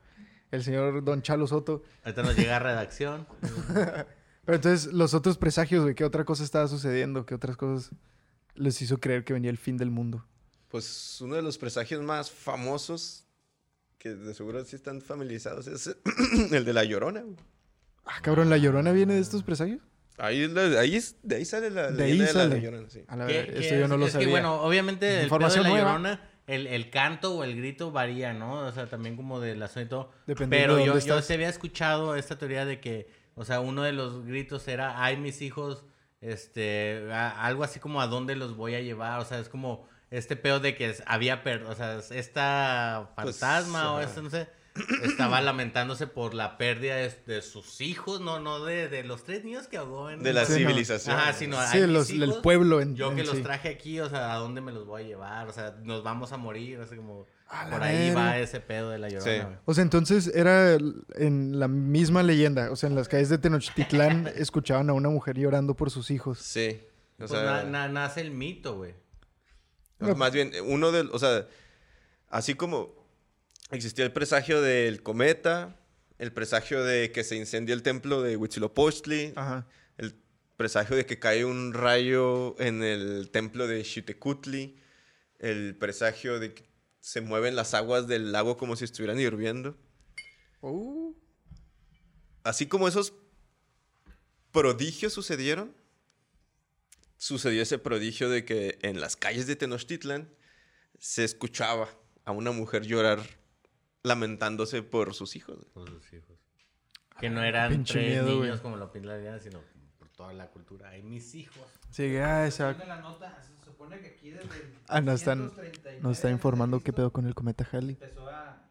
el 0.50 0.62
señor 0.64 1.02
Don 1.04 1.22
Chalo 1.22 1.46
Soto. 1.46 1.82
Ahorita 2.04 2.22
nos 2.22 2.36
llega 2.36 2.56
a 2.56 2.58
redacción. 2.60 3.26
Pero 4.44 4.56
entonces, 4.56 4.92
los 4.92 5.14
otros 5.14 5.38
presagios, 5.38 5.82
güey, 5.84 5.94
¿qué 5.94 6.04
otra 6.04 6.24
cosa 6.24 6.42
estaba 6.42 6.66
sucediendo? 6.68 7.24
¿Qué 7.26 7.34
otras 7.34 7.56
cosas 7.56 7.92
les 8.54 8.82
hizo 8.82 8.98
creer 8.98 9.24
que 9.24 9.32
venía 9.32 9.50
el 9.50 9.56
fin 9.58 9.76
del 9.76 9.90
mundo? 9.90 10.26
Pues 10.68 11.20
uno 11.20 11.36
de 11.36 11.42
los 11.42 11.58
presagios 11.58 12.02
más 12.02 12.30
famosos, 12.30 13.24
que 13.98 14.14
de 14.14 14.34
seguro 14.34 14.64
sí 14.64 14.74
están 14.74 15.00
familiarizados, 15.00 15.68
es 15.68 15.96
el 16.52 16.64
de 16.64 16.72
la 16.72 16.82
llorona. 16.84 17.20
güey. 17.20 17.36
Ah, 18.04 18.20
cabrón, 18.20 18.50
¿la 18.50 18.56
llorona 18.56 18.90
viene 18.90 19.14
de 19.14 19.20
estos 19.20 19.44
presagios? 19.44 19.80
Ahí, 20.18 20.50
ahí 20.78 20.96
es- 20.96 21.16
de 21.22 21.36
ahí 21.36 21.44
sale 21.44 21.70
la 21.70 21.90
De 21.90 22.04
ahí 22.04 22.10
leyenda 22.12 22.32
de 22.32 22.34
la 22.34 22.50
sale. 22.50 22.60
llorona. 22.60 22.90
Sí. 22.90 23.02
A 23.08 23.16
la 23.16 23.26
¿Qué- 23.26 23.32
verdad, 23.38 23.52
qué 23.54 23.60
esto 23.60 23.74
yo 23.76 23.82
es? 23.84 23.88
no 23.88 23.96
lo 23.96 24.06
es 24.06 24.12
sabía. 24.12 24.26
que, 24.26 24.30
bueno, 24.30 24.62
obviamente 24.62 25.06
el 25.06 25.12
pedo 25.12 25.18
de 25.18 25.24
Información 25.24 25.62
la 25.64 25.68
nueva. 25.70 25.86
llorona, 25.88 26.28
el, 26.46 26.66
el 26.66 26.90
canto 26.90 27.34
o 27.36 27.44
el 27.44 27.56
grito 27.56 27.90
varía, 27.92 28.32
¿no? 28.32 28.66
O 28.66 28.72
sea, 28.72 28.86
también 28.86 29.16
como 29.16 29.40
de 29.40 29.54
la 29.56 29.68
zona 29.68 29.86
y 29.86 29.88
todo. 29.88 30.10
Dependiendo 30.26 30.50
Pero 30.64 30.76
de 30.76 30.84
yo, 30.86 30.92
dónde 30.92 31.06
yo 31.06 31.14
estás. 31.14 31.26
se 31.26 31.34
había 31.34 31.48
escuchado 31.48 32.14
esta 32.16 32.36
teoría 32.36 32.64
de 32.64 32.80
que, 32.80 33.10
o 33.34 33.44
sea, 33.44 33.60
uno 33.60 33.82
de 33.82 33.92
los 33.92 34.24
gritos 34.26 34.66
era, 34.68 35.02
ay, 35.02 35.16
mis 35.16 35.40
hijos, 35.40 35.84
este, 36.20 37.08
a- 37.12 37.44
algo 37.46 37.64
así 37.64 37.80
como 37.80 38.00
a 38.00 38.06
dónde 38.06 38.36
los 38.36 38.56
voy 38.56 38.74
a 38.74 38.80
llevar. 38.80 39.20
O 39.20 39.24
sea, 39.24 39.38
es 39.38 39.48
como 39.48 39.88
este 40.10 40.36
pedo 40.36 40.60
de 40.60 40.74
que 40.76 40.94
había, 41.06 41.42
per 41.42 41.62
o 41.64 41.74
sea, 41.74 41.96
es 41.98 42.10
esta 42.10 43.10
Pues, 43.16 43.38
fantasma 43.38 43.92
o 43.92 43.96
ajá. 43.98 44.04
este, 44.08 44.22
no 44.22 44.30
sé. 44.30 44.46
Estaba 45.04 45.40
lamentándose 45.42 46.06
por 46.06 46.32
la 46.34 46.56
pérdida 46.56 46.96
de, 46.96 47.10
de 47.26 47.42
sus 47.42 47.80
hijos, 47.82 48.20
no, 48.20 48.40
no 48.40 48.64
de, 48.64 48.88
de 48.88 49.04
los 49.04 49.24
tres 49.24 49.44
niños 49.44 49.66
que 49.68 49.76
ahogó 49.76 50.08
en... 50.10 50.22
De 50.22 50.32
la 50.32 50.44
Sí, 50.46 50.52
no. 50.52 50.58
civilización. 50.58 51.16
Ajá, 51.16 51.32
sino 51.34 51.56
Sí, 51.58 51.62
"Ay, 51.78 51.80
mis 51.82 51.90
los- 51.90 52.10
el 52.10 52.24
hijos, 52.24 52.38
pueblo 52.38 52.80
en- 52.80 52.96
Yo 52.96 53.14
que 53.14 53.22
los 53.24 53.42
traje 53.42 53.68
aquí, 53.68 54.00
o 54.00 54.08
sea, 54.08 54.32
¿a 54.32 54.36
dónde 54.36 54.60
me 54.62 54.72
los 54.72 54.86
voy 54.86 55.02
a 55.02 55.06
llevar? 55.06 55.48
O 55.48 55.52
sea, 55.52 55.76
nos 55.82 56.02
vamos 56.02 56.32
a 56.32 56.36
morir, 56.38 56.80
así 56.80 56.96
como... 56.96 57.26
Por 57.70 57.82
ahí 57.82 58.14
va 58.14 58.38
ese 58.38 58.60
pedo 58.60 58.88
de 58.88 58.98
la 58.98 59.10
llorona, 59.10 59.30
Sí. 59.30 59.40
güey. 59.42 59.56
O 59.66 59.74
sea, 59.74 59.82
entonces 59.82 60.28
era 60.34 60.72
el- 60.72 61.04
en 61.16 61.58
la 61.60 61.68
misma 61.68 62.22
leyenda. 62.22 62.70
O 62.70 62.76
sea, 62.76 62.88
en 62.88 62.94
las 62.94 63.08
calles 63.08 63.28
de 63.28 63.36
Tenochtitlán 63.36 64.26
escuchaban 64.36 64.88
a 64.88 64.94
una 64.94 65.10
mujer 65.10 65.36
llorando 65.38 65.74
por 65.74 65.90
sus 65.90 66.10
hijos. 66.10 66.38
Sí. 66.38 66.80
O 67.16 67.18
Pues 67.18 67.30
sea, 67.32 67.42
na- 67.42 67.64
na- 67.64 67.88
nace 67.88 68.22
el 68.22 68.30
mito, 68.30 68.76
güey. 68.76 68.94
No, 69.98 70.14
Más 70.14 70.32
bien, 70.32 70.50
uno 70.64 70.92
del, 70.92 71.10
o 71.12 71.18
sea, 71.18 71.46
así 72.30 72.54
como 72.54 73.01
existía 73.76 74.04
el 74.04 74.12
presagio 74.12 74.60
del 74.60 75.02
cometa, 75.02 75.78
el 76.18 76.32
presagio 76.32 76.84
de 76.84 77.10
que 77.10 77.24
se 77.24 77.36
incendia 77.36 77.74
el 77.74 77.82
templo 77.82 78.22
de 78.22 78.36
Huitzilopochtli, 78.36 79.32
Ajá. 79.34 79.66
el 79.98 80.14
presagio 80.56 80.96
de 80.96 81.06
que 81.06 81.18
cae 81.18 81.44
un 81.44 81.72
rayo 81.74 82.54
en 82.60 82.82
el 82.82 83.30
templo 83.30 83.66
de 83.66 83.82
Xiuhtecutli, 83.82 84.76
el 85.38 85.76
presagio 85.76 86.38
de 86.38 86.54
que 86.54 86.70
se 87.00 87.20
mueven 87.20 87.56
las 87.56 87.74
aguas 87.74 88.06
del 88.06 88.30
lago 88.30 88.56
como 88.56 88.76
si 88.76 88.84
estuvieran 88.84 89.18
hirviendo. 89.18 89.76
Uh. 90.60 91.14
Así 92.44 92.66
como 92.66 92.86
esos 92.86 93.14
prodigios 94.52 95.12
sucedieron, 95.12 95.74
sucedió 97.16 97.62
ese 97.62 97.78
prodigio 97.78 98.28
de 98.28 98.44
que 98.44 98.78
en 98.82 99.00
las 99.00 99.16
calles 99.16 99.46
de 99.46 99.56
Tenochtitlan 99.56 100.28
se 100.98 101.24
escuchaba 101.24 101.88
a 102.24 102.32
una 102.32 102.52
mujer 102.52 102.84
llorar 102.84 103.41
lamentándose 104.02 104.82
por 104.82 105.14
sus 105.14 105.36
hijos. 105.36 105.64
Por 105.72 105.88
sus 105.88 106.12
hijos. 106.12 106.38
Que 107.20 107.30
no 107.30 107.42
eran 107.42 107.84
tres 107.84 108.08
miedo, 108.08 108.26
niños 108.26 108.38
güey. 108.48 108.58
como 108.60 108.76
lo 108.76 108.90
pinta 108.90 109.38
sino 109.38 109.60
por 109.98 110.08
toda 110.10 110.32
la 110.32 110.48
cultura. 110.50 110.88
Ay, 110.90 111.02
mis 111.02 111.34
hijos. 111.34 111.62
Sí, 111.90 112.16
ah, 112.16 112.46
esa- 112.46 112.68
Viendo 112.72 112.86
la 112.86 113.00
nota, 113.00 113.40
se 113.42 113.64
supone 113.64 114.00
que 114.00 114.08
aquí 114.08 114.30
desde 114.30 114.44
el 114.44 114.74
Ah, 114.88 115.00
nos 115.00 115.14
están- 115.20 115.38
539 115.50 116.00
Nos 116.02 116.16
está 116.16 116.30
informando 116.30 116.80
qué 116.80 116.92
pedo 116.92 117.12
con 117.12 117.26
el 117.26 117.34
cometa 117.34 117.68
Halley. 117.70 117.94
Empezó 118.00 118.28
a, 118.28 118.68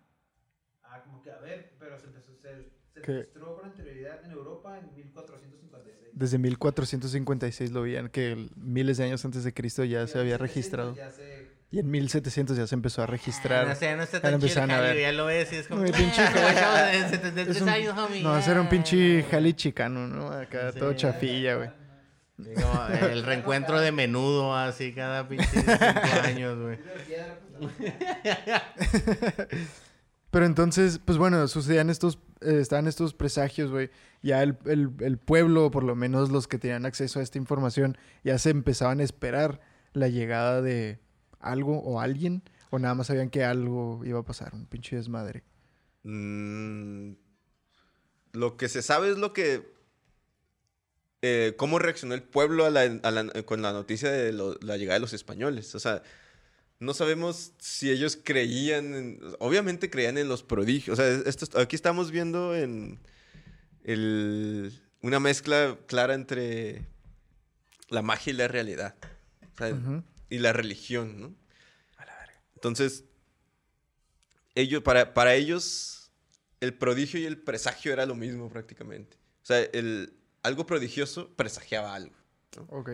a 0.84 1.04
como 1.04 1.22
que 1.22 1.32
a 1.32 1.38
ver, 1.40 1.76
pero 1.80 1.98
se 2.00 2.08
empezó 2.08 2.34
se, 2.36 2.72
se 2.94 3.02
¿Qué? 3.02 3.14
registró 3.14 3.56
con 3.56 3.66
anterioridad 3.66 4.26
en 4.26 4.32
Europa 4.32 4.78
en 4.80 4.94
1456. 4.96 6.10
Desde 6.14 6.38
1456 6.40 7.72
lo 7.72 7.84
veían, 7.84 8.10
que 8.10 8.50
miles 8.58 8.98
de 8.98 9.06
años 9.06 9.24
antes 9.24 9.44
de 9.46 9.54
Cristo 9.54 9.84
ya 9.86 10.04
Y 10.04 10.08
se 10.08 10.20
había 10.20 10.38
1700 10.38 10.42
registrado. 10.42 10.96
Ya 10.96 11.12
se, 11.12 11.51
Y 11.74 11.80
en 11.80 11.90
1700 11.90 12.58
ya 12.58 12.68
se 12.68 12.76
empezó 12.76 13.02
a 13.02 13.06
registrar. 13.06 13.66
No 13.66 13.76
sé, 13.76 13.96
no 13.96 14.04
está 14.04 14.20
tan 14.20 14.42
chido 14.42 14.64
el 14.64 15.00
ya 15.00 15.12
lo 15.14 15.26
ves 15.28 15.54
y 15.54 15.56
es 15.56 15.68
como... 15.70 15.84
"Ah, 15.84 15.86
pinche 15.86 16.26
como 16.26 16.46
Halley". 16.46 16.56
chavos 16.56 16.80
de 16.80 16.98
Es 17.00 17.10
73 17.12 17.62
un- 17.62 17.70
años, 17.70 17.98
homie. 17.98 18.24
No, 18.24 18.38
era 18.38 18.60
un 18.62 18.68
Ah. 18.68 18.70
pinche 18.70 19.26
Halley 19.32 19.54
chicano, 19.54 20.06
¿no? 20.08 20.32
Acá 20.32 20.74
todo 20.74 20.92
chafilla, 20.94 21.56
güey. 21.56 21.70
Como 22.56 22.88
El 23.10 23.24
reencuentro 23.24 23.80
de 23.80 23.92
menudo, 23.94 24.54
así 24.56 24.92
cada 24.94 25.28
pinche 25.30 25.48
cinco 25.48 25.72
años, 26.26 26.60
güey. 26.60 26.78
Pero 30.32 30.46
entonces, 30.46 31.00
pues 31.04 31.18
bueno, 31.18 31.46
sucedían 31.48 31.90
estos, 31.90 32.18
eh, 32.42 32.60
estaban 32.62 32.88
estos 32.88 33.14
presagios, 33.14 33.70
güey. 33.70 33.90
Ya 34.22 34.42
el, 34.44 34.58
el, 34.66 34.92
el 35.02 35.18
pueblo, 35.18 35.72
por 35.72 35.84
lo 35.84 35.96
menos 35.96 36.30
los 36.32 36.48
que 36.48 36.58
tenían 36.58 36.86
acceso 36.86 37.20
a 37.20 37.24
esta 37.24 37.38
información, 37.38 37.98
ya 38.24 38.38
se 38.38 38.50
empezaban 38.50 39.02
a 39.02 39.04
esperar 39.04 39.60
la 39.94 40.08
llegada 40.08 40.62
de 40.62 41.00
algo 41.42 41.80
o 41.80 42.00
alguien, 42.00 42.44
o 42.70 42.80
nada 42.80 42.96
más 42.96 43.08
sabían 43.08 43.30
que 43.30 43.44
algo 43.44 44.02
iba 44.06 44.20
a 44.20 44.24
pasar, 44.24 44.54
un 44.54 44.66
pinche 44.66 44.96
desmadre. 44.96 45.44
Mm, 46.04 47.14
lo 48.34 48.58
que 48.58 48.70
se 48.70 48.82
sabe 48.82 49.12
es 49.12 49.18
lo 49.18 49.34
que... 49.34 49.70
eh, 51.24 51.54
cómo 51.58 51.78
reaccionó 51.78 52.16
el 52.16 52.24
pueblo 52.24 52.66
a 52.66 52.72
la- 52.72 52.82
a 53.04 53.12
la- 53.12 53.44
con 53.44 53.62
la 53.62 53.72
noticia 53.74 54.10
de 54.12 54.32
lo- 54.34 54.58
la 54.62 54.78
llegada 54.78 54.96
de 54.96 55.02
los 55.02 55.14
españoles. 55.14 55.76
O 55.76 55.80
sea, 55.80 56.02
no 56.80 56.96
sabemos 56.96 57.54
si 57.60 57.92
ellos 57.92 58.18
creían, 58.24 58.96
en- 58.96 59.20
obviamente 59.40 59.92
creían 59.92 60.18
en 60.18 60.28
los 60.28 60.42
prodigios. 60.42 60.98
O 60.98 61.02
sea, 61.02 61.08
esto, 61.30 61.60
aquí 61.60 61.76
estamos 61.76 62.10
viendo 62.10 62.56
en 62.56 63.00
el- 63.84 64.82
una 65.04 65.20
mezcla 65.20 65.78
clara 65.88 66.16
entre 66.16 66.88
la 67.90 68.02
magia 68.02 68.34
y 68.34 68.36
la 68.38 68.48
realidad. 68.48 68.96
O 69.54 69.58
sea. 69.58 70.04
Y 70.32 70.40
la 70.40 70.52
religión, 70.54 71.22
¿no? 71.22 71.36
Entonces, 72.56 73.04
ellos, 74.56 74.82
para, 74.82 75.14
para 75.14 75.36
ellos, 75.36 76.12
el 76.60 76.74
prodigio 76.74 77.20
y 77.20 77.26
el 77.26 77.38
presagio 77.42 77.92
era 77.94 78.06
lo 78.06 78.16
mismo 78.16 78.50
prácticamente. 78.50 79.18
O 79.44 79.46
sea, 79.46 79.60
el, 79.60 80.14
algo 80.44 80.66
prodigioso 80.66 81.30
presagiaba 81.36 81.94
algo. 81.94 82.16
Ok. 82.70 82.92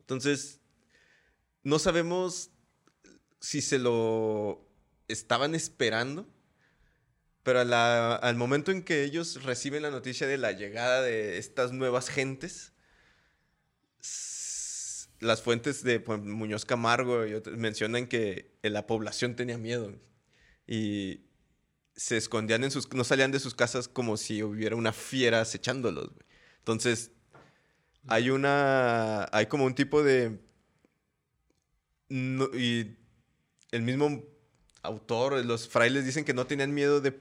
Entonces, 0.00 0.60
no 1.62 1.78
sabemos 1.78 2.50
si 3.40 3.62
se 3.62 3.78
lo 3.78 4.66
estaban 5.08 5.54
esperando, 5.54 6.28
pero 7.42 7.60
a 7.60 7.64
la- 7.64 8.16
al 8.16 8.36
momento 8.36 8.72
en 8.72 8.82
que 8.82 9.04
ellos 9.04 9.42
reciben 9.44 9.82
la 9.82 9.90
noticia 9.90 10.26
de 10.26 10.38
la 10.38 10.52
llegada 10.52 11.02
de 11.02 11.38
estas 11.38 11.72
nuevas 11.72 12.08
gentes, 12.08 12.72
las 15.24 15.42
fuentes 15.42 15.82
de 15.82 16.00
pues, 16.00 16.20
Muñoz 16.20 16.64
Camargo 16.64 17.26
y 17.26 17.34
otros 17.34 17.56
mencionan 17.56 18.06
que 18.06 18.56
eh, 18.62 18.70
la 18.70 18.86
población 18.86 19.36
tenía 19.36 19.58
miedo 19.58 19.92
y 20.66 21.22
se 21.96 22.16
escondían 22.16 22.64
en 22.64 22.70
sus, 22.70 22.92
no 22.92 23.04
salían 23.04 23.32
de 23.32 23.40
sus 23.40 23.54
casas 23.54 23.88
como 23.88 24.16
si 24.16 24.42
hubiera 24.42 24.76
una 24.76 24.92
fiera 24.92 25.40
acechándolos. 25.40 26.10
Entonces, 26.58 27.10
hay 28.06 28.30
una, 28.30 29.28
hay 29.32 29.46
como 29.46 29.64
un 29.64 29.74
tipo 29.74 30.02
de, 30.02 30.38
y 32.08 32.96
el 33.70 33.82
mismo 33.82 34.24
autor, 34.82 35.44
los 35.44 35.68
frailes 35.68 36.04
dicen 36.04 36.24
que 36.24 36.34
no 36.34 36.46
tenían 36.46 36.74
miedo 36.74 37.00
de, 37.00 37.18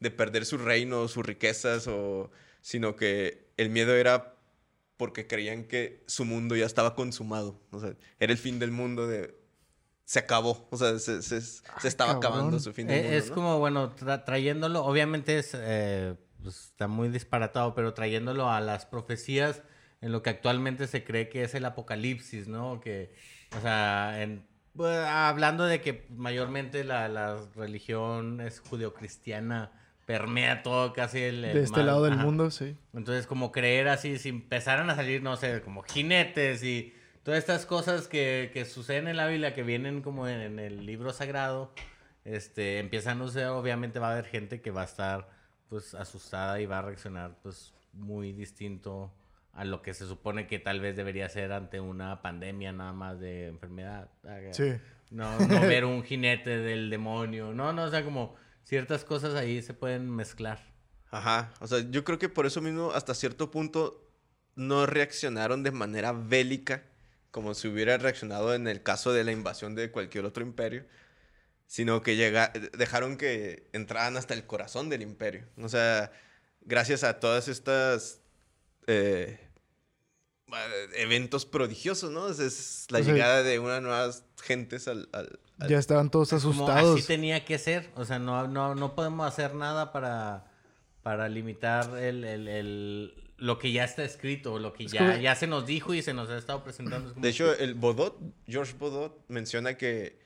de 0.00 0.10
perder 0.10 0.44
su 0.46 0.58
reino, 0.58 1.08
sus 1.08 1.24
riquezas, 1.24 1.86
o, 1.86 2.30
sino 2.60 2.96
que 2.96 3.52
el 3.56 3.70
miedo 3.70 3.94
era 3.94 4.35
porque 4.96 5.26
creían 5.26 5.64
que 5.64 6.02
su 6.06 6.24
mundo 6.24 6.56
ya 6.56 6.66
estaba 6.66 6.94
consumado. 6.94 7.60
O 7.70 7.80
sea, 7.80 7.94
era 8.18 8.32
el 8.32 8.38
fin 8.38 8.58
del 8.58 8.70
mundo 8.70 9.06
de... 9.06 9.34
Se 10.04 10.20
acabó. 10.20 10.68
O 10.70 10.76
sea, 10.76 10.98
se, 10.98 11.20
se- 11.22 11.40
se 11.40 11.62
Ay, 11.68 11.80
estaba 11.88 12.12
cabrón. 12.20 12.32
acabando 12.32 12.60
su 12.60 12.72
fin 12.72 12.86
del 12.86 12.98
Eh, 12.98 13.02
mundo. 13.02 13.16
es 13.18 13.28
¿no? 13.28 13.34
como, 13.34 13.58
bueno, 13.58 13.94
tra- 13.96 14.24
trayéndolo, 14.24 14.84
obviamente 14.84 15.38
es, 15.38 15.50
eh, 15.54 16.14
pues, 16.42 16.66
está 16.66 16.86
muy 16.86 17.08
disparatado, 17.08 17.74
pero 17.74 17.92
trayéndolo 17.92 18.48
a 18.50 18.60
las 18.60 18.86
profecías 18.86 19.62
en 20.00 20.12
lo 20.12 20.22
que 20.22 20.30
actualmente 20.30 20.86
se 20.86 21.02
cree 21.02 21.28
que 21.28 21.42
es 21.42 21.54
el 21.56 21.64
apocalipsis, 21.64 22.46
¿no? 22.46 22.80
Que, 22.80 23.14
o 23.56 23.60
sea, 23.60 24.22
en- 24.22 24.46
pues, 24.76 24.96
hablando 24.98 25.64
de 25.64 25.80
que 25.80 26.06
mayormente 26.10 26.84
la, 26.84 27.08
la 27.08 27.38
religión 27.56 28.40
es 28.40 28.60
judeocristiana, 28.60 29.72
permea 30.06 30.62
todo 30.62 30.92
casi 30.92 31.20
el... 31.20 31.44
el 31.44 31.54
De 31.54 31.62
este 31.64 31.76
mal- 31.78 31.86
lado 31.86 32.04
del 32.04 32.14
ajá. 32.14 32.22
mundo, 32.24 32.50
sí. 32.50 32.76
Entonces, 32.94 33.26
como 33.26 33.52
creer 33.52 33.88
así, 33.88 34.18
si 34.18 34.30
empezaran 34.30 34.88
a 34.88 34.94
salir, 34.94 35.22
no 35.22 35.36
sé, 35.36 35.60
como 35.62 35.82
jinetes 35.82 36.62
y 36.62 36.94
todas 37.22 37.38
estas 37.38 37.66
cosas 37.66 38.06
que, 38.08 38.50
que 38.54 38.64
suceden 38.64 39.08
en 39.08 39.16
la 39.16 39.26
Biblia, 39.26 39.52
que 39.52 39.62
vienen 39.64 40.00
como 40.02 40.28
en, 40.28 40.40
en 40.40 40.58
el 40.60 40.86
libro 40.86 41.12
sagrado, 41.12 41.72
este, 42.24 42.78
empiezan 42.78 43.20
a 43.20 43.24
usar, 43.24 43.48
obviamente 43.48 43.98
va 43.98 44.08
a 44.08 44.12
haber 44.12 44.26
gente 44.26 44.60
que 44.60 44.70
va 44.70 44.82
a 44.82 44.86
estar, 44.86 45.28
pues, 45.68 45.94
asustada 45.94 46.60
y 46.60 46.66
va 46.66 46.78
a 46.78 46.82
reaccionar, 46.82 47.36
pues, 47.42 47.74
muy 47.92 48.32
distinto 48.32 49.12
a 49.52 49.64
lo 49.64 49.80
que 49.82 49.94
se 49.94 50.06
supone 50.06 50.46
que 50.46 50.58
tal 50.58 50.80
vez 50.80 50.96
debería 50.96 51.28
ser 51.28 51.50
ante 51.52 51.80
una 51.80 52.20
pandemia 52.22 52.72
nada 52.72 52.92
más 52.92 53.18
de 53.18 53.46
enfermedad. 53.48 54.08
Sí. 54.52 54.74
No, 55.10 55.38
no 55.40 55.60
ver 55.62 55.84
un 55.84 56.02
jinete 56.02 56.58
del 56.58 56.90
demonio. 56.90 57.52
No, 57.54 57.72
no, 57.72 57.84
o 57.84 57.88
sea, 57.90 58.04
como 58.04 58.34
ciertas 58.66 59.04
cosas 59.04 59.34
ahí 59.34 59.62
se 59.62 59.72
pueden 59.74 60.10
mezclar. 60.10 60.74
Ajá, 61.10 61.54
o 61.60 61.66
sea, 61.66 61.78
yo 61.88 62.02
creo 62.04 62.18
que 62.18 62.28
por 62.28 62.46
eso 62.46 62.60
mismo 62.60 62.90
hasta 62.92 63.14
cierto 63.14 63.50
punto 63.50 64.02
no 64.56 64.86
reaccionaron 64.86 65.62
de 65.62 65.70
manera 65.70 66.12
bélica 66.12 66.82
como 67.30 67.54
si 67.54 67.68
hubiera 67.68 67.96
reaccionado 67.96 68.54
en 68.54 68.66
el 68.66 68.82
caso 68.82 69.12
de 69.12 69.22
la 69.22 69.30
invasión 69.30 69.74
de 69.74 69.90
cualquier 69.90 70.24
otro 70.24 70.42
imperio, 70.42 70.84
sino 71.66 72.02
que 72.02 72.16
llega, 72.16 72.52
dejaron 72.76 73.16
que 73.16 73.68
entraran 73.72 74.16
hasta 74.16 74.34
el 74.34 74.46
corazón 74.46 74.88
del 74.88 75.02
imperio. 75.02 75.46
O 75.58 75.68
sea, 75.68 76.10
gracias 76.62 77.04
a 77.04 77.20
todas 77.20 77.48
estas 77.48 78.20
eh, 78.86 79.38
eventos 80.94 81.44
prodigiosos, 81.44 82.10
¿no? 82.10 82.28
Es, 82.28 82.38
es 82.38 82.86
la 82.90 83.00
llegada 83.00 83.42
de 83.42 83.58
unas 83.58 83.82
nuevas 83.82 84.24
gentes 84.42 84.88
al- 84.88 85.08
Ya 85.68 85.78
estaban 85.78 86.10
todos 86.10 86.28
Como 86.30 86.38
asustados. 86.52 86.98
así 86.98 87.06
tenía 87.06 87.44
que 87.44 87.58
ser. 87.58 87.90
O 87.96 88.04
sea, 88.04 88.18
no, 88.18 88.46
no, 88.48 88.74
no 88.74 88.94
podemos 88.94 89.26
hacer 89.26 89.54
nada 89.54 89.92
para, 89.92 90.50
para 91.02 91.28
limitar 91.28 91.96
el, 91.98 92.24
el- 92.24 92.48
el- 92.48 93.22
lo 93.38 93.58
que 93.58 93.70
ya 93.72 93.84
está 93.84 94.02
escrito, 94.04 94.58
lo 94.58 94.72
que 94.72 94.84
Es 94.84 94.92
ya, 94.92 94.98
como- 95.00 95.16
ya 95.18 95.34
se 95.34 95.46
nos 95.46 95.66
dijo 95.66 95.92
y 95.94 96.02
se 96.02 96.12
nos 96.14 96.28
ha 96.30 96.36
estado 96.38 96.62
presentando. 96.64 97.08
Es 97.08 97.12
como 97.14 97.22
De 97.22 97.30
hecho, 97.30 97.54
el 97.54 97.74
Bodot, 97.74 98.18
George 98.46 98.74
Bodot, 98.78 99.24
menciona 99.28 99.76
que 99.76 100.18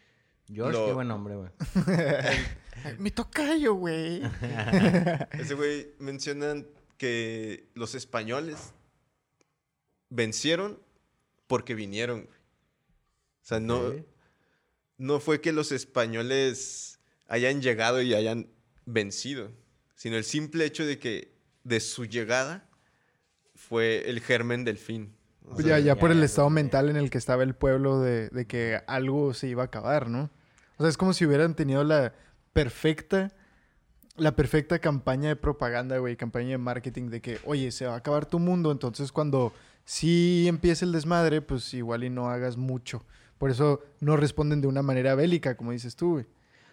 George, 0.52 0.72
lo- 0.78 0.86
qué 0.86 0.92
buen 0.92 1.08
nombre, 1.08 1.36
güey. 1.36 1.50
Mi 2.98 3.10
tocayo, 3.10 3.74
güey. 3.74 4.22
Ese 5.32 5.54
güey 5.54 5.88
mencionan 5.98 6.66
que 6.96 7.68
los 7.74 7.94
españoles 7.94 8.72
vencieron 10.08 10.78
porque 11.46 11.74
vinieron. 11.74 12.22
güey. 12.22 12.30
O 13.42 13.42
sea, 13.42 13.60
no. 13.60 13.92
No 15.00 15.18
fue 15.18 15.40
que 15.40 15.52
los 15.52 15.72
españoles 15.72 17.00
hayan 17.26 17.62
llegado 17.62 18.02
y 18.02 18.12
hayan 18.12 18.48
vencido, 18.84 19.50
sino 19.94 20.16
el 20.16 20.24
simple 20.24 20.66
hecho 20.66 20.84
de 20.84 20.98
que 20.98 21.32
de 21.64 21.80
su 21.80 22.04
llegada 22.04 22.68
fue 23.54 24.10
el 24.10 24.20
germen 24.20 24.62
del 24.62 24.76
fin. 24.76 25.14
O 25.48 25.56
sea, 25.56 25.78
ya, 25.78 25.78
ya 25.78 25.96
por 25.96 26.10
el 26.10 26.18
ya, 26.18 26.26
estado 26.26 26.50
mental 26.50 26.90
en 26.90 26.96
el 26.96 27.08
que 27.08 27.16
estaba 27.16 27.42
el 27.42 27.54
pueblo 27.54 28.00
de, 28.00 28.28
de 28.28 28.46
que 28.46 28.82
algo 28.86 29.32
se 29.32 29.48
iba 29.48 29.62
a 29.62 29.66
acabar, 29.66 30.10
¿no? 30.10 30.30
O 30.76 30.82
sea, 30.82 30.90
es 30.90 30.98
como 30.98 31.14
si 31.14 31.24
hubieran 31.24 31.54
tenido 31.54 31.82
la 31.82 32.12
perfecta, 32.52 33.32
la 34.16 34.36
perfecta 34.36 34.80
campaña 34.80 35.30
de 35.30 35.36
propaganda, 35.36 35.96
güey, 35.96 36.16
campaña 36.16 36.50
de 36.50 36.58
marketing 36.58 37.08
de 37.08 37.22
que, 37.22 37.38
oye, 37.46 37.72
se 37.72 37.86
va 37.86 37.94
a 37.94 37.96
acabar 37.96 38.26
tu 38.26 38.38
mundo, 38.38 38.70
entonces 38.70 39.12
cuando 39.12 39.54
sí 39.86 40.44
empiece 40.46 40.84
el 40.84 40.92
desmadre, 40.92 41.40
pues 41.40 41.72
igual 41.72 42.04
y 42.04 42.10
no 42.10 42.28
hagas 42.28 42.58
mucho. 42.58 43.02
Por 43.40 43.50
eso 43.50 43.80
no 44.00 44.18
responden 44.18 44.60
de 44.60 44.66
una 44.68 44.82
manera 44.82 45.14
bélica, 45.14 45.56
como 45.56 45.72
dices 45.72 45.96
tú, 45.96 46.10
güey. 46.12 46.26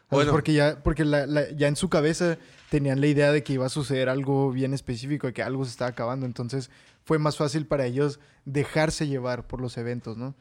Bueno. 0.10 0.32
porque 0.34 0.52
ya, 0.54 0.84
porque 0.84 1.06
la- 1.06 1.26
la- 1.26 1.50
ya 1.52 1.68
en 1.70 1.78
su 1.78 1.88
cabeza 1.90 2.38
tenían 2.70 3.00
la 3.00 3.08
idea 3.08 3.32
de 3.32 3.42
que 3.42 3.54
iba 3.54 3.66
a 3.66 3.70
suceder 3.70 4.10
algo 4.10 4.52
bien 4.52 4.74
específico, 4.74 5.28
de 5.28 5.34
que 5.34 5.44
algo 5.44 5.64
se 5.64 5.72
estaba 5.72 5.90
acabando. 5.92 6.26
Entonces 6.26 6.70
fue 7.06 7.20
más 7.20 7.38
fácil 7.38 7.66
para 7.68 7.86
ellos 7.86 8.20
dejarse 8.44 9.08
llevar 9.08 9.48
por 9.48 9.62
los 9.62 9.78
eventos, 9.78 10.18
¿no? 10.18 10.36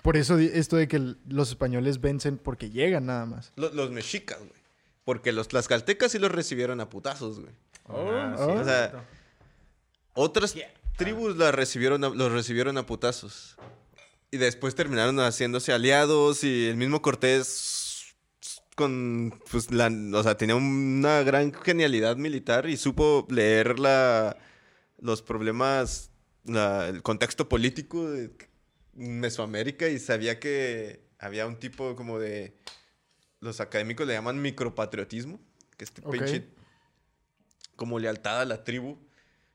Por 0.00 0.16
eso 0.16 0.38
esto 0.38 0.76
de 0.76 0.88
que 0.88 1.14
los 1.28 1.50
españoles 1.50 2.00
vencen 2.00 2.38
porque 2.38 2.70
llegan 2.70 3.04
nada 3.06 3.26
más. 3.26 3.52
lo- 3.56 3.70
los 3.72 3.90
mexicas, 3.90 4.38
güey. 4.38 4.50
Porque 5.04 5.32
los 5.32 5.48
tlaxcaltecas 5.48 6.12
sí 6.12 6.18
los 6.18 6.32
recibieron 6.32 6.80
a 6.80 6.88
putazos, 6.88 7.40
güey. 7.40 7.52
Ah, 7.90 8.34
sí, 8.38 8.42
oh. 8.48 8.60
O 8.60 8.64
sea. 8.64 9.04
Otras 10.14 10.54
tribus 10.96 11.36
las 11.36 11.54
recibieron 11.54 12.02
a- 12.04 12.08
los 12.10 12.32
recibieron 12.32 12.78
a 12.78 12.86
putazos. 12.86 13.56
Y 14.34 14.36
después 14.36 14.74
terminaron 14.74 15.20
haciéndose 15.20 15.72
aliados 15.72 16.42
y 16.42 16.66
el 16.66 16.76
mismo 16.76 17.00
Cortés 17.02 18.16
con 18.74 19.40
pues 19.48 19.70
la, 19.70 19.88
o 20.12 20.22
sea, 20.24 20.36
tenía 20.36 20.56
una 20.56 21.22
gran 21.22 21.52
genialidad 21.54 22.16
militar 22.16 22.68
y 22.68 22.76
supo 22.76 23.28
leer 23.30 23.78
la 23.78 24.36
los 24.98 25.22
problemas 25.22 26.10
la- 26.44 26.88
el 26.88 27.00
contexto 27.02 27.48
político 27.48 28.10
de 28.10 28.32
Mesoamérica 28.94 29.86
y 29.88 30.00
sabía 30.00 30.40
que 30.40 31.04
había 31.20 31.46
un 31.46 31.60
tipo 31.60 31.94
como 31.94 32.18
de 32.18 32.58
los 33.38 33.60
académicos 33.60 34.08
le 34.08 34.14
llaman 34.14 34.42
micropatriotismo, 34.42 35.38
que 35.76 35.84
este 35.84 36.02
Ok. 36.04 36.10
pinche 36.10 36.48
como 37.76 38.00
lealtad 38.00 38.40
a 38.40 38.44
la 38.44 38.64
tribu 38.64 38.98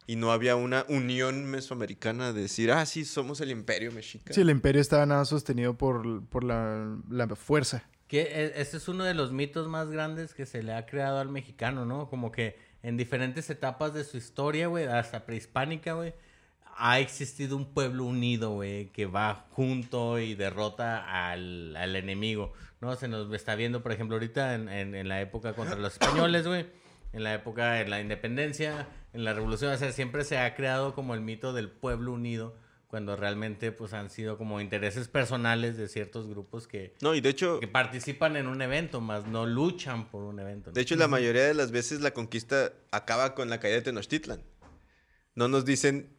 y 0.10 0.16
no 0.16 0.32
había 0.32 0.56
una 0.56 0.86
unión 0.90 1.46
mesoamericana 1.46 2.34
de 2.34 2.42
decir, 2.42 2.72
ah, 2.72 2.84
sí, 2.88 3.06
somos 3.06 3.42
el 3.42 3.52
imperio 3.52 3.92
mexica. 3.92 4.34
Sí, 4.34 4.42
el 4.42 4.50
imperio 4.50 4.82
estaba 4.82 5.06
nada 5.06 5.24
sostenido 5.24 5.78
por, 5.78 6.26
por 6.26 6.44
la, 6.44 6.98
la 7.12 7.28
fuerza. 7.36 7.84
Que 8.08 8.54
este 8.56 8.78
es 8.78 8.88
uno 8.88 9.04
de 9.04 9.14
los 9.14 9.32
mitos 9.32 9.68
más 9.68 9.92
grandes 9.92 10.34
que 10.34 10.48
se 10.48 10.64
le 10.64 10.74
ha 10.74 10.88
creado 10.88 11.20
al 11.20 11.30
mexicano, 11.30 11.86
¿no? 11.86 12.10
Como 12.10 12.32
que 12.32 12.58
en 12.82 12.98
diferentes 12.98 13.52
etapas 13.52 13.94
de 13.94 14.04
su 14.04 14.18
historia, 14.18 14.66
güey, 14.66 14.86
hasta 14.86 15.28
prehispánica, 15.28 15.94
güey, 15.94 16.16
ha 16.76 17.00
existido 17.00 17.56
un 17.56 17.72
pueblo 17.72 18.06
unido, 18.06 18.50
güey, 18.54 18.88
que 18.88 19.06
va 19.06 19.46
junto 19.52 20.18
y 20.18 20.34
derrota 20.34 21.30
al, 21.30 21.76
al 21.76 21.96
enemigo, 21.96 22.54
¿no? 22.82 22.96
Se 22.96 23.08
nos 23.08 23.32
está 23.32 23.54
viendo, 23.54 23.84
por 23.84 23.92
ejemplo, 23.92 24.16
ahorita 24.16 24.56
en, 24.56 24.70
en- 24.70 24.96
en 24.96 25.08
la 25.08 25.22
época 25.22 25.54
contra 25.54 25.76
los 25.78 25.94
españoles, 25.94 26.48
güey, 26.48 26.66
en 27.14 27.24
la 27.24 27.36
época 27.36 27.74
de 27.74 27.88
la 27.88 28.02
independencia, 28.02 28.88
en 29.14 29.24
la 29.24 29.34
revolución, 29.34 29.74
o 29.74 29.78
sea, 29.78 29.92
siempre 29.92 30.24
se 30.24 30.38
ha 30.38 30.56
creado 30.56 30.94
como 30.94 31.14
el 31.14 31.22
mito 31.22 31.54
del 31.54 31.70
pueblo 31.70 32.14
unido, 32.14 32.56
cuando 32.88 33.16
realmente, 33.16 33.72
pues, 33.72 33.94
han 33.94 34.10
sido 34.10 34.38
como 34.38 34.60
intereses 34.62 35.08
personales 35.08 35.78
de 35.78 35.88
ciertos 35.88 36.28
grupos 36.28 36.68
que 36.68 36.96
No, 37.02 37.14
y 37.14 37.22
de 37.22 37.30
hecho, 37.30 37.60
que 37.60 37.68
participan 37.68 38.36
en 38.36 38.48
un 38.48 38.64
evento, 38.64 39.00
más 39.00 39.28
no 39.28 39.46
luchan 39.46 40.10
por 40.10 40.24
un 40.24 40.40
evento. 40.40 40.72
¿no? 40.72 40.74
de 40.74 40.82
hecho 40.82 40.96
la 40.96 41.08
mayoría 41.08 41.44
de 41.44 41.54
las 41.54 41.70
veces 41.72 42.02
la 42.02 42.12
conquista 42.12 42.74
acaba 42.92 43.36
con 43.36 43.50
la 43.50 43.60
caída 43.60 43.76
de 43.76 43.84
Tenochtitlan. 43.84 44.42
No 45.36 45.48
nos 45.48 45.66
dicen 45.66 46.16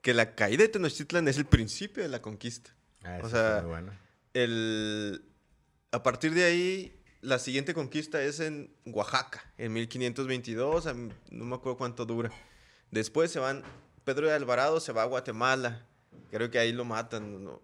que 0.00 0.14
la 0.14 0.34
caída 0.34 0.62
de 0.62 0.70
Tenochtitlan 0.70 1.28
es 1.28 1.36
el 1.36 1.44
principio 1.44 2.02
de 2.02 2.08
la 2.08 2.22
conquista. 2.22 2.74
Ah, 3.04 3.18
o 3.22 3.28
sea, 3.28 3.60
bueno. 3.60 3.92
El, 4.32 5.22
a 5.92 6.02
partir 6.02 6.32
de 6.32 6.44
ahí, 6.44 6.97
la 7.20 7.38
siguiente 7.38 7.74
conquista 7.74 8.22
es 8.22 8.40
en 8.40 8.70
Oaxaca, 8.86 9.42
en 9.58 9.72
1522, 9.72 10.86
a- 10.86 10.94
no 10.94 11.44
me 11.44 11.54
acuerdo 11.56 11.76
cuánto 11.78 12.04
dura. 12.06 12.30
Después 12.90 13.30
se 13.30 13.38
van, 13.38 13.62
Pedro 14.04 14.26
de 14.28 14.32
Alvarado 14.34 14.80
se 14.80 14.92
va 14.92 15.02
a 15.02 15.06
Guatemala, 15.06 15.84
creo 16.30 16.50
que 16.50 16.58
ahí 16.58 16.72
lo 16.72 16.84
matan, 16.84 17.44
¿no? 17.44 17.60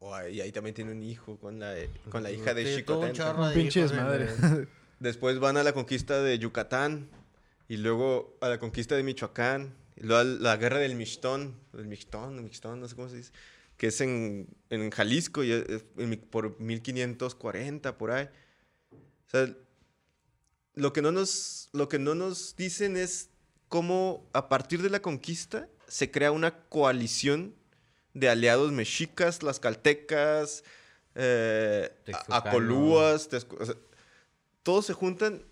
O 0.00 0.14
ahí, 0.14 0.40
ahí 0.40 0.52
también 0.52 0.74
tiene 0.74 0.92
un 0.92 1.02
hijo 1.02 1.36
con 1.38 1.58
la, 1.58 1.74
con 2.10 2.22
la 2.22 2.30
hija 2.30 2.54
de 2.54 2.62
Sí, 2.76 2.82
Un 3.10 3.16
de. 4.18 4.68
Después 5.00 5.38
van 5.40 5.56
a 5.56 5.62
la 5.64 5.72
conquista 5.72 6.22
de 6.22 6.38
Yucatán 6.38 7.08
y 7.68 7.76
luego 7.78 8.36
a 8.40 8.48
la 8.48 8.58
conquista 8.58 8.94
de 8.96 9.02
Michoacán 9.02 9.74
y 9.96 10.02
luego 10.04 10.20
a 10.20 10.24
la 10.24 10.56
guerra 10.56 10.78
del 10.78 10.94
Mixtón, 10.94 11.54
el 11.76 11.86
Mixtón, 11.86 12.36
el 12.36 12.42
Mixtón, 12.42 12.80
no 12.80 12.86
sé 12.88 12.94
cómo 12.94 13.08
se 13.08 13.16
dice, 13.16 13.32
que 13.76 13.88
es 13.88 14.00
en, 14.00 14.48
en 14.70 14.90
Jalisco 14.90 15.42
y 15.42 15.50
es- 15.52 15.84
en 15.96 16.16
por 16.30 16.60
1540 16.60 17.98
por 17.98 18.10
ahí. 18.12 18.28
O 19.28 19.30
sea, 19.30 19.54
lo 20.74 20.92
que 20.92 21.02
no 21.02 21.12
nos 21.12 21.68
lo 21.72 21.88
que 21.88 21.98
no 21.98 22.14
nos 22.14 22.56
dicen 22.56 22.96
es 22.96 23.28
cómo 23.68 24.28
a 24.32 24.48
partir 24.48 24.80
de 24.82 24.90
la 24.90 25.00
conquista 25.02 25.68
se 25.86 26.10
crea 26.10 26.32
una 26.32 26.60
coalición 26.68 27.54
de 28.14 28.28
aliados 28.30 28.72
mexicas, 28.72 29.38
tlaxcaltecas, 29.40 30.64
eh, 31.14 31.90
acolúas, 32.48 33.30
texco- 33.30 33.58
o 33.60 33.66
sea, 33.66 33.74
todos 34.62 34.86
se 34.86 34.92
juntan. 34.94 35.44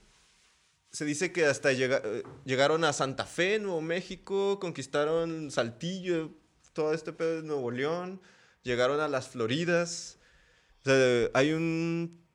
Se 0.90 1.04
dice 1.04 1.30
que 1.32 1.44
hasta 1.44 1.72
llega- 1.72 2.00
eh, 2.04 2.22
llegaron 2.46 2.82
a 2.84 2.92
Santa 2.94 3.26
Fe, 3.26 3.58
Nuevo 3.58 3.82
México, 3.82 4.58
conquistaron 4.58 5.50
Saltillo, 5.50 6.30
todo 6.72 6.94
este 6.94 7.12
pedo 7.12 7.36
de 7.36 7.42
Nuevo 7.42 7.70
León, 7.70 8.20
llegaron 8.62 9.00
a 9.00 9.08
las 9.08 9.28
Floridas. 9.28 10.18
O 10.82 10.88
sea, 10.88 11.30
hay 11.34 11.52
un 11.52 12.25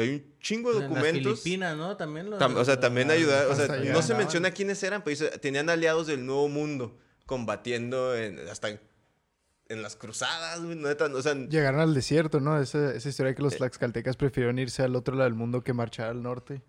hay 0.00 0.10
un 0.10 0.38
chingo 0.40 0.70
de 0.72 0.76
En 0.78 0.82
las 0.82 0.90
documentos. 0.90 1.40
Filipinas, 1.40 1.76
¿no? 1.76 1.96
También 1.96 2.30
los- 2.30 2.40
Tam- 2.40 2.56
o 2.56 2.64
sea, 2.64 2.80
también 2.80 3.10
ayudar, 3.10 3.46
o 3.46 3.54
sea, 3.54 3.66
allá 3.72 3.92
no 3.92 4.02
se 4.02 4.14
menciona 4.14 4.50
quiénes 4.50 4.82
eran, 4.82 5.02
pero 5.04 5.10
dice, 5.10 5.38
tenían 5.38 5.70
aliados 5.70 6.06
del 6.06 6.24
Nuevo 6.26 6.48
Mundo 6.48 6.98
combatiendo 7.26 8.14
en, 8.16 8.38
hasta 8.48 8.68
en, 8.70 8.80
en 9.68 9.82
las 9.82 9.96
cruzadas, 9.96 10.62
güey, 10.62 10.76
neta, 10.76 11.06
o 11.06 11.22
sea, 11.22 11.34
Llegaron 11.34 11.80
al 11.80 11.94
desierto, 11.94 12.40
¿no? 12.40 12.60
Esa, 12.60 12.92
esa 12.94 13.08
historia 13.08 13.34
que 13.34 13.40
Eh. 13.40 13.44
los 13.44 13.56
tlaxcaltecas 13.56 14.16
prefirieron 14.16 14.58
irse 14.58 14.82
al 14.82 14.94
otro 14.96 15.14
lado 15.14 15.24
del 15.30 15.34
mundo 15.38 15.62
que 15.62 15.72
marchar 15.72 16.10
al 16.10 16.22
norte. 16.22 16.62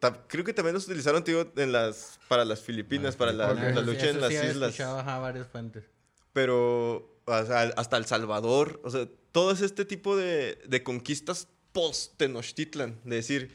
ta- 0.00 0.24
creo 0.28 0.44
que 0.44 0.52
también 0.52 0.74
los 0.74 0.84
utilizaron, 0.86 1.22
tío, 1.24 1.50
en 1.56 1.72
las, 1.72 2.18
para 2.28 2.44
las 2.44 2.60
Filipinas, 2.60 3.16
para 3.16 3.32
la, 3.32 3.52
lucha 3.82 4.00
sí, 4.00 4.08
en 4.08 4.20
las 4.20 4.30
sí 4.30 4.34
islas. 4.36 4.70
escuchado, 4.70 4.98
ajá, 4.98 5.18
varias 5.20 5.46
fuentes. 5.46 5.84
Pero 6.32 7.20
o 7.24 7.44
sea, 7.44 7.62
hasta 7.76 7.96
El 7.96 8.04
Salvador, 8.04 8.80
o 8.84 8.90
sea, 8.90 9.08
todo 9.32 9.50
es 9.52 9.60
este 9.60 9.84
tipo 9.84 10.16
de, 10.16 10.58
de 10.66 10.82
conquistas 10.82 11.48
post-Tenochtitlan, 11.76 12.98
de 13.04 13.16
decir, 13.16 13.54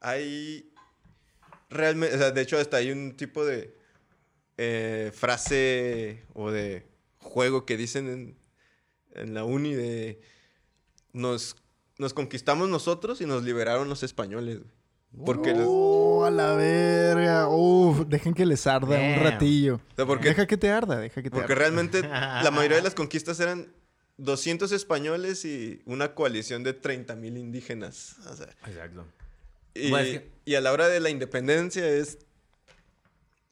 hay 0.00 0.72
realmente, 1.70 2.14
o 2.14 2.18
sea, 2.18 2.30
de 2.30 2.40
hecho 2.42 2.58
hasta 2.58 2.76
hay 2.76 2.90
un 2.90 3.16
tipo 3.16 3.44
de 3.46 3.74
eh, 4.58 5.10
frase 5.14 6.22
o 6.34 6.50
de 6.50 6.86
juego 7.18 7.64
que 7.64 7.76
dicen 7.78 8.08
en, 8.08 8.38
en 9.14 9.32
la 9.34 9.44
uni 9.44 9.72
de 9.74 10.20
nos, 11.14 11.56
nos 11.98 12.12
conquistamos 12.14 12.68
nosotros 12.68 13.20
y 13.22 13.26
nos 13.26 13.42
liberaron 13.42 13.88
los 13.88 14.02
españoles. 14.02 14.58
güey. 14.58 15.24
Porque, 15.26 15.52
les- 15.52 15.66
¡Oh, 15.66 16.24
a 16.24 16.30
la 16.30 16.54
verga! 16.54 17.48
¡Uf! 17.48 18.06
Dejen 18.06 18.34
que 18.34 18.44
les 18.46 18.66
arda 18.66 18.98
un 18.98 19.22
ratillo. 19.22 19.76
o 19.76 19.94
sea, 19.96 20.06
porque 20.06 20.28
Deja 20.28 20.46
que 20.46 20.56
te 20.56 20.70
arda, 20.70 20.98
deja 20.98 21.22
que 21.22 21.30
te 21.30 21.36
Porque 21.36 21.52
arda. 21.52 21.60
realmente 21.62 22.02
la 22.02 22.50
mayoría 22.50 22.76
de 22.78 22.82
las 22.82 22.94
conquistas 23.02 23.38
eran 23.40 23.72
200 24.22 24.72
españoles 24.72 25.44
y 25.44 25.82
una 25.84 26.14
coalición 26.14 26.62
de 26.62 26.72
30 26.74 27.16
mil 27.16 27.36
indígenas. 27.36 28.16
O 28.28 28.34
sea, 28.36 28.46
Exacto. 28.66 29.04
y, 29.74 29.90
Bueno, 29.90 30.06
es 30.06 30.18
que- 30.20 30.28
y 30.44 30.54
a 30.54 30.60
la 30.60 30.72
hora 30.72 30.88
de 30.88 31.00
la 31.00 31.10
independencia 31.10 31.86
es... 31.88 32.18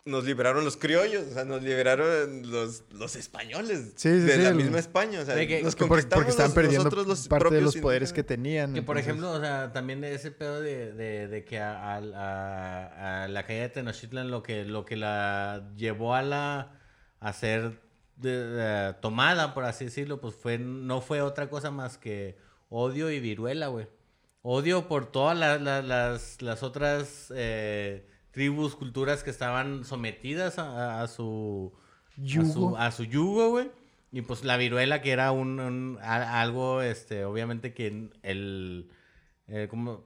Nos 0.07 0.25
liberaron 0.25 0.65
los 0.65 0.79
criollos, 0.79 1.27
o 1.31 1.35
sea, 1.35 1.45
nos 1.45 1.63
liberaron 1.63 2.51
los, 2.51 2.85
los 2.91 3.17
españoles 3.17 3.93
Sí, 3.97 4.09
sí, 4.09 4.19
de 4.21 4.33
sí, 4.37 4.43
la 4.43 4.49
el- 4.49 4.55
misma 4.55 4.79
España. 4.79 5.21
O 5.21 5.25
sea, 5.27 5.35
que- 5.47 5.63
nos 5.63 5.75
Que 5.75 5.81
por- 5.81 5.89
conquistamos 5.89 6.23
porque 6.25 6.31
estaban 6.31 6.55
perdiendo 6.55 6.85
nosotros 6.85 7.07
los 7.07 7.29
parte 7.29 7.55
de 7.55 7.61
los 7.61 7.77
poderes 7.77 8.13
que 8.15 8.23
tenían. 8.23 8.73
Que 8.73 8.81
por 8.81 8.97
entonces- 8.97 9.07
ejemplo, 9.23 9.31
o 9.33 9.41
sea, 9.41 9.73
también 9.75 10.01
de 10.01 10.15
ese 10.15 10.31
pedo 10.31 10.63
de, 10.63 10.93
de, 10.93 11.29
de 11.29 11.45
que 11.45 11.59
a, 11.59 11.97
a- 11.97 11.99
a- 11.99 13.25
a 13.25 13.29
la 13.29 13.45
caída 13.45 13.63
de 13.65 13.69
Tenochtitlan 13.69 14.31
lo 14.31 14.43
que, 14.43 14.65
lo 14.65 14.87
que 14.87 14.97
la 14.97 15.69
llevó 15.77 16.15
a 16.15 16.23
la 16.23 16.73
a 17.21 17.33
ser 17.35 17.79
de- 18.21 18.47
de- 18.47 18.93
tomada, 18.95 19.55
por 19.55 19.65
así 19.65 19.87
decirlo, 19.87 20.21
pues 20.21 20.35
fue 20.35 20.59
no 20.59 21.01
fue 21.01 21.21
otra 21.23 21.49
cosa 21.51 21.71
más 21.71 21.99
que 21.99 22.37
odio 22.69 23.11
y 23.11 23.21
viruela, 23.21 23.69
güey. 23.69 23.87
odio 24.43 24.89
por 24.89 25.07
todas 25.07 25.37
la- 25.37 25.59
la- 25.59 25.83
las, 25.83 26.41
las 26.41 26.63
otras 26.63 27.31
eh, 27.37 28.07
tribus, 28.31 28.75
culturas 28.77 29.23
que 29.23 29.31
estaban 29.31 29.85
sometidas 29.85 30.59
a, 30.59 31.03
a 31.03 31.09
su 31.09 31.73
a 32.17 32.21
Yugo. 32.23 32.53
su, 32.53 32.77
a 32.77 32.91
su 32.91 33.05
yugo, 33.05 33.51
güey. 33.51 33.71
Y 34.13 34.23
pues 34.23 34.43
la 34.45 34.57
viruela, 34.57 35.03
que 35.03 35.13
era 35.13 35.31
un, 35.31 35.61
un- 35.61 35.99
a- 36.03 36.41
algo, 36.41 36.81
este, 36.83 37.25
obviamente 37.25 37.75
que 37.75 38.11
el, 38.23 38.91
eh, 39.49 39.67
como 39.71 40.05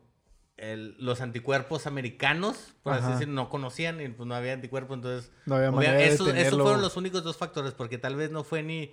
el- 0.56 0.94
los 0.98 1.20
anticuerpos 1.20 1.86
americanos, 1.86 2.74
por 2.82 2.92
así 2.94 3.02
Ajá. 3.04 3.12
decirlo, 3.14 3.34
no 3.34 3.48
conocían 3.48 4.00
y 4.00 4.08
pues 4.08 4.26
no 4.26 4.34
había 4.34 4.52
anticuerpos, 4.52 4.96
entonces... 4.96 5.32
No 5.46 5.56
había 5.56 5.68
obvia- 5.70 5.76
manera 5.76 5.94
de 5.98 6.06
esos, 6.08 6.28
fueron 6.28 6.80
los 6.82 6.96
únicos 6.96 7.24
dos 7.24 7.36
factores, 7.36 7.72
porque 7.72 7.98
tal 7.98 8.16
vez 8.16 8.30
no 8.30 8.44
fue 8.44 8.62
ni... 8.62 8.92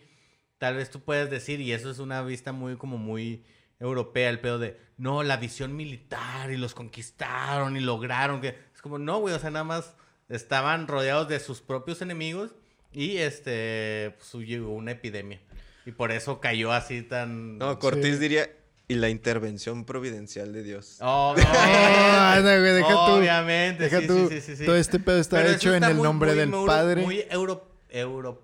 Tal 0.58 0.76
vez 0.76 0.90
tú 0.92 1.00
puedes 1.02 1.30
decir, 1.32 1.60
y 1.60 1.72
eso 1.72 1.90
es 1.90 1.98
una 2.00 2.22
vista 2.22 2.52
muy, 2.52 2.78
como 2.78 2.98
muy 3.00 3.44
europea, 3.80 4.30
el 4.30 4.40
pedo 4.40 4.60
de, 4.60 4.80
no, 4.98 5.24
la 5.24 5.38
visión 5.38 5.76
militar, 5.76 6.52
y 6.52 6.58
los 6.58 6.74
conquistaron, 6.76 7.78
y 7.78 7.80
lograron, 7.80 8.42
que... 8.42 8.50
Es 8.74 8.82
como, 8.82 9.00
no, 9.00 9.20
güey, 9.20 9.34
o 9.34 9.40
sea, 9.40 9.50
nada 9.50 9.64
más 9.66 9.96
estaban 10.30 10.88
rodeados 10.88 11.28
de 11.30 11.40
sus 11.40 11.62
propios 11.62 12.02
enemigos, 12.04 12.54
y 12.94 13.18
este, 13.18 14.16
pues 14.18 14.46
llegó 14.48 14.74
una 14.74 14.92
epidemia. 14.92 15.42
Y 15.86 15.92
por 15.94 16.12
eso 16.12 16.40
cayó 16.40 16.72
así 16.72 17.02
tan... 17.02 17.58
No, 17.58 17.80
Cortés 17.80 18.16
Sí. 18.16 18.22
diría, 18.22 18.50
y 18.92 18.96
la 18.96 19.10
intervención 19.10 19.86
providencial 19.86 20.52
de 20.54 20.64
Dios. 20.64 20.98
Oh, 21.02 21.34
Ah, 21.38 22.36
no, 22.38 22.44
güey, 22.44 22.74
deja 22.74 22.90
tú. 22.90 23.12
Obviamente, 23.14 23.84
Deja 23.86 24.00
sí, 24.02 24.08
tú. 24.08 24.28
sí, 24.30 24.36
sí, 24.36 24.42
sí, 24.42 24.56
sí. 24.58 24.66
Todo 24.66 24.76
este 24.76 25.00
pedo 25.00 25.18
está 25.20 25.38
Pero 25.38 25.52
hecho 25.52 25.74
en 25.74 25.84
el 25.84 25.96
muy, 25.96 26.04
nombre 26.04 26.32
muy 26.32 26.40
del 26.40 26.66
Padre. 26.66 27.02
Muy 27.04 27.26
euro, 27.30 27.68
euro, 27.90 28.42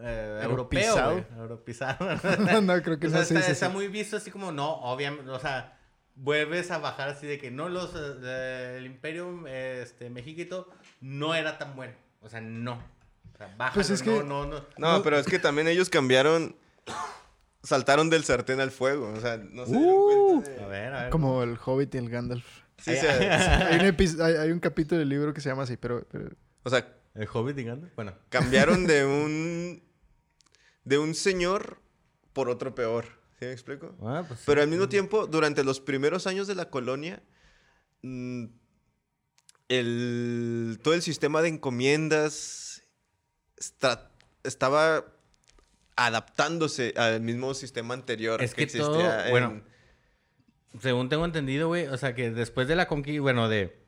eh, 0.00 0.40
europeo. 0.42 1.24
Europeizado. 1.38 2.06
no, 2.62 2.82
creo 2.82 2.98
que 2.98 3.06
O 3.06 3.10
no 3.10 3.16
sea, 3.16 3.24
se 3.24 3.38
está, 3.38 3.50
está 3.52 3.68
muy 3.70 3.88
visto 3.88 4.16
así 4.16 4.30
como, 4.30 4.52
no, 4.52 4.70
obviamente, 4.82 5.30
o 5.30 5.38
sea, 5.40 5.78
vuelves 6.14 6.70
a 6.70 6.78
bajar 6.78 7.08
así 7.10 7.26
de 7.26 7.38
que 7.38 7.50
no, 7.50 7.68
los, 7.68 7.92
eh, 7.96 8.74
el 8.78 8.86
imperio 8.86 9.44
eh, 9.46 9.80
este, 9.82 10.10
mexiquito 10.10 10.68
no 11.00 11.34
era 11.34 11.58
tan 11.58 11.74
bueno. 11.76 11.94
O 12.20 12.28
sea, 12.28 12.40
no. 12.40 12.74
O 13.34 13.38
sea, 13.38 13.48
bájalo, 13.56 13.74
Pues 13.74 13.90
es 13.90 14.02
que- 14.02 14.10
no, 14.10 14.22
no, 14.22 14.46
no. 14.46 14.64
No, 14.78 15.02
pero 15.02 15.18
es 15.18 15.26
que 15.26 15.38
también 15.38 15.68
ellos 15.68 15.88
cambiaron, 15.88 16.54
saltaron 17.62 18.10
del 18.10 18.24
sartén 18.24 18.60
al 18.60 18.70
fuego. 18.70 19.12
O 19.12 19.20
sea, 19.20 19.36
no 19.38 19.66
se 19.66 19.72
dieron 19.76 19.94
Uh. 19.94 20.42
cuenta 20.42 20.50
de- 20.50 20.62
A 20.62 20.66
ver, 20.66 20.92
a 20.94 21.02
ver. 21.04 21.10
Como 21.10 21.42
el 21.42 21.58
Hobbit 21.64 21.94
y 21.94 21.98
el 21.98 22.08
Gandalf. 22.10 22.46
Sí, 22.78 22.94
sea, 22.94 23.68
Hay 23.68 23.76
un, 23.80 23.86
epi- 23.96 24.20
hay, 24.20 24.34
hay 24.34 24.50
un 24.52 24.60
capítulo 24.60 24.98
del 24.98 25.08
libro 25.08 25.32
que 25.32 25.40
se 25.40 25.48
llama 25.48 25.62
así, 25.64 25.76
pero... 25.76 26.06
pero- 26.10 26.30
o 26.62 26.70
sea, 26.70 26.86
¿El 27.14 27.26
Hobbit, 27.32 27.56
digamos? 27.56 27.88
Bueno. 27.96 28.12
cambiaron 28.28 28.86
de 28.86 29.04
un 29.06 29.82
de 30.84 30.98
un 30.98 31.14
señor 31.14 31.80
por 32.32 32.48
otro 32.48 32.74
peor. 32.74 33.06
¿Sí 33.38 33.44
me 33.46 33.52
explico? 33.52 33.94
Ah, 34.02 34.24
pues 34.26 34.40
sí. 34.40 34.44
Pero 34.46 34.62
al 34.62 34.68
mismo 34.68 34.88
tiempo, 34.88 35.26
durante 35.26 35.64
los 35.64 35.80
primeros 35.80 36.26
años 36.26 36.46
de 36.46 36.54
la 36.54 36.70
colonia, 36.70 37.22
mm, 38.02 38.44
el, 39.68 40.78
todo 40.82 40.94
el 40.94 41.02
sistema 41.02 41.42
de 41.42 41.48
encomiendas 41.48 42.82
estaba 44.44 45.06
adaptándose 45.96 46.92
al 46.96 47.20
mismo 47.20 47.54
sistema 47.54 47.94
anterior 47.94 48.42
Es 48.42 48.54
que 48.54 48.64
existía 48.64 48.84
todo- 48.86 49.20
en- 49.24 49.30
bueno, 49.30 49.62
Según 50.80 51.08
tengo 51.08 51.24
entendido, 51.24 51.68
güey, 51.68 51.86
o 51.86 51.96
sea, 51.96 52.14
que 52.14 52.30
después 52.30 52.68
de 52.68 52.76
la 52.76 52.86
conquista, 52.86 53.22
bueno, 53.22 53.48
de, 53.48 53.78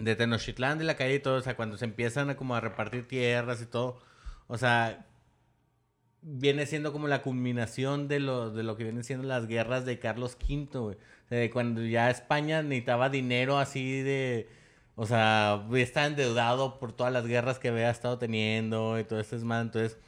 de 0.00 0.16
Tenochtitlán, 0.16 0.76
de 0.78 0.84
la 0.84 0.96
calle 0.96 1.14
y 1.14 1.20
todo, 1.20 1.36
o 1.36 1.40
sea, 1.42 1.54
cuando 1.54 1.76
se 1.76 1.84
empiezan 1.84 2.28
a 2.28 2.36
como 2.36 2.56
a 2.56 2.60
repartir 2.60 3.06
tierras 3.06 3.62
y 3.62 3.66
todo, 3.66 4.00
o 4.48 4.58
sea, 4.58 5.06
viene 6.22 6.66
siendo 6.66 6.92
como 6.92 7.06
la 7.06 7.22
culminación 7.22 8.08
de 8.08 8.18
lo, 8.18 8.50
de 8.50 8.64
lo 8.64 8.76
que 8.76 8.82
vienen 8.82 9.04
siendo 9.04 9.28
las 9.28 9.46
guerras 9.46 9.84
de 9.84 10.00
Carlos 10.00 10.36
V, 10.42 10.66
güey. 10.78 10.96
O 10.96 11.28
sea, 11.28 11.38
de 11.38 11.50
cuando 11.50 11.84
ya 11.84 12.10
España 12.10 12.62
necesitaba 12.62 13.08
dinero 13.10 13.58
así 13.58 14.00
de... 14.02 14.48
O 14.96 15.06
sea, 15.06 15.64
está 15.74 16.06
endeudado 16.06 16.80
por 16.80 16.92
todas 16.92 17.12
las 17.12 17.24
guerras 17.26 17.60
que 17.60 17.68
había 17.68 17.90
estado 17.90 18.18
teniendo 18.18 18.98
y 18.98 19.04
todo 19.04 19.20
este 19.20 19.36
desmadre. 19.36 19.66
Entonces 19.66 19.98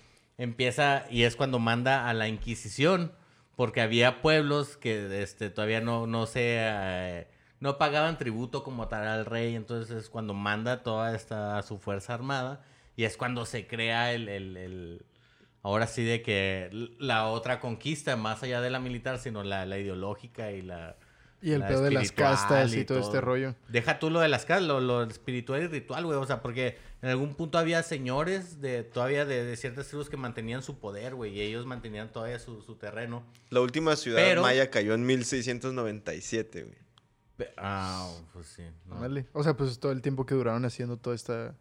empieza 0.40 1.04
y 1.10 1.22
es 1.24 1.36
cuando 1.36 1.58
manda 1.58 2.08
a 2.08 2.14
la 2.14 2.28
Inquisición, 2.28 3.12
porque 3.56 3.80
había 3.82 4.22
pueblos 4.22 4.76
que 4.76 5.22
este, 5.22 5.50
todavía 5.50 5.80
no, 5.80 6.06
no 6.06 6.26
se... 6.26 6.56
eh, 6.60 7.28
no 7.60 7.76
pagaban 7.78 8.16
tributo 8.18 8.64
como 8.64 8.88
tal 8.88 9.06
al 9.06 9.26
rey, 9.26 9.54
entonces 9.54 9.94
es 9.96 10.08
cuando 10.10 10.32
manda 10.34 10.82
toda 10.82 11.14
esta 11.14 11.60
su 11.62 11.78
fuerza 11.78 12.14
armada 12.14 12.62
y 12.96 13.04
es 13.04 13.16
cuando 13.18 13.44
se 13.46 13.66
crea 13.66 14.12
el, 14.14 14.28
el- 14.30 14.56
el- 14.56 15.06
ahora 15.62 15.86
sí 15.86 16.02
de 16.04 16.22
que 16.22 16.70
la 16.98 17.26
otra 17.28 17.60
conquista, 17.60 18.16
más 18.16 18.42
allá 18.42 18.60
de 18.62 18.70
la 18.70 18.80
militar, 18.80 19.18
sino 19.18 19.42
la, 19.44 19.66
la 19.66 19.78
ideológica 19.78 20.52
y 20.52 20.62
la... 20.62 20.96
Y 21.42 21.52
el 21.52 21.62
pedo 21.64 21.82
de 21.82 21.90
las 21.90 22.12
castas 22.12 22.74
y 22.74 22.84
todo 22.84 22.98
este 22.98 23.20
rollo. 23.20 23.54
Deja 23.68 23.98
tú 23.98 24.10
lo 24.10 24.20
de 24.20 24.28
las 24.28 24.44
castas, 24.44 24.66
lo, 24.68 24.80
lo 24.80 25.02
espiritual 25.04 25.62
y 25.62 25.66
ritual, 25.68 26.04
güey. 26.04 26.18
O 26.18 26.26
sea, 26.26 26.42
porque 26.42 26.76
en 27.00 27.08
algún 27.08 27.34
punto 27.34 27.56
había 27.56 27.82
señores 27.82 28.60
de 28.60 28.82
todavía 28.82 29.24
de, 29.24 29.44
de 29.44 29.56
ciertas 29.56 29.88
tribus 29.88 30.10
que 30.10 30.18
mantenían 30.18 30.62
su 30.62 30.78
poder, 30.78 31.14
güey. 31.14 31.32
Y 31.32 31.40
ellos 31.40 31.64
mantenían 31.64 32.12
todavía 32.12 32.38
su, 32.38 32.60
su 32.62 32.74
terreno. 32.76 33.24
La 33.48 33.60
última 33.60 33.96
ciudad 33.96 34.18
Pero- 34.18 34.42
maya 34.42 34.70
cayó 34.70 34.92
en 34.94 35.06
1697, 35.06 36.64
güey. 36.64 36.76
Ah, 37.56 38.12
pues 38.34 38.46
sí. 38.48 38.62
no. 38.86 39.00
Vale. 39.00 39.26
O 39.32 39.42
sea, 39.42 39.56
pues 39.56 39.78
todo 39.80 39.92
el 39.92 40.02
tiempo 40.02 40.26
que 40.26 40.34
duraron 40.34 40.64
haciendo 40.66 40.98
toda 40.98 41.16
esta... 41.16 41.54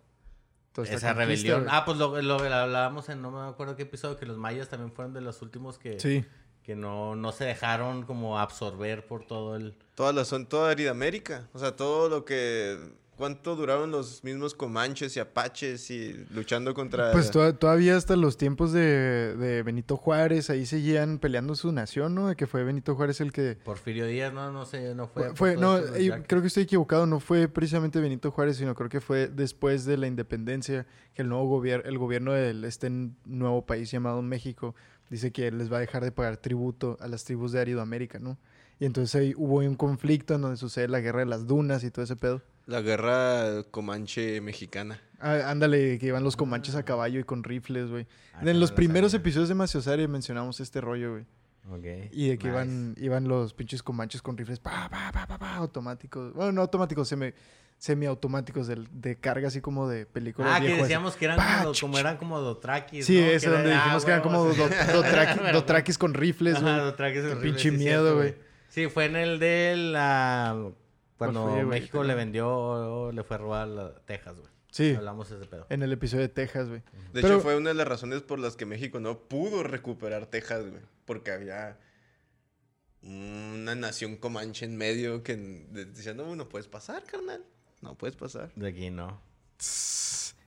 Toda 0.73 0.85
esta 0.85 0.97
Esa 0.97 1.13
rebelión. 1.13 1.65
Ah, 1.69 1.83
pues 1.85 1.97
lo, 1.97 2.21
lo 2.21 2.35
hablábamos 2.35 3.09
en 3.09 3.21
no 3.21 3.31
me 3.31 3.49
acuerdo 3.49 3.75
qué 3.75 3.83
episodio, 3.83 4.17
que 4.17 4.25
los 4.25 4.37
mayas 4.37 4.69
también 4.69 4.91
fueron 4.91 5.13
de 5.13 5.21
los 5.21 5.41
últimos 5.41 5.79
que, 5.79 5.99
Sí. 5.99 6.23
Que 6.69 6.75
no, 6.75 7.15
no 7.15 7.31
se 7.31 7.45
dejaron 7.45 8.03
como 8.03 8.37
absorber 8.37 9.07
por 9.07 9.25
todo 9.25 9.55
el... 9.55 9.73
Toda 9.95 10.13
la 10.13 10.23
zona, 10.23 10.45
toda 10.47 10.75
América. 10.91 11.49
O 11.51 11.57
sea, 11.57 11.75
todo 11.75 12.09
lo 12.09 12.25
que... 12.25 12.77
¿Cuánto 13.17 13.55
duraron 13.55 13.89
los 13.89 14.23
mismos 14.23 14.53
comanches 14.53 15.17
y 15.17 15.19
apaches 15.19 15.89
y 15.89 16.13
luchando 16.29 16.75
contra... 16.75 17.11
Pues 17.11 17.31
to- 17.31 17.55
todavía 17.55 17.97
hasta 17.97 18.15
los 18.15 18.37
tiempos 18.37 18.71
de, 18.71 19.35
de 19.35 19.63
Benito 19.63 19.97
Juárez, 19.97 20.51
ahí 20.51 20.67
seguían 20.67 21.17
peleando 21.17 21.55
su 21.55 21.71
nación, 21.71 22.13
¿no? 22.13 22.27
De 22.27 22.35
que 22.35 22.45
fue 22.45 22.63
Benito 22.63 22.95
Juárez 22.95 23.19
el 23.19 23.33
que... 23.33 23.57
Porfirio 23.65 24.05
Díaz, 24.05 24.31
no, 24.31 24.51
no 24.51 24.63
sé, 24.65 24.93
no 24.93 25.07
fue... 25.07 25.35
Fue, 25.35 25.57
no, 25.57 25.79
eh, 25.79 26.23
creo 26.27 26.41
que 26.41 26.47
estoy 26.47 26.63
equivocado, 26.63 27.07
no 27.07 27.19
fue 27.19 27.47
precisamente 27.47 27.99
Benito 27.99 28.29
Juárez, 28.29 28.57
sino 28.57 28.75
creo 28.75 28.89
que 28.89 29.01
fue 29.01 29.27
después 29.27 29.85
de 29.85 29.97
la 29.97 30.05
independencia 30.05 30.85
que 31.15 31.23
el 31.23 31.29
nuevo 31.29 31.47
gobierno, 31.47 31.89
el 31.89 31.97
gobierno 31.97 32.31
de 32.31 32.67
este 32.67 32.91
nuevo 33.25 33.65
país 33.65 33.89
llamado 33.89 34.21
México, 34.21 34.75
dice 35.09 35.31
que 35.31 35.51
les 35.51 35.71
va 35.71 35.77
a 35.77 35.81
dejar 35.81 36.03
de 36.03 36.11
pagar 36.11 36.37
tributo 36.37 36.97
a 36.99 37.07
las 37.07 37.23
tribus 37.23 37.51
de 37.51 37.59
Aridoamérica, 37.61 38.19
¿no? 38.19 38.37
Y 38.79 38.85
entonces 38.85 39.13
ahí 39.19 39.33
hubo 39.35 39.57
un 39.57 39.75
conflicto 39.75 40.35
en 40.35 40.41
donde 40.41 40.57
sucede 40.57 40.87
la 40.87 40.99
guerra 41.01 41.19
de 41.19 41.25
las 41.25 41.47
dunas 41.47 41.83
y 41.83 41.91
todo 41.91 42.03
ese 42.05 42.15
pedo. 42.15 42.41
La 42.65 42.81
guerra 42.81 43.63
comanche 43.71 44.39
mexicana. 44.41 45.01
Ah, 45.19 45.49
ándale, 45.49 45.97
que 45.99 46.05
iban 46.05 46.23
los 46.23 46.37
comanches 46.37 46.75
a 46.75 46.83
caballo 46.83 47.19
y 47.19 47.23
con 47.25 47.43
rifles, 47.43 47.89
güey. 47.89 48.07
Ah, 48.33 48.39
en 48.41 48.45
no 48.53 48.53
los 48.53 48.71
primeros 48.71 49.11
sabía. 49.11 49.21
episodios 49.21 49.49
de 49.49 49.55
Maciosare 49.55 50.07
mencionamos 50.07 50.59
este 50.61 50.79
rollo, 50.79 51.11
güey. 51.11 51.25
Ok. 51.71 52.09
Y 52.13 52.29
de 52.29 52.37
que 52.37 52.47
Nice. 52.47 52.49
iban, 52.49 52.95
iban 52.97 53.27
los 53.27 53.53
pinches 53.53 53.83
comanches 53.83 54.21
con 54.21 54.37
rifles, 54.37 54.59
pa, 54.59 54.87
pa, 54.89 55.11
pa, 55.11 55.27
pa, 55.27 55.37
pa, 55.37 55.55
automáticos. 55.57 56.33
Bueno, 56.33 56.53
no 56.53 56.61
automáticos, 56.61 57.07
semi, 57.09 57.33
semiautomáticos 57.79 58.67
de, 58.67 58.85
de 58.91 59.15
carga, 59.17 59.47
así 59.47 59.61
como 59.61 59.87
de 59.87 60.05
película 60.05 60.53
Ah, 60.55 60.59
que 60.61 60.73
así. 60.73 60.81
decíamos 60.81 61.15
que 61.15 61.25
eran 61.25 61.37
como, 61.63 61.73
como 61.79 61.97
eran 61.97 62.17
como 62.17 62.39
dotraquis, 62.41 63.05
Sí, 63.05 63.19
¿no? 63.19 63.25
ese 63.27 63.47
Que 63.47 63.51
donde 63.53 63.69
era- 63.71 63.77
dijimos 63.79 64.03
ah, 64.03 64.05
que 64.05 64.11
eran 64.11 64.21
como 64.21 64.43
do- 64.45 65.53
dotraquis 65.53 65.97
con 65.97 66.13
rifles, 66.13 66.61
güey. 66.61 66.73
Ajá, 66.73 66.83
dotraquis 66.83 67.21
Qué 67.21 67.27
horrible, 67.27 67.43
pinche 67.49 67.71
sí, 67.71 67.77
miedo, 67.77 68.15
güey. 68.17 68.35
Sí, 68.67 68.87
fue 68.87 69.05
en 69.05 69.15
el 69.15 69.39
de 69.39 69.73
la... 69.77 70.71
Cuando 71.17 71.43
fue, 71.45 71.63
güey? 71.63 71.79
México 71.79 72.03
le 72.03 72.13
vendió, 72.15 73.11
le 73.11 73.23
fue 73.23 73.35
a 73.35 73.39
robar 73.39 73.67
a 73.79 73.95
Texas, 74.05 74.35
güey. 74.37 74.49
Sí, 74.71 74.93
Hablamos 74.95 75.29
de 75.29 75.37
ese 75.37 75.45
pedo. 75.47 75.65
en 75.69 75.81
el 75.81 75.91
episodio 75.91 76.21
de 76.21 76.29
Texas, 76.29 76.67
güey. 76.69 76.81
De 77.13 77.21
Pero- 77.21 77.27
hecho, 77.35 77.39
fue 77.39 77.55
una 77.57 77.69
de 77.69 77.75
las 77.75 77.87
razones 77.87 78.21
por 78.21 78.39
las 78.39 78.55
que 78.55 78.65
México 78.67 78.99
no 78.99 79.17
pudo 79.19 79.63
recuperar 79.63 80.27
Texas, 80.27 80.61
güey. 80.69 80.81
Porque 81.05 81.31
había 81.31 81.77
una 83.01 83.75
nación 83.75 84.17
comanche 84.17 84.65
en 84.65 84.75
medio 84.77 85.23
que 85.23 85.35
de- 85.37 85.85
decía, 85.85 86.13
no, 86.13 86.35
no 86.35 86.49
puedes 86.49 86.67
pasar, 86.67 87.03
carnal. 87.05 87.43
No 87.81 87.95
puedes 87.95 88.15
pasar. 88.15 88.51
De 88.55 88.67
aquí 88.69 88.89
no. 88.89 89.21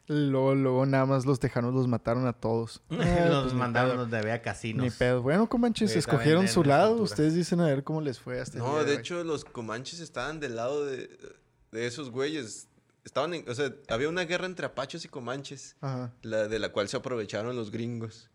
Luego, 0.08 0.54
luego 0.54 0.84
nada 0.86 1.06
más 1.06 1.24
los 1.24 1.38
tejanos 1.38 1.72
los 1.72 1.86
mataron 1.86 2.26
a 2.26 2.32
todos. 2.32 2.82
Los 2.90 3.44
pues 3.44 3.54
mandaron 3.54 3.92
pedo. 3.92 4.00
donde 4.02 4.18
había 4.18 4.42
casinos. 4.42 4.84
Ni 4.84 4.90
pedo. 4.90 5.22
Bueno, 5.22 5.48
comanches, 5.48 5.94
escogieron 5.96 6.48
su 6.48 6.64
lado. 6.64 6.96
Ustedes 6.96 7.34
dicen 7.34 7.60
a 7.60 7.66
ver 7.66 7.84
cómo 7.84 8.00
les 8.00 8.18
fue 8.18 8.40
hasta 8.40 8.58
el 8.58 8.64
No, 8.64 8.74
día 8.74 8.84
de 8.84 8.92
hoy. 8.92 8.98
hecho, 8.98 9.22
los 9.24 9.44
comanches 9.44 10.00
estaban 10.00 10.40
del 10.40 10.56
lado 10.56 10.84
de, 10.84 11.08
de 11.70 11.86
esos 11.86 12.10
güeyes. 12.10 12.68
Estaban 13.04 13.32
en, 13.34 13.48
o 13.48 13.54
sea, 13.54 13.72
había 13.88 14.08
una 14.08 14.22
guerra 14.24 14.46
entre 14.46 14.66
apaches 14.66 15.04
y 15.04 15.08
comanches, 15.08 15.76
Ajá. 15.80 16.12
la, 16.22 16.46
de 16.48 16.58
la 16.58 16.70
cual 16.72 16.88
se 16.88 16.96
aprovecharon 16.96 17.54
los 17.56 17.70
gringos. 17.70 18.28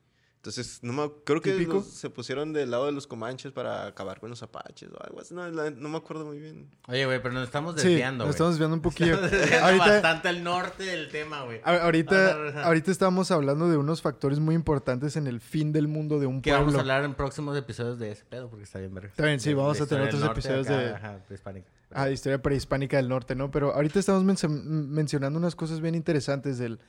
Entonces, 0.47 0.79
no 0.81 0.93
me, 0.93 1.11
creo 1.25 1.41
que 1.41 1.53
los- 1.65 1.85
se 1.87 2.09
pusieron 2.09 2.53
del 2.53 2.71
lado 2.71 2.85
de 2.85 2.93
los 2.93 3.05
comanches 3.05 3.51
para 3.51 3.85
acabar 3.87 4.19
con 4.21 4.29
los 4.29 4.41
apaches 4.43 4.89
o 4.91 5.03
algo 5.03 5.19
así. 5.19 5.33
No, 5.33 5.45
la- 5.49 5.71
no 5.71 5.89
me 5.89 5.97
acuerdo 5.97 6.25
muy 6.25 6.39
bien. 6.39 6.69
Oye, 6.87 7.05
güey, 7.05 7.21
pero 7.21 7.33
nos 7.33 7.43
estamos 7.43 7.79
Sí, 7.81 7.89
desviando, 7.89 8.23
nos 8.25 8.35
estamos 8.35 8.53
desviando 8.53 8.75
un 8.75 8.81
poquillo. 8.81 9.15
Estamos 9.15 9.31
desviando 9.31 9.65
ahorita, 9.65 9.85
bastante 9.87 10.27
al 10.29 10.43
norte 10.43 10.83
del 10.83 11.09
tema, 11.09 11.43
güey. 11.43 11.59
ahorita, 11.63 12.63
ahorita 12.63 12.91
estamos 12.91 13.29
hablando 13.31 13.67
de 13.69 13.77
unos 13.77 14.01
factores 14.01 14.39
muy 14.39 14.55
importantes 14.55 15.15
en 15.17 15.27
el 15.27 15.41
fin 15.41 15.73
del 15.73 15.87
mundo 15.87 16.19
de 16.19 16.27
un 16.27 16.41
Que 16.41 16.51
pueblo. 16.51 16.65
vamos 16.67 16.75
a 16.77 16.79
hablar 16.81 17.03
en 17.03 17.13
próximos 17.13 17.57
episodios 17.57 17.99
de 17.99 18.11
ese 18.11 18.23
pedo, 18.25 18.49
porque 18.49 18.63
está 18.63 18.79
bien 18.79 18.93
verga. 18.93 19.09
Está 19.09 19.25
bien, 19.25 19.39
sí, 19.39 19.49
De- 19.49 19.55
vamos 19.55 19.77
de 19.77 19.83
a 19.83 19.87
tener 19.87 20.07
otros 20.07 20.23
episodios 20.23 20.67
acá, 20.67 20.77
de- 20.77 20.93
Ajá, 20.93 21.19
prehispánica. 21.27 21.67
Ah, 21.91 22.05
de 22.05 22.13
historia 22.13 22.41
prehispánica 22.41 22.97
del 22.97 23.07
norte, 23.09 23.33
¿no? 23.35 23.49
Pero 23.51 23.73
ahorita 23.73 23.99
estamos 23.99 24.23
menc- 24.23 24.47
mencionando 24.49 25.39
unas 25.39 25.55
cosas 25.55 25.79
bien 25.81 25.95
interesantes 25.95 26.57
del, 26.57 26.79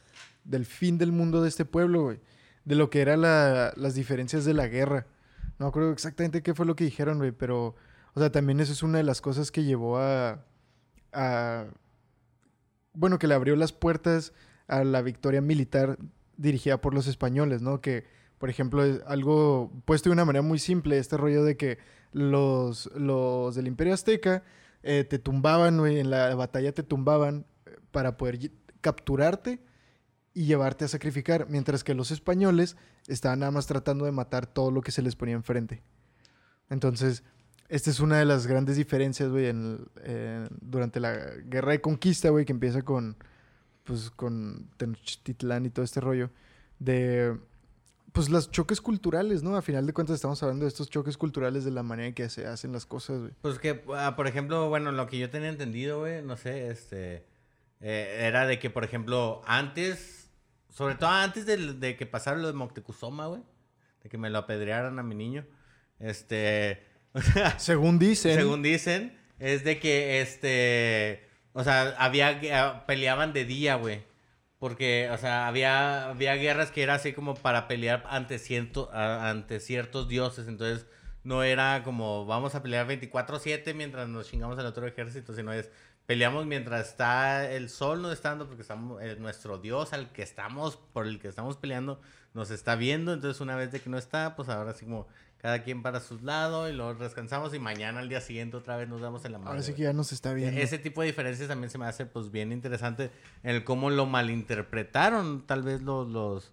del 0.45 0.65
fin 0.67 0.99
del 0.99 1.13
mundo 1.13 1.41
de 1.43 1.49
este 1.49 1.65
pueblo, 1.65 2.03
güey. 2.03 2.21
De 2.69 2.75
lo 2.75 2.91
que 2.91 3.01
eran 3.01 3.23
las 3.23 3.95
diferencias 3.95 4.45
de 4.45 4.53
la 4.53 4.67
guerra. 4.67 5.07
No 5.59 5.65
me 5.65 5.69
acuerdo 5.71 5.91
exactamente 5.91 6.43
qué 6.43 6.53
fue 6.53 6.67
lo 6.67 6.77
que 6.77 6.85
dijeron, 6.85 7.17
güey, 7.17 7.33
pero... 7.33 7.75
O 8.13 8.21
sea, 8.21 8.31
también 8.31 8.61
eso 8.61 8.73
es 8.73 8.83
una 8.83 8.99
de 8.99 9.05
las 9.05 9.23
cosas 9.23 9.51
que 9.51 9.65
llevó 9.65 9.97
a... 9.97 10.45
bueno, 12.93 13.19
que 13.19 13.27
le 13.27 13.33
abrió 13.33 13.57
las 13.57 13.73
puertas 13.73 14.35
a 14.67 14.85
la 14.85 15.01
victoria 15.01 15.41
militar 15.41 15.99
dirigida 16.37 16.79
por 16.79 16.93
los 16.93 17.07
españoles, 17.07 17.63
¿no? 17.63 17.81
Que, 17.81 18.05
por 18.37 18.51
ejemplo, 18.51 18.85
es 18.85 19.01
algo 19.07 19.73
puesto 19.87 20.11
de 20.11 20.13
una 20.13 20.27
manera 20.27 20.43
muy 20.43 20.59
simple, 20.59 20.99
este 20.99 21.17
rollo 21.17 21.45
de 21.45 21.57
que 21.57 21.79
los, 22.13 22.91
los 22.95 23.55
del 23.55 23.67
Imperio 23.67 23.95
Azteca 23.95 24.43
eh, 24.83 25.05
te 25.05 25.19
tumbaban, 25.19 25.79
güey, 25.79 26.01
en 26.01 26.11
la 26.11 26.35
batalla 26.35 26.73
te 26.73 26.83
tumbaban 26.83 27.47
eh, 27.65 27.79
para 27.93 28.19
poder 28.19 28.53
capturarte 28.83 29.59
y 30.39 30.45
llevarte 30.45 30.85
a 30.85 30.89
sacrificar, 30.89 31.47
mientras 31.49 31.83
que 31.83 31.95
los 31.95 32.13
españoles 32.13 32.77
estaban 33.09 33.41
nada 33.41 33.51
más 33.51 33.67
tratando 33.67 34.05
de 34.05 34.13
matar 34.13 34.47
todo 34.47 34.71
lo 34.71 34.83
que 34.83 34.93
se 34.93 35.03
les 35.03 35.17
ponía 35.17 35.35
enfrente. 35.35 35.83
Entonces, 36.71 37.25
esta 37.69 37.91
es 37.91 37.99
una 37.99 38.19
de 38.19 38.25
las 38.25 38.47
grandes 38.47 38.77
diferencias, 38.77 39.31
güey, 39.31 39.47
en- 39.47 39.85
durante 40.61 41.01
la 41.01 41.17
guerra 41.45 41.73
de 41.73 41.81
conquista, 41.81 42.29
güey, 42.31 42.45
que 42.45 42.53
empieza 42.53 42.83
con, 42.83 43.17
pues, 43.83 44.11
con 44.11 44.71
Tenochtitlán 44.77 45.67
y 45.67 45.71
todo 45.71 45.85
este 45.85 46.01
rollo, 46.01 46.31
de, 46.79 47.37
pues, 48.13 48.29
los 48.29 48.49
choques 48.53 48.81
culturales, 48.81 49.43
¿no? 49.43 49.57
A 49.57 49.63
final 49.63 49.87
de 49.87 49.93
cuentas 49.93 50.15
estamos 50.15 50.41
hablando 50.45 50.67
de 50.67 50.69
estos 50.69 50.89
choques 50.89 51.17
culturales 51.19 51.65
de 51.65 51.73
la 51.73 51.83
manera 51.83 52.07
en 52.09 52.15
que 52.15 52.29
se 52.29 52.47
hacen 52.47 52.71
las 52.73 52.87
cosas, 52.87 53.19
güey. 53.19 53.33
Pues 53.43 53.59
que, 53.59 53.83
ah, 53.93 54.15
por 54.15 54.29
ejemplo, 54.29 54.69
bueno, 54.69 54.93
lo 54.93 55.09
que 55.09 55.19
yo 55.19 55.31
tenía 55.31 55.49
entendido, 55.49 55.99
güey, 55.99 56.23
no 56.23 56.37
sé, 56.37 56.71
este, 56.71 57.27
eh, 57.81 58.19
era 58.21 58.47
de 58.47 58.59
que, 58.59 58.71
por 58.71 58.85
ejemplo, 58.85 59.43
antes, 59.47 60.18
sobre 60.79 60.95
todo 60.95 61.11
antes 61.11 61.45
de, 61.45 61.97
que 61.97 62.07
pasara 62.07 62.37
lo 62.37 62.47
de 62.47 62.53
Moctezuma, 62.53 63.27
güey, 63.27 63.43
de 64.01 64.09
que 64.09 64.17
me 64.17 64.31
lo 64.31 64.39
apedrearan 64.39 64.97
a 65.01 65.03
mi 65.03 65.17
niño, 65.17 65.45
este, 65.99 66.87
o 67.15 67.21
sea, 67.21 67.59
Según 67.59 67.99
dicen, 67.99 68.37
según 68.37 68.63
dicen, 68.63 69.19
es 69.41 69.65
de 69.65 69.81
que, 69.81 70.21
este, 70.21 71.27
o 71.53 71.65
sea, 71.65 71.97
había, 71.99 72.41
gue- 72.41 72.87
peleaban 72.87 73.33
de 73.33 73.45
día, 73.45 73.75
güey. 73.75 74.05
Porque, 74.61 75.11
o 75.11 75.19
sea, 75.19 75.49
había, 75.49 76.11
había 76.11 76.37
guerras 76.37 76.71
que 76.71 76.85
era 76.85 76.95
así 76.95 77.13
como 77.13 77.35
para 77.35 77.67
pelear 77.67 78.05
ante, 78.09 78.39
ciento, 78.39 78.89
ante 78.93 79.59
ciertos 79.59 80.07
dioses. 80.07 80.47
Entonces, 80.47 80.87
no 81.25 81.43
era 81.43 81.83
como 81.83 82.25
vamos 82.25 82.55
a 82.55 82.63
pelear 82.63 82.87
24-7 82.87 83.75
mientras 83.75 84.09
nos 84.09 84.31
chingamos 84.31 84.57
al 84.61 84.67
otro 84.67 84.87
ejército, 84.87 85.35
sino 85.35 85.53
es 85.53 85.71
peleamos 86.09 86.47
mientras 86.47 86.89
está 86.89 87.51
el 87.53 87.69
sol 87.69 88.01
no 88.01 88.11
está 88.11 88.31
dando 88.31 88.47
porque 88.47 88.63
estamos, 88.63 89.03
eh, 89.03 89.17
nuestro 89.21 89.59
dios 89.59 89.93
al 89.93 90.11
que 90.11 90.23
estamos, 90.23 90.79
por 90.95 91.07
el 91.07 91.19
que 91.21 91.29
estamos 91.29 91.59
peleando, 91.59 92.01
nos 92.33 92.51
está 92.51 92.77
viendo. 92.77 93.13
Entonces, 93.13 93.43
una 93.43 93.57
vez 93.57 93.71
de 93.73 93.81
que 93.81 93.91
no 93.91 93.99
está, 93.99 94.35
pues 94.35 94.49
ahora 94.49 94.73
sí 94.73 94.87
como 94.87 95.07
cada 95.37 95.63
quien 95.63 95.83
para 95.83 96.01
sus 96.01 96.23
lados 96.23 96.71
y 96.71 96.73
luego 96.73 96.95
descansamos 96.95 97.53
y 97.53 97.59
mañana 97.59 98.01
al 98.01 98.09
día 98.09 98.23
siguiente 98.23 98.57
otra 98.57 98.79
vez 98.79 98.89
nos 98.89 99.03
damos 99.03 99.23
en 99.27 99.33
la 99.33 99.39
mano. 99.39 99.51
ahora 99.51 99.63
sí 99.63 99.75
que 99.75 99.83
ya 99.83 99.93
nos 99.93 100.11
está 100.11 100.33
viendo. 100.33 100.59
Ese 100.59 100.79
tipo 100.79 101.03
de 101.03 101.09
diferencias 101.09 101.47
también 101.47 101.69
se 101.69 101.77
me 101.77 101.85
hace 101.85 102.07
pues 102.07 102.31
bien 102.31 102.53
interesante 102.53 103.11
en 103.43 103.55
el 103.57 103.63
cómo 103.63 103.91
lo 103.91 104.07
malinterpretaron 104.07 105.47
tal 105.47 105.63
vez 105.63 105.83
los 105.83 106.09
los, 106.09 106.53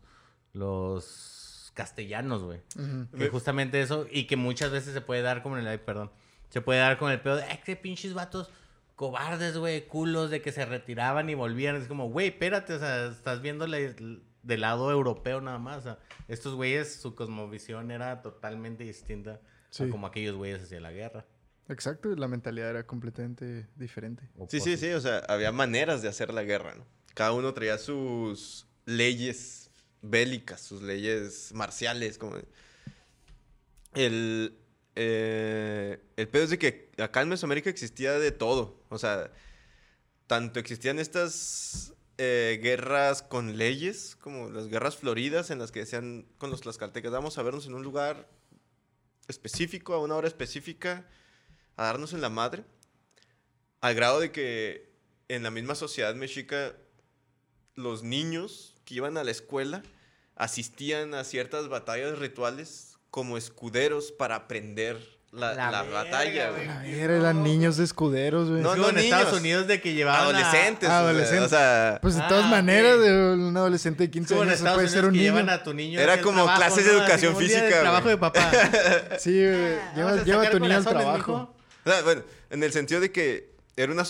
los 0.53 1.72
castellanos, 1.74 2.43
güey. 2.43 2.60
Ujú. 2.78 3.18
Que 3.18 3.30
justamente 3.30 3.82
eso 3.82 4.06
y 4.12 4.26
que 4.28 4.36
muchas 4.36 4.70
veces 4.72 4.93
se 4.93 5.01
puede 5.01 5.22
dar 5.22 5.41
como 5.41 5.56
en 5.58 5.62
el 5.62 5.68
ay, 5.70 5.78
perdón, 5.78 6.12
se 6.49 6.62
puede 6.62 6.80
dar 6.80 6.97
con 6.97 7.10
el 7.12 7.22
pedo 7.22 7.38
de, 7.38 7.43
"Eh, 7.43 7.62
qué 7.66 7.76
pinches 7.78 8.14
vatos 8.14 8.49
cobardes, 8.96 9.58
güey, 9.58 9.88
culos 9.88 10.30
de 10.30 10.41
que 10.41 10.52
se 10.52 10.66
retiraban 10.66 11.30
y 11.30 11.36
volvían." 11.36 11.76
Es 11.76 11.88
como, 11.88 12.10
"Güey, 12.10 12.28
espérate, 12.30 12.74
o 12.74 12.80
sea, 12.80 13.08
estás 13.08 13.41
viendo 13.41 13.68
la- 13.68 13.78
del 13.78 14.62
lado 14.62 14.91
europeo 14.91 15.41
nada 15.41 15.60
más." 15.60 15.78
O 15.80 15.82
sea, 15.82 16.00
estos 16.28 16.56
güeyes 16.56 16.96
su 16.96 17.16
cosmovisión 17.16 17.91
era 17.91 18.22
totalmente 18.22 18.84
distinta 18.84 19.39
Sí. 19.70 19.84
a 19.84 19.89
como 19.89 20.08
aquellos 20.08 20.36
güeyes 20.36 20.64
hacia 20.64 20.80
la 20.80 20.91
guerra. 20.91 21.26
Exacto, 21.68 22.16
la 22.16 22.28
mentalidad 22.28 22.70
era 22.70 22.86
completamente 22.86 23.68
diferente. 23.76 24.30
O 24.38 24.48
Sí, 24.50 24.60
sí, 24.60 24.78
sí, 24.78 24.91
o 24.91 25.02
sea, 25.02 25.20
había 25.28 25.52
maneras 25.52 26.02
de 26.04 26.08
hacer 26.10 26.32
la 26.34 26.43
guerra, 26.43 26.76
¿no? 26.76 26.86
Cada 27.16 27.32
uno 27.34 27.54
traía 27.56 27.78
sus 27.80 28.68
leyes 28.86 29.72
bélicas, 30.04 30.62
sus 30.62 30.84
leyes 30.84 31.52
marciales, 31.54 32.18
como... 32.20 32.36
El, 33.96 34.58
eh, 34.96 36.00
el 36.16 36.28
pedo 36.30 36.43
es 36.46 36.50
de 36.50 36.60
que 36.60 36.89
acá 36.98 37.22
en 37.22 37.30
Mesoamérica 37.30 37.70
existía 37.70 38.14
de 38.14 38.32
todo, 38.32 38.82
o 38.89 38.98
sea, 38.98 39.32
tanto 40.28 40.60
existían 40.60 41.00
estas 41.00 41.93
eh, 42.18 42.60
guerras 42.64 43.22
con 43.22 43.58
leyes, 43.58 44.16
como 44.16 44.50
las 44.50 44.68
guerras 44.68 44.96
floridas 44.96 45.52
en 45.52 45.60
las 45.60 45.72
que 45.72 45.80
decían 45.80 46.26
con 46.38 46.50
los 46.50 46.62
tlaxcaltecas, 46.62 47.12
vamos 47.12 47.38
a 47.38 47.43
vernos 47.43 47.68
en 47.68 47.74
un 47.74 47.84
lugar 47.84 48.30
específico, 49.28 49.93
a 49.93 50.00
una 50.00 50.16
hora 50.16 50.28
específica, 50.28 51.06
a 51.76 51.84
darnos 51.84 52.14
en 52.14 52.22
la 52.22 52.30
madre, 52.30 52.64
al 53.82 53.96
grado 53.96 54.22
de 54.22 54.32
que 54.32 54.96
en 55.28 55.43
la 55.43 55.52
misma 55.52 55.76
sociedad 55.76 56.16
mexica 56.16 56.76
los 57.76 58.04
niños 58.04 58.76
que 58.86 58.96
iban 58.96 59.18
a 59.18 59.24
la 59.24 59.32
escuela 59.32 59.84
asistían 60.36 61.14
a 61.14 61.24
ciertas 61.24 61.68
batallas 61.68 62.18
rituales 62.20 62.95
como 63.16 63.38
escuderos 63.38 64.11
para 64.11 64.36
aprender 64.36 64.97
la, 65.32 65.53
La 65.53 65.72
la 65.72 65.84
verga, 65.84 66.03
batalla, 66.03 66.49
güey. 66.51 66.68
A 66.68 66.86
eran 66.86 67.43
niños 67.43 67.78
de 67.78 67.86
escuderos, 67.86 68.49
güey. 68.49 68.61
No, 68.61 68.74
en 68.89 68.95
niños. 68.95 69.03
Estados 69.05 69.39
Unidos 69.39 69.68
de 69.68 69.80
que 69.80 69.93
llevaban 69.93 70.20
a- 70.20 70.24
Adolescentes. 70.24 70.89
Ah, 70.89 70.99
sea, 70.99 70.99
adolescentes. 70.99 71.45
O 71.45 71.49
sea, 71.49 71.99
Pues 72.01 72.16
de 72.16 72.22
Ah, 72.24 72.28
todas 72.28 72.43
ok. 72.43 72.51
maneras, 72.51 72.99
de 72.99 73.34
un 73.36 73.55
adolescente 73.55 73.99
de 73.99 74.05
Es 74.05 74.11
15 74.11 74.34
como 74.34 74.43
en 74.43 74.49
años 74.49 74.59
puede 74.59 74.76
Unidos 74.76 74.91
ser 74.91 75.05
un 75.05 75.11
que 75.13 75.18
niño. 75.20 75.32
llevan 75.32 75.49
a 75.49 75.63
tu 75.63 75.74
niño 75.74 75.97
Era 76.01 76.22
como 76.22 76.36
trabajo, 76.43 76.57
clases 76.59 76.86
de 76.86 76.91
¿no? 76.91 76.97
Así 76.97 77.03
educación 77.05 77.38
día 77.39 77.47
de 77.47 77.61
física, 77.61 77.82
trabajo 77.82 78.09
de 78.09 78.18
papá. 78.18 78.51
Sí, 79.20 79.32
güey. 79.45 79.76
Vamos 79.76 79.95
Lleva, 79.95 80.11
a 80.11 80.24
lleva 80.26 80.43
a 80.43 80.49
tu 80.49 80.59
niño 80.59 80.76
al 80.76 80.84
trabajo. 80.86 81.55
o 81.86 81.89
sea, 81.89 82.01
bueno, 82.01 82.24
en 82.49 82.63
el 82.63 82.74
sentido 82.74 82.99
de 82.99 83.13
que 83.13 83.55
era 83.78 83.93
una, 83.93 84.03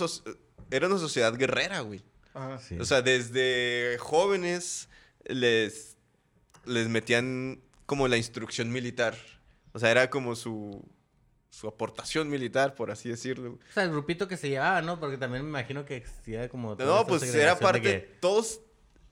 era 0.71 0.87
una 0.87 0.97
sociedad 0.97 1.31
guerrera, 1.37 1.81
güey. 1.81 2.01
Ajá. 2.33 2.57
Sí. 2.59 2.79
O 2.79 2.85
sea, 2.85 3.03
desde 3.03 3.97
jóvenes 3.99 4.89
les, 5.25 5.95
les 6.65 6.87
metían 6.89 7.61
como 7.85 8.07
la 8.07 8.17
instrucción 8.17 8.71
militar. 8.71 9.15
O 9.73 9.79
sea, 9.79 9.91
era 9.91 10.09
como 10.09 10.35
su, 10.35 10.83
su 11.49 11.67
aportación 11.67 12.29
militar, 12.29 12.75
por 12.75 12.91
así 12.91 13.09
decirlo. 13.09 13.59
O 13.69 13.73
sea, 13.73 13.83
el 13.83 13.91
grupito 13.91 14.27
que 14.27 14.37
se 14.37 14.49
llevaba, 14.49 14.81
¿no? 14.81 14.99
Porque 14.99 15.17
también 15.17 15.43
me 15.43 15.49
imagino 15.49 15.85
que 15.85 15.97
existía 15.97 16.49
como... 16.49 16.75
No, 16.75 17.05
pues 17.07 17.23
era 17.33 17.55
de 17.55 17.61
parte, 17.61 17.81
que- 17.81 18.17
todos, 18.19 18.61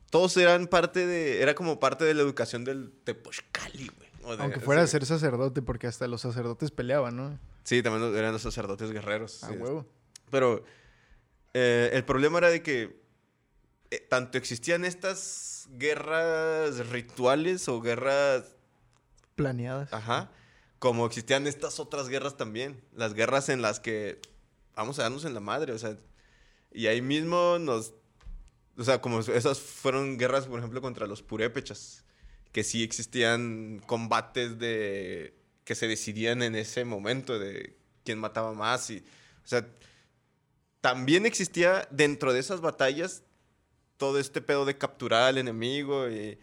todos 0.09 0.35
eran 0.37 0.67
parte 0.67 1.05
de, 1.05 1.41
era 1.41 1.53
como 1.55 1.79
parte 1.79 2.05
de 2.05 2.13
la 2.13 2.21
educación 2.21 2.63
del 2.63 2.91
Tepochcali, 3.03 3.89
güey. 3.89 4.39
Aunque 4.39 4.61
fuera 4.61 4.81
a 4.81 4.87
ser 4.87 5.05
sacerdote, 5.05 5.61
porque 5.61 5.87
hasta 5.87 6.07
los 6.07 6.21
sacerdotes 6.21 6.71
peleaban, 6.71 7.15
¿no? 7.17 7.39
Sí, 7.63 7.83
también 7.83 8.15
eran 8.15 8.31
los 8.31 8.41
sacerdotes 8.41 8.91
guerreros. 8.91 9.43
A 9.43 9.49
sí. 9.49 9.55
huevo. 9.55 9.85
Pero 10.31 10.63
eh, 11.53 11.89
el 11.93 12.05
problema 12.05 12.37
era 12.37 12.49
de 12.49 12.61
que 12.63 13.03
eh, 13.91 13.99
tanto 14.09 14.37
existían 14.37 14.85
estas 14.85 15.67
guerras 15.71 16.87
rituales 16.87 17.67
o 17.67 17.81
guerras 17.81 18.55
Planeadas. 19.35 19.91
Ajá. 19.93 20.31
Como 20.79 21.05
existían 21.05 21.47
estas 21.47 21.79
otras 21.79 22.09
guerras 22.09 22.37
también. 22.37 22.83
Las 22.93 23.13
guerras 23.13 23.49
en 23.49 23.61
las 23.61 23.79
que 23.79 24.19
vamos 24.75 24.99
a 24.99 25.03
darnos 25.03 25.25
en 25.25 25.33
la 25.33 25.39
madre, 25.39 25.73
o 25.73 25.79
sea. 25.79 25.97
Y 26.71 26.87
ahí 26.87 27.01
mismo 27.01 27.57
nos. 27.59 27.93
O 28.77 28.83
sea, 28.83 29.01
como 29.01 29.19
esas 29.19 29.59
fueron 29.59 30.17
guerras, 30.17 30.47
por 30.47 30.59
ejemplo, 30.59 30.81
contra 30.81 31.07
los 31.07 31.21
purépechas. 31.21 32.03
Que 32.51 32.63
sí 32.63 32.83
existían 32.83 33.81
combates 33.85 34.59
de. 34.59 35.35
que 35.63 35.75
se 35.75 35.87
decidían 35.87 36.43
en 36.43 36.55
ese 36.55 36.85
momento 36.85 37.39
de 37.39 37.77
quién 38.03 38.19
mataba 38.19 38.53
más. 38.53 38.89
Y, 38.89 38.97
o 39.43 39.47
sea, 39.47 39.67
también 40.81 41.25
existía 41.25 41.87
dentro 41.91 42.33
de 42.33 42.39
esas 42.39 42.61
batallas 42.61 43.23
todo 43.97 44.19
este 44.19 44.41
pedo 44.41 44.65
de 44.65 44.77
capturar 44.77 45.23
al 45.23 45.37
enemigo 45.37 46.09
y. 46.09 46.37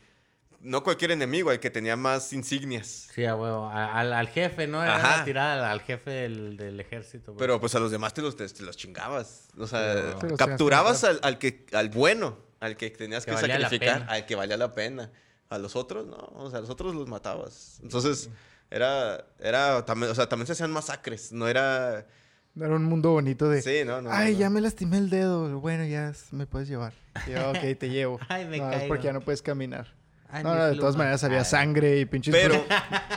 No 0.62 0.82
cualquier 0.82 1.12
enemigo, 1.12 1.50
el 1.50 1.58
que 1.58 1.70
tenía 1.70 1.96
más 1.96 2.32
insignias. 2.34 3.08
Sí, 3.14 3.24
a 3.24 3.34
huevo. 3.34 3.68
Al, 3.70 4.12
al 4.12 4.28
jefe, 4.28 4.66
¿no? 4.66 4.82
Era 4.82 4.96
Ajá. 4.96 5.24
tirada 5.24 5.70
al 5.70 5.80
jefe 5.80 6.10
del, 6.10 6.56
del 6.58 6.78
ejército. 6.80 7.32
güey. 7.32 7.38
Pero 7.38 7.58
pues 7.60 7.74
a 7.74 7.80
los 7.80 7.90
demás 7.90 8.12
te 8.12 8.20
los, 8.20 8.36
te, 8.36 8.46
te 8.46 8.62
los 8.62 8.76
chingabas. 8.76 9.48
O 9.58 9.66
sea, 9.66 10.16
capturabas 10.36 11.04
al, 11.04 11.18
al 11.22 11.38
que, 11.38 11.64
al 11.72 11.88
bueno, 11.88 12.36
al 12.60 12.76
que 12.76 12.90
tenías 12.90 13.24
Que 13.24 13.36
sacrificar, 13.36 14.04
al 14.08 14.26
que 14.26 14.34
valía 14.34 14.56
la 14.58 14.74
pena. 14.74 15.10
A 15.48 15.58
los 15.58 15.74
otros, 15.76 16.06
no. 16.06 16.16
O 16.34 16.50
sea, 16.50 16.58
a 16.58 16.60
los 16.60 16.70
otros 16.70 16.94
los 16.94 17.08
matabas. 17.08 17.80
Entonces, 17.82 18.28
era, 18.70 19.24
era, 19.40 19.84
también, 19.84 20.12
o 20.12 20.14
sea, 20.14 20.28
también 20.28 20.46
se 20.46 20.52
hacían 20.52 20.70
masacres. 20.70 21.32
No 21.32 21.48
era, 21.48 22.06
Era 22.54 22.76
un 22.76 22.84
mundo 22.84 23.10
bonito 23.12 23.48
de... 23.48 23.62
sí, 23.62 23.82
no, 23.84 24.00
no. 24.02 24.10
Ay, 24.12 24.34
no. 24.34 24.38
ya 24.40 24.50
me 24.50 24.60
lastimé 24.60 24.98
el 24.98 25.10
dedo. 25.10 25.58
Bueno, 25.58 25.84
ya 25.86 26.12
me 26.32 26.46
puedes 26.46 26.68
llevar. 26.68 26.92
Yo, 27.26 27.50
ok, 27.50 27.78
te 27.78 27.88
llevo. 27.88 28.20
Ay, 28.28 28.44
me 28.44 28.58
no, 28.58 28.70
es 28.70 28.84
porque 28.84 29.04
ya 29.04 29.12
no 29.12 29.22
puedes 29.22 29.42
caminar. 29.42 29.88
Ay, 30.32 30.44
no, 30.44 30.54
de 30.54 30.76
todas 30.76 30.96
maneras 30.96 31.24
había 31.24 31.40
Ay. 31.40 31.44
sangre 31.44 31.98
y 31.98 32.04
pinches... 32.04 32.34
Pero, 32.34 32.64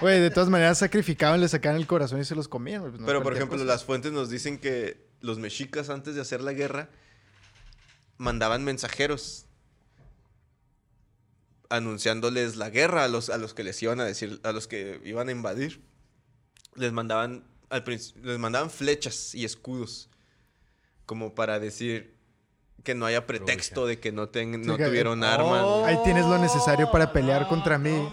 Güey, 0.01 0.19
de 0.19 0.31
todas 0.31 0.49
maneras 0.49 0.79
sacrificaban, 0.79 1.39
le 1.39 1.47
sacaban 1.47 1.77
el 1.77 1.87
corazón 1.87 2.19
y 2.19 2.25
se 2.25 2.35
los 2.35 2.47
comían. 2.47 2.81
pues 2.81 2.99
no 2.99 3.05
pero 3.05 3.21
por 3.21 3.33
ejemplo, 3.33 3.57
cosa. 3.57 3.65
las 3.65 3.83
fuentes 3.83 4.11
nos 4.11 4.29
dicen 4.29 4.57
que 4.57 5.07
los 5.21 5.39
mexicas 5.39 5.89
antes 5.89 6.15
de 6.15 6.21
hacer 6.21 6.41
la 6.41 6.53
guerra 6.53 6.89
mandaban 8.17 8.63
mensajeros 8.63 9.45
anunciándoles 11.69 12.55
la 12.55 12.69
guerra 12.69 13.03
a 13.03 13.07
los, 13.07 13.29
a 13.29 13.37
los 13.37 13.53
que 13.53 13.63
les 13.63 13.81
iban 13.81 13.99
a 13.99 14.05
decir, 14.05 14.39
a 14.43 14.51
los 14.51 14.67
que 14.67 15.01
iban 15.05 15.29
a 15.29 15.31
invadir. 15.31 15.83
Les 16.75 16.91
mandaban, 16.91 17.43
al 17.69 17.83
les 17.85 18.39
mandaban 18.39 18.69
flechas 18.69 19.33
y 19.33 19.45
escudos 19.45 20.09
como 21.05 21.35
para 21.35 21.59
decir 21.59 22.12
que 22.83 22.95
no 22.95 23.05
haya 23.05 23.25
pretexto 23.25 23.85
de 23.85 23.99
que 23.99 24.11
no, 24.11 24.27
ten- 24.29 24.61
no 24.65 24.75
tuvieron 24.77 25.23
Oh. 25.23 25.25
armas. 25.25 25.87
Ahí 25.87 25.97
tienes 26.03 26.25
lo 26.25 26.37
necesario 26.37 26.91
para 26.91 27.11
pelear 27.13 27.47
contra 27.47 27.77
mí. 27.77 28.07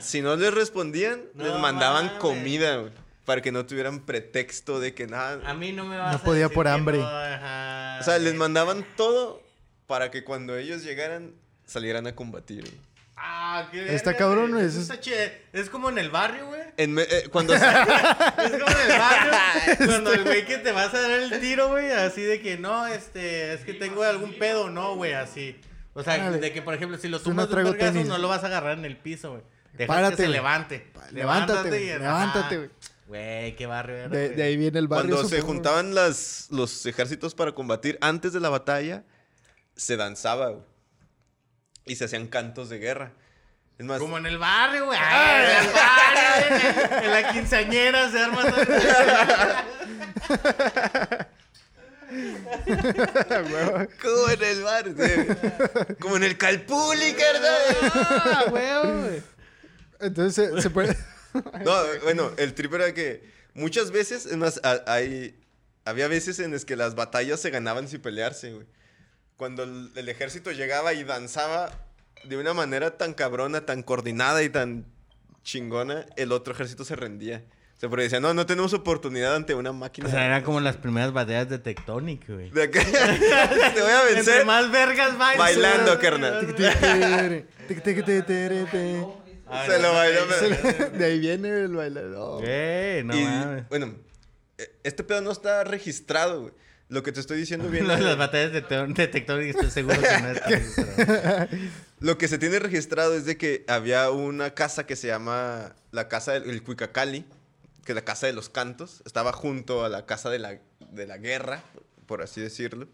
Si 0.00 0.20
no 0.22 0.36
les 0.36 0.52
respondían, 0.52 1.22
les 1.34 1.58
mandaban 1.58 2.18
comida 2.18 2.76
güey, 2.76 2.92
para 3.24 3.40
que 3.40 3.50
no 3.52 3.64
tuvieran 3.66 4.00
pretexto 4.00 4.78
de 4.78 4.94
que 4.94 5.06
nada. 5.06 5.40
A 5.48 5.54
mí 5.54 5.72
no 5.72 5.84
me 5.84 5.96
vas 5.96 6.12
No 6.12 6.18
a 6.18 6.22
podía 6.22 6.42
decir 6.44 6.54
por 6.54 6.68
hambre. 6.68 6.98
no, 6.98 7.06
ajá. 7.08 7.98
O 8.00 8.04
sea, 8.04 8.18
les 8.18 8.34
mandaban 8.34 8.84
todo 8.96 9.42
para 9.86 10.10
que 10.10 10.22
cuando 10.24 10.56
ellos 10.56 10.82
llegaran 10.84 11.32
salieran 11.64 12.06
a 12.06 12.14
combatir. 12.14 12.78
Ah, 13.16 13.68
qué 13.72 13.94
Está 13.94 14.14
cabrón, 14.16 14.50
Eso 14.58 14.66
eso 14.68 14.80
está 14.80 15.00
chido. 15.00 15.16
Es 15.54 15.70
como 15.70 15.88
en 15.88 15.96
el 15.98 16.10
barrio, 16.10 16.46
güey. 16.48 16.55
En 16.76 16.92
me- 16.92 17.02
eh, 17.02 17.28
cuando 17.30 17.54
Es 17.56 17.60
como 17.62 17.72
en 17.72 18.90
el 18.90 18.98
barrio. 18.98 19.32
cuando 19.86 20.12
el 20.12 20.24
güey 20.24 20.44
que 20.44 20.58
te 20.58 20.72
vas 20.72 20.92
a 20.92 21.00
dar 21.00 21.10
el 21.10 21.40
tiro, 21.40 21.68
güey, 21.68 21.90
así 21.90 22.22
de 22.22 22.40
que 22.40 22.58
no, 22.58 22.86
este, 22.86 23.54
es 23.54 23.60
que 23.64 23.72
tengo 23.74 24.02
algún 24.02 24.34
pedo, 24.38 24.68
no, 24.70 24.94
güey, 24.96 25.14
así. 25.14 25.58
O 25.94 26.02
sea, 26.02 26.30
de 26.30 26.52
que, 26.52 26.60
por 26.60 26.74
ejemplo, 26.74 26.98
si 26.98 27.08
lo 27.08 27.16
Yo 27.18 27.32
no 27.32 27.48
tumbas 27.48 27.92
de 27.94 28.00
un 28.00 28.08
no 28.08 28.18
lo 28.18 28.28
vas 28.28 28.44
a 28.44 28.48
agarrar 28.48 28.76
en 28.78 28.84
el 28.84 28.96
piso, 28.98 29.30
güey. 29.30 29.42
Dejas 29.72 29.96
Párate, 29.96 30.16
que 30.16 30.22
se 30.24 30.28
levante. 30.28 30.92
Levántate, 31.12 31.68
güey, 31.68 31.84
y- 31.84 31.98
levántate, 31.98 32.56
güey. 32.58 32.70
Güey, 33.06 33.54
qué 33.56 33.66
barrio 33.66 33.96
era, 33.96 34.08
De, 34.08 34.42
ahí 34.42 34.56
viene 34.56 34.78
el 34.78 34.88
barrio. 34.88 35.14
cuando 35.14 35.28
se 35.28 35.40
juntaban 35.40 35.94
las, 35.94 36.48
los 36.50 36.84
ejércitos 36.86 37.34
para 37.36 37.52
combatir 37.52 37.98
antes 38.00 38.32
de 38.32 38.40
la 38.40 38.48
batalla, 38.48 39.04
se 39.76 39.96
danzaba 39.96 40.50
güey, 40.50 40.64
y 41.86 41.94
se 41.96 42.04
hacían 42.06 42.26
cantos 42.26 42.68
de 42.68 42.78
guerra. 42.78 43.12
Es 43.78 43.84
más, 43.84 43.98
Como 43.98 44.16
en 44.16 44.24
el 44.26 44.38
barrio, 44.38 44.86
güey. 44.86 44.98
Ay, 45.00 45.44
en 45.44 45.50
el 45.66 45.72
barrio, 45.72 46.88
güey. 46.88 47.04
En 47.04 47.10
la 47.10 47.32
quinceañera 47.32 48.10
se 48.10 48.18
arma 48.20 48.42
como 54.00 54.30
en 54.30 54.42
el 54.42 54.62
bar, 54.62 54.86
sí. 54.86 54.94
como 56.00 56.16
en 56.16 56.24
el 56.24 56.38
Calpuli, 56.38 57.12
carnal. 57.12 57.76
Ah, 57.92 58.44
güey. 58.48 59.22
Entonces 60.00 60.34
se, 60.34 60.62
se 60.62 60.70
puede. 60.70 60.96
No, 61.66 61.74
bueno, 62.02 62.32
el 62.38 62.54
trip 62.54 62.72
era 62.72 62.94
que 62.94 63.30
muchas 63.52 63.90
veces, 63.90 64.24
es 64.24 64.38
más, 64.38 64.58
hay, 64.86 65.38
había 65.84 66.08
veces 66.08 66.38
en 66.38 66.52
las 66.52 66.64
que 66.64 66.76
las 66.76 66.94
batallas 66.94 67.40
se 67.40 67.50
ganaban 67.50 67.88
sin 67.88 68.00
pelearse, 68.00 68.54
güey. 68.54 68.66
Cuando 69.36 69.64
el, 69.64 69.92
el 69.96 70.08
ejército 70.08 70.50
llegaba 70.50 70.94
y 70.94 71.04
danzaba 71.04 71.70
de 72.24 72.36
una 72.36 72.54
manera 72.54 72.96
tan 72.96 73.14
cabrona, 73.14 73.66
tan 73.66 73.82
coordinada 73.82 74.42
y 74.42 74.48
tan 74.48 74.86
chingona, 75.42 76.06
el 76.16 76.32
otro 76.32 76.52
ejército 76.54 76.84
se 76.84 76.96
rendía. 76.96 77.44
O 77.76 77.78
sea, 77.78 77.90
porque 77.90 78.04
decían, 78.04 78.22
no, 78.22 78.32
no 78.32 78.46
tenemos 78.46 78.72
oportunidad 78.72 79.36
ante 79.36 79.54
una 79.54 79.70
máquina. 79.72 80.08
O 80.08 80.10
sea, 80.10 80.24
eran 80.24 80.42
como 80.42 80.60
las 80.60 80.78
primeras 80.78 81.12
batallas 81.12 81.50
de 81.50 81.58
Tectonic, 81.58 82.26
güey. 82.26 82.48
De 82.50 82.62
acá, 82.64 82.80
te 83.74 83.80
voy 83.82 83.90
a 83.90 84.00
Entre 84.08 84.14
vencer. 84.14 84.46
más 84.46 84.70
vergas 84.70 85.18
bailes. 85.18 85.38
Bailando, 85.38 85.98
carnal. 85.98 86.56
Ah, 89.48 89.64
Se 89.66 89.78
lo 89.78 89.92
bailó. 89.92 90.20
Le- 90.26 90.90
De 90.98 91.04
ahí 91.04 91.18
viene 91.20 91.48
el 91.50 91.74
bailador. 91.76 92.42
Güey, 92.42 93.04
no 93.04 93.14
mames. 93.14 93.68
bueno, 93.68 93.94
e- 94.58 94.70
este 94.82 95.04
pedo 95.04 95.20
no 95.20 95.30
está 95.30 95.62
registrado, 95.64 96.42
güey. 96.42 96.54
Lo 96.88 97.02
que 97.02 97.12
te 97.12 97.20
estoy 97.20 97.36
diciendo 97.38 97.68
viene... 97.70 97.86
Las 97.98 98.16
batallas 98.16 98.52
de 98.52 98.62
Tectonic 98.62 99.48
estoy 99.50 99.70
seguro 99.70 100.00
que 100.00 100.20
no 100.22 100.30
está 100.30 100.48
registrado. 100.48 101.48
Lo 101.98 102.18
que 102.18 102.28
se 102.28 102.38
tiene 102.38 102.58
registrado 102.58 103.14
es 103.14 103.24
de 103.24 103.36
que 103.38 103.64
había 103.68 104.10
una 104.10 104.54
casa 104.54 104.86
que 104.86 104.96
se 104.96 105.06
llama 105.08 105.74
la 105.92 106.08
casa 106.08 106.32
del 106.32 106.50
el 106.50 106.62
Cuicacali, 106.62 107.24
que 107.84 107.92
es 107.92 107.96
la 107.96 108.04
casa 108.04 108.26
de 108.26 108.32
los 108.34 108.48
cantos. 108.50 109.02
Estaba 109.06 109.32
junto 109.32 109.84
a 109.84 109.88
la 109.88 110.04
casa 110.04 110.28
de 110.28 110.38
la, 110.38 110.60
de 110.90 111.06
la 111.06 111.16
guerra, 111.16 111.64
por 112.06 112.22
así 112.22 112.40
decirlo. 112.40 112.86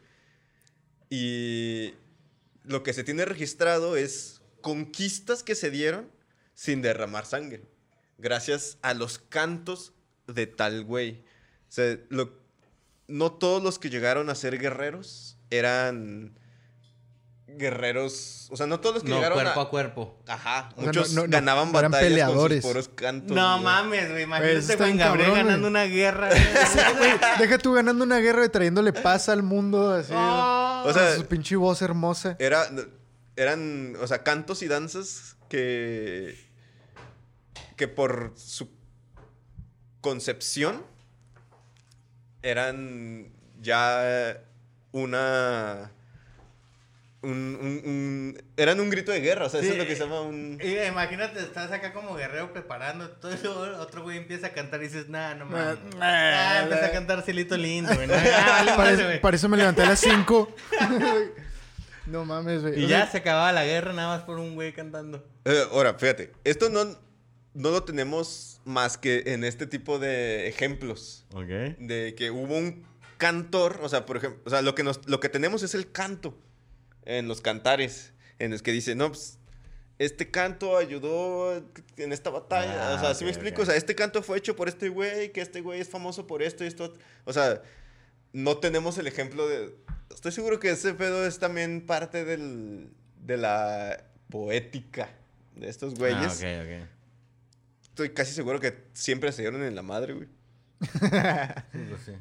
Y 1.10 1.94
lo 2.64 2.82
que 2.82 2.92
se 2.92 3.04
tiene 3.04 3.24
registrado 3.24 3.96
es 3.96 4.40
conquistas 4.60 5.42
que 5.42 5.54
se 5.56 5.70
dieron 5.70 6.08
sin 6.54 6.80
derramar 6.80 7.26
sangre. 7.26 7.62
Gracias 8.18 8.78
a 8.82 8.94
los 8.94 9.18
cantos 9.18 9.92
de 10.28 10.46
tal 10.46 10.84
güey. 10.84 11.24
O 11.68 11.72
sea, 11.72 11.98
lo- 12.08 12.40
no 13.08 13.32
todos 13.32 13.62
los 13.62 13.78
que 13.80 13.90
llegaron 13.90 14.30
a 14.30 14.34
ser 14.36 14.58
guerreros 14.58 15.36
eran 15.50 16.38
guerreros. 17.56 18.48
O 18.50 18.56
sea, 18.56 18.66
no 18.66 18.80
todos 18.80 18.96
los 18.96 19.02
que 19.04 19.10
No, 19.10 19.16
llegaron 19.16 19.38
cuerpo 19.38 19.60
a. 19.60 19.62
a 19.64 19.68
cuerpo. 19.68 20.18
Ajá. 20.26 20.68
sea, 20.76 20.84
Muchos 20.86 21.12
no- 21.14 21.22
no- 21.22 21.28
ganaban 21.30 21.68
eran 21.74 21.90
batallas 21.92 22.08
peleadores. 22.10 22.62
con 22.62 22.72
sus 22.74 22.86
puros 22.86 22.88
cantos. 22.94 23.34
No 23.36 23.52
güey. 23.52 23.64
mames, 23.64 24.00
güey. 24.10 24.12
Pues, 24.12 24.22
Imagínate 24.24 24.76
Juan 24.76 24.96
Gabriel 24.96 25.28
cabrón, 25.30 25.46
ganando 25.46 25.68
güey. 25.68 25.70
una 25.70 25.84
guerra. 25.84 26.28
güey. 26.98 27.12
Deja 27.38 27.58
tú 27.58 27.72
ganando 27.72 28.04
una 28.04 28.18
guerra 28.18 28.44
y 28.44 28.48
trayéndole 28.48 28.92
paz 28.92 29.28
al 29.28 29.42
mundo 29.42 29.92
así. 29.92 30.12
Oh. 30.14 30.82
O 30.86 30.92
sea, 30.92 31.08
con 31.10 31.16
su 31.18 31.26
pinche 31.26 31.56
voz 31.56 31.80
hermosa. 31.82 32.36
Era, 32.38 32.66
eran, 33.36 33.96
o 34.00 34.06
sea, 34.06 34.22
cantos 34.22 34.62
y 34.62 34.68
danzas 34.68 35.36
que, 35.48 36.36
que 37.76 37.88
por 37.88 38.32
su 38.36 38.68
concepción 40.00 40.82
eran 42.42 43.32
ya 43.60 44.40
una... 44.90 45.92
Un, 47.22 47.30
un- 47.60 47.82
un- 47.88 48.42
eran 48.56 48.80
un 48.80 48.90
grito 48.90 49.12
de 49.12 49.20
guerra, 49.20 49.46
o 49.46 49.48
sea, 49.48 49.60
eso 49.60 49.70
es 49.72 49.78
lo 49.78 49.86
que 49.86 49.94
se 49.94 50.02
llama 50.02 50.22
un... 50.22 50.58
Y 50.60 50.76
imagínate, 50.76 51.38
estás 51.38 51.70
acá 51.70 51.92
como 51.92 52.14
guerrero 52.16 52.52
preparando 52.52 53.08
todo 53.10 53.30
luego 53.42 53.78
otro 53.80 54.02
güey 54.02 54.16
empieza 54.18 54.48
a 54.48 54.52
cantar 54.52 54.80
y 54.82 54.86
dices, 54.88 55.08
nah, 55.08 55.34
no 55.34 55.46
mames. 55.46 55.78
Ah, 56.00 56.60
empieza 56.64 56.86
a 56.86 56.90
cantar 56.90 57.22
Cielito 57.22 57.56
Lindo, 57.56 57.94
güey. 57.94 58.08
Nah, 58.08 58.74
Para, 58.76 58.90
eso- 58.90 59.20
para 59.22 59.36
eso 59.36 59.48
me 59.48 59.56
levanté 59.56 59.82
a 59.82 59.86
las 59.90 60.00
5. 60.00 60.54
no 62.06 62.24
mames, 62.24 62.62
güey. 62.62 62.80
Y 62.80 62.84
O 62.84 62.88
ya 62.88 63.02
sea, 63.02 63.10
se 63.12 63.18
acababa 63.18 63.52
la 63.52 63.64
guerra 63.64 63.92
nada 63.92 64.16
más 64.16 64.24
por 64.24 64.38
un 64.38 64.54
güey 64.54 64.72
cantando. 64.72 65.24
Eh, 65.44 65.62
ahora, 65.70 65.94
fíjate, 65.94 66.32
esto 66.44 66.70
no, 66.70 66.84
no 67.54 67.70
lo 67.70 67.84
tenemos 67.84 68.60
más 68.64 68.98
que 68.98 69.22
en 69.26 69.44
este 69.44 69.66
tipo 69.66 69.98
de 69.98 70.48
ejemplos. 70.48 71.24
Ok. 71.34 71.46
de 71.78 72.14
que 72.16 72.30
hubo 72.30 72.56
un 72.56 72.84
cantor, 73.18 73.78
o 73.82 73.88
sea, 73.88 74.04
por 74.06 74.16
ejemplo, 74.16 74.40
o 74.44 74.50
sea, 74.50 74.62
lo 74.62 74.74
que, 74.74 74.82
nos, 74.82 75.00
lo 75.08 75.20
que 75.20 75.28
tenemos 75.28 75.62
es 75.62 75.74
el 75.76 75.92
canto 75.92 76.36
en 77.04 77.28
los 77.28 77.40
cantares, 77.40 78.12
en 78.38 78.50
los 78.50 78.62
que 78.62 78.72
dice, 78.72 78.94
no, 78.94 79.08
pues, 79.08 79.38
este 79.98 80.30
canto 80.30 80.76
ayudó 80.76 81.56
en 81.96 82.12
esta 82.12 82.30
batalla, 82.30 82.92
Ah, 82.92 82.94
o 82.96 83.00
sea, 83.00 83.14
¿sí 83.14 83.24
me 83.24 83.30
explico? 83.30 83.56
ok. 83.58 83.62
O 83.62 83.66
sea, 83.66 83.76
este 83.76 83.94
canto 83.94 84.22
fue 84.22 84.38
hecho 84.38 84.56
por 84.56 84.68
este 84.68 84.88
güey, 84.88 85.32
que 85.32 85.40
este 85.40 85.60
güey 85.60 85.80
es 85.80 85.88
famoso 85.88 86.26
por 86.26 86.42
esto 86.42 86.64
y 86.64 86.66
esto, 86.66 86.92
o 87.24 87.32
sea, 87.32 87.62
no 88.32 88.56
tenemos 88.58 88.98
el 88.98 89.06
ejemplo 89.06 89.46
de... 89.48 89.74
Estoy 90.12 90.32
seguro 90.32 90.58
que 90.58 90.70
ese 90.70 90.94
pedo 90.94 91.26
es 91.26 91.38
también 91.38 91.86
parte 91.86 92.24
del, 92.24 92.90
de 93.20 93.36
la 93.36 94.04
poética 94.28 95.10
de 95.54 95.68
estos 95.68 95.94
güeyes. 95.94 96.42
Ah, 96.42 96.62
ok, 96.62 96.82
ok. 96.82 96.88
Estoy 97.82 98.10
casi 98.10 98.32
seguro 98.32 98.58
que 98.58 98.84
siempre 98.94 99.30
se 99.32 99.42
dieron 99.42 99.62
en 99.62 99.74
la 99.74 99.82
madre, 99.82 100.14
güey. 100.14 100.28
Sí, 101.72 101.78
pues 101.88 102.02
sí. 102.06 102.12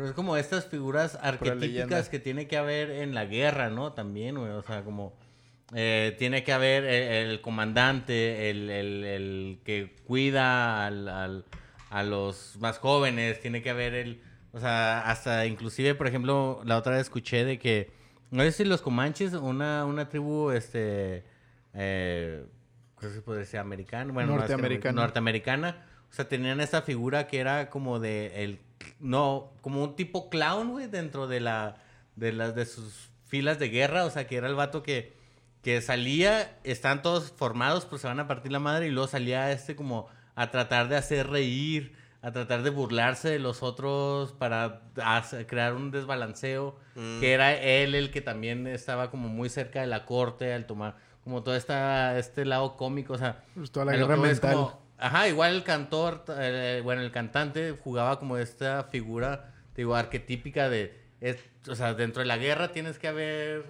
Pero 0.00 0.08
es 0.08 0.14
como 0.16 0.38
estas 0.38 0.64
figuras 0.66 1.18
arquetípicas 1.20 2.08
que 2.08 2.18
tiene 2.18 2.46
que 2.46 2.56
haber 2.56 2.90
en 2.90 3.14
la 3.14 3.26
guerra, 3.26 3.68
¿no? 3.68 3.92
También, 3.92 4.38
güey. 4.38 4.50
O 4.52 4.62
sea, 4.62 4.82
como 4.82 5.12
eh, 5.74 6.16
tiene 6.18 6.42
que 6.42 6.54
haber 6.54 6.84
el, 6.84 7.28
el 7.32 7.40
comandante, 7.42 8.48
el, 8.48 8.70
el- 8.70 9.04
el 9.04 9.60
que 9.62 9.94
cuida 10.06 10.86
al- 10.86 11.06
al- 11.06 11.44
a 11.90 12.02
los 12.02 12.56
más 12.60 12.78
jóvenes, 12.78 13.40
tiene 13.40 13.60
que 13.60 13.68
haber 13.68 13.92
el... 13.94 14.22
O 14.52 14.58
sea, 14.58 15.02
hasta 15.02 15.44
inclusive, 15.44 15.94
por 15.94 16.06
ejemplo, 16.06 16.62
la 16.64 16.78
otra 16.78 16.92
vez 16.92 17.02
escuché 17.02 17.44
de 17.44 17.58
que, 17.58 17.90
no 18.30 18.42
sé 18.44 18.52
si 18.52 18.64
los 18.64 18.80
comanches, 18.80 19.34
una, 19.34 19.84
una 19.84 20.08
tribu, 20.08 20.50
este... 20.50 21.24
Eh, 21.74 22.46
¿Cómo 22.94 23.12
se 23.12 23.20
puede 23.20 23.40
decir? 23.40 23.60
Americana. 23.60 24.10
Bueno, 24.14 24.34
Norteamericana. 24.34 24.98
norteamericana. 24.98 25.84
O 26.10 26.14
sea, 26.14 26.26
tenían 26.26 26.58
esta 26.60 26.80
figura 26.80 27.26
que 27.26 27.38
era 27.38 27.68
como 27.68 28.00
de 28.00 28.42
el 28.44 28.60
no, 28.98 29.52
como 29.60 29.82
un 29.82 29.96
tipo 29.96 30.30
clown, 30.30 30.70
güey, 30.70 30.86
dentro 30.86 31.26
de 31.26 31.40
la 31.40 31.76
de 32.16 32.32
las 32.32 32.54
de 32.54 32.66
sus 32.66 33.10
filas 33.26 33.58
de 33.58 33.68
guerra, 33.68 34.04
o 34.04 34.10
sea, 34.10 34.26
que 34.26 34.36
era 34.36 34.46
el 34.48 34.54
vato 34.54 34.82
que 34.82 35.18
que 35.62 35.82
salía, 35.82 36.56
están 36.64 37.02
todos 37.02 37.32
formados, 37.32 37.84
pues 37.84 38.00
se 38.00 38.08
van 38.08 38.18
a 38.18 38.26
partir 38.26 38.50
la 38.50 38.60
madre 38.60 38.86
y 38.86 38.90
luego 38.90 39.08
salía 39.08 39.52
este 39.52 39.76
como 39.76 40.06
a 40.34 40.50
tratar 40.50 40.88
de 40.88 40.96
hacer 40.96 41.28
reír, 41.28 41.94
a 42.22 42.32
tratar 42.32 42.62
de 42.62 42.70
burlarse 42.70 43.28
de 43.28 43.38
los 43.38 43.62
otros 43.62 44.32
para 44.32 44.80
hacer- 45.04 45.46
crear 45.46 45.74
un 45.74 45.90
desbalanceo, 45.90 46.76
Mm. 46.94 47.20
que 47.20 47.32
era 47.34 47.52
él 47.54 47.94
el 47.94 48.10
que 48.10 48.22
también 48.22 48.66
estaba 48.66 49.10
como 49.10 49.28
muy 49.28 49.50
cerca 49.50 49.82
de 49.82 49.86
la 49.86 50.06
corte 50.06 50.54
al 50.54 50.64
tomar 50.66 50.96
como 51.24 51.42
todo 51.42 51.54
esta, 51.54 52.18
este 52.18 52.46
lado 52.46 52.78
cómico, 52.78 53.12
o 53.12 53.18
sea, 53.18 53.44
Pues 53.54 53.70
toda 53.70 53.84
la 53.84 53.92
guerra 53.96 54.16
mental. 54.16 54.54
como- 54.54 54.80
ajá, 55.00 55.28
igual 55.28 55.54
el 55.54 55.64
cantor, 55.64 56.24
eh, 56.38 56.80
bueno, 56.84 57.02
el 57.02 57.10
cantante 57.10 57.76
jugaba 57.82 58.18
como 58.18 58.36
esta 58.36 58.84
figura, 58.84 59.52
digo, 59.76 59.94
arquetípica 59.96 60.68
de, 60.68 60.94
es- 61.20 61.38
o 61.68 61.74
sea, 61.74 61.94
dentro 61.94 62.20
de 62.20 62.26
la 62.26 62.36
guerra 62.36 62.72
tienes 62.72 62.98
que 62.98 63.08
haber 63.08 63.64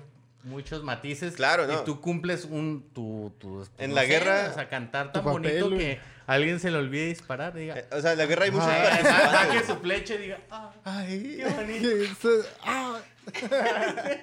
muchos 0.45 0.83
matices. 0.83 1.35
Claro, 1.35 1.66
¿no? 1.66 1.74
Y 1.83 1.85
tú 1.85 2.01
cumples 2.01 2.45
un, 2.45 2.89
tu, 2.95 3.33
tu- 3.39 3.66
En 3.78 3.91
no 3.91 3.97
la 3.97 4.03
sé, 4.03 4.09
guerra- 4.09 4.49
O 4.51 4.55
sea, 4.55 4.68
cantar 4.68 5.09
tu 5.12 5.20
tan 5.20 5.24
papel, 5.24 5.62
bonito 5.62 5.70
que 5.76 6.01
alguien 6.26 6.61
se 6.61 6.70
le 6.70 6.78
olvide 6.78 7.07
disparar 7.07 7.53
diga... 7.55 7.76
Eh, 7.78 7.87
O 7.93 8.01
sea, 8.01 8.12
en 8.12 8.18
la 8.18 8.26
guerra 8.26 8.45
hay 8.45 8.51
muchos 8.53 8.66
Ah, 8.70 8.72
"Ay, 8.91 9.03
participantes. 9.03 9.41
saque 9.53 9.66
su 9.66 9.76
flecha 9.81 10.14
diga... 10.16 10.39
"Ah". 10.51 10.72
Ay, 10.85 11.37
Qué 11.39 11.45
bonito. 11.57 11.89
eso- 11.91 12.47
ah. 12.62 13.01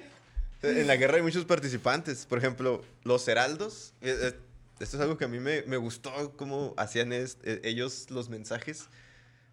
En 0.62 0.86
la 0.88 0.96
guerra 0.96 1.16
hay 1.18 1.22
muchos 1.22 1.44
participantes. 1.44 2.26
Por 2.26 2.38
ejemplo, 2.38 2.82
los 3.04 3.26
heraldos. 3.28 3.92
eh, 4.00 4.16
eh, 4.22 4.32
Esto 4.80 4.96
es 4.96 5.02
algo 5.02 5.18
que 5.18 5.24
a 5.24 5.28
mí 5.28 5.40
me, 5.40 5.62
me 5.62 5.76
gustó, 5.76 6.36
cómo 6.36 6.74
hacían 6.76 7.12
eh, 7.12 7.26
ellos 7.64 8.10
los 8.10 8.28
mensajes. 8.28 8.86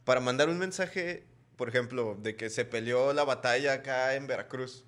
Para 0.04 0.20
mandar 0.20 0.50
un 0.50 0.60
mensaje, 0.60 1.26
por 1.56 1.68
ejemplo, 1.68 2.16
de 2.22 2.36
que 2.36 2.52
se 2.52 2.64
peleó 2.64 3.12
la 3.12 3.24
batalla 3.24 3.74
acá 3.74 4.14
en 4.14 4.28
Veracruz. 4.28 4.84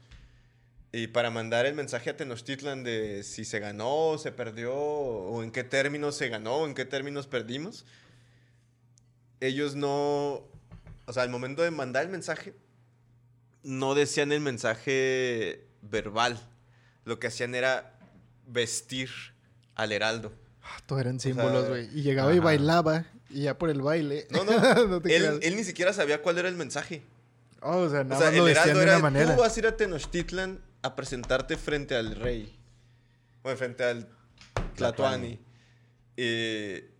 Y 0.91 1.07
para 1.07 1.31
mandar 1.31 1.65
el 1.65 1.73
mensaje 1.73 2.11
a 2.11 2.17
Tenochtitlan 2.17 2.83
de 2.83 3.23
si 3.23 3.45
se 3.45 3.59
ganó 3.59 4.17
se 4.17 4.31
perdió, 4.31 4.73
o 4.73 5.43
en 5.43 5.51
qué 5.51 5.63
términos 5.63 6.15
se 6.15 6.29
ganó, 6.29 6.57
o 6.57 6.67
en 6.67 6.75
qué 6.75 6.85
términos 6.85 7.25
perdimos, 7.25 7.85
ellos 9.39 9.75
no. 9.75 10.43
O 11.05 11.13
sea, 11.13 11.23
al 11.23 11.29
momento 11.29 11.63
de 11.63 11.71
mandar 11.71 12.03
el 12.03 12.09
mensaje, 12.09 12.53
no 13.63 13.95
decían 13.95 14.31
el 14.31 14.41
mensaje 14.41 15.65
verbal. 15.81 16.39
Lo 17.05 17.19
que 17.19 17.27
hacían 17.27 17.55
era 17.55 17.97
vestir 18.45 19.09
al 19.78 19.91
heraldo. 19.93 20.34
Ah, 20.63 20.78
Todo 20.86 20.99
eran 20.99 21.19
símbolos, 21.19 21.61
sea, 21.61 21.69
güey. 21.69 21.86
Y 21.97 22.01
llegaba 22.03 22.34
y 22.34 22.38
ajá. 22.38 22.43
bailaba. 22.45 23.05
Y 23.30 23.43
ya 23.43 23.57
por 23.57 23.69
el 23.69 23.82
baile. 23.82 24.28
No, 24.32 24.43
no. 24.43 24.51
No 24.88 25.01
te 25.01 25.15
él, 25.15 25.23
creas. 25.23 25.39
él 25.41 25.55
ni 25.55 25.63
siquiera 25.63 25.93
sabía 25.93 26.21
cuál 26.21 26.38
era 26.38 26.49
el 26.49 26.55
mensaje. 26.55 27.03
Oh, 27.61 27.78
o 27.78 27.89
sea, 27.89 28.01
O 28.01 28.03
nada 28.03 28.19
sea, 28.21 28.32
más 28.32 28.39
el 28.39 28.47
heraldo 28.49 28.78
de 28.80 28.84
era, 28.84 28.93
una 28.97 29.01
manera. 29.03 29.36
tú 29.36 29.41
vas 29.41 29.55
a 29.55 29.59
ir 29.59 29.67
a 29.67 29.78
Tenochtitlan 29.78 30.59
a 30.82 30.95
presentarte 30.95 31.55
frente 31.57 31.95
al 31.95 32.15
rey. 32.15 32.53
Bueno, 33.43 33.57
frente 33.57 33.84
al 33.84 34.07
Tlatoani. 34.75 35.39
Eh, 36.17 36.91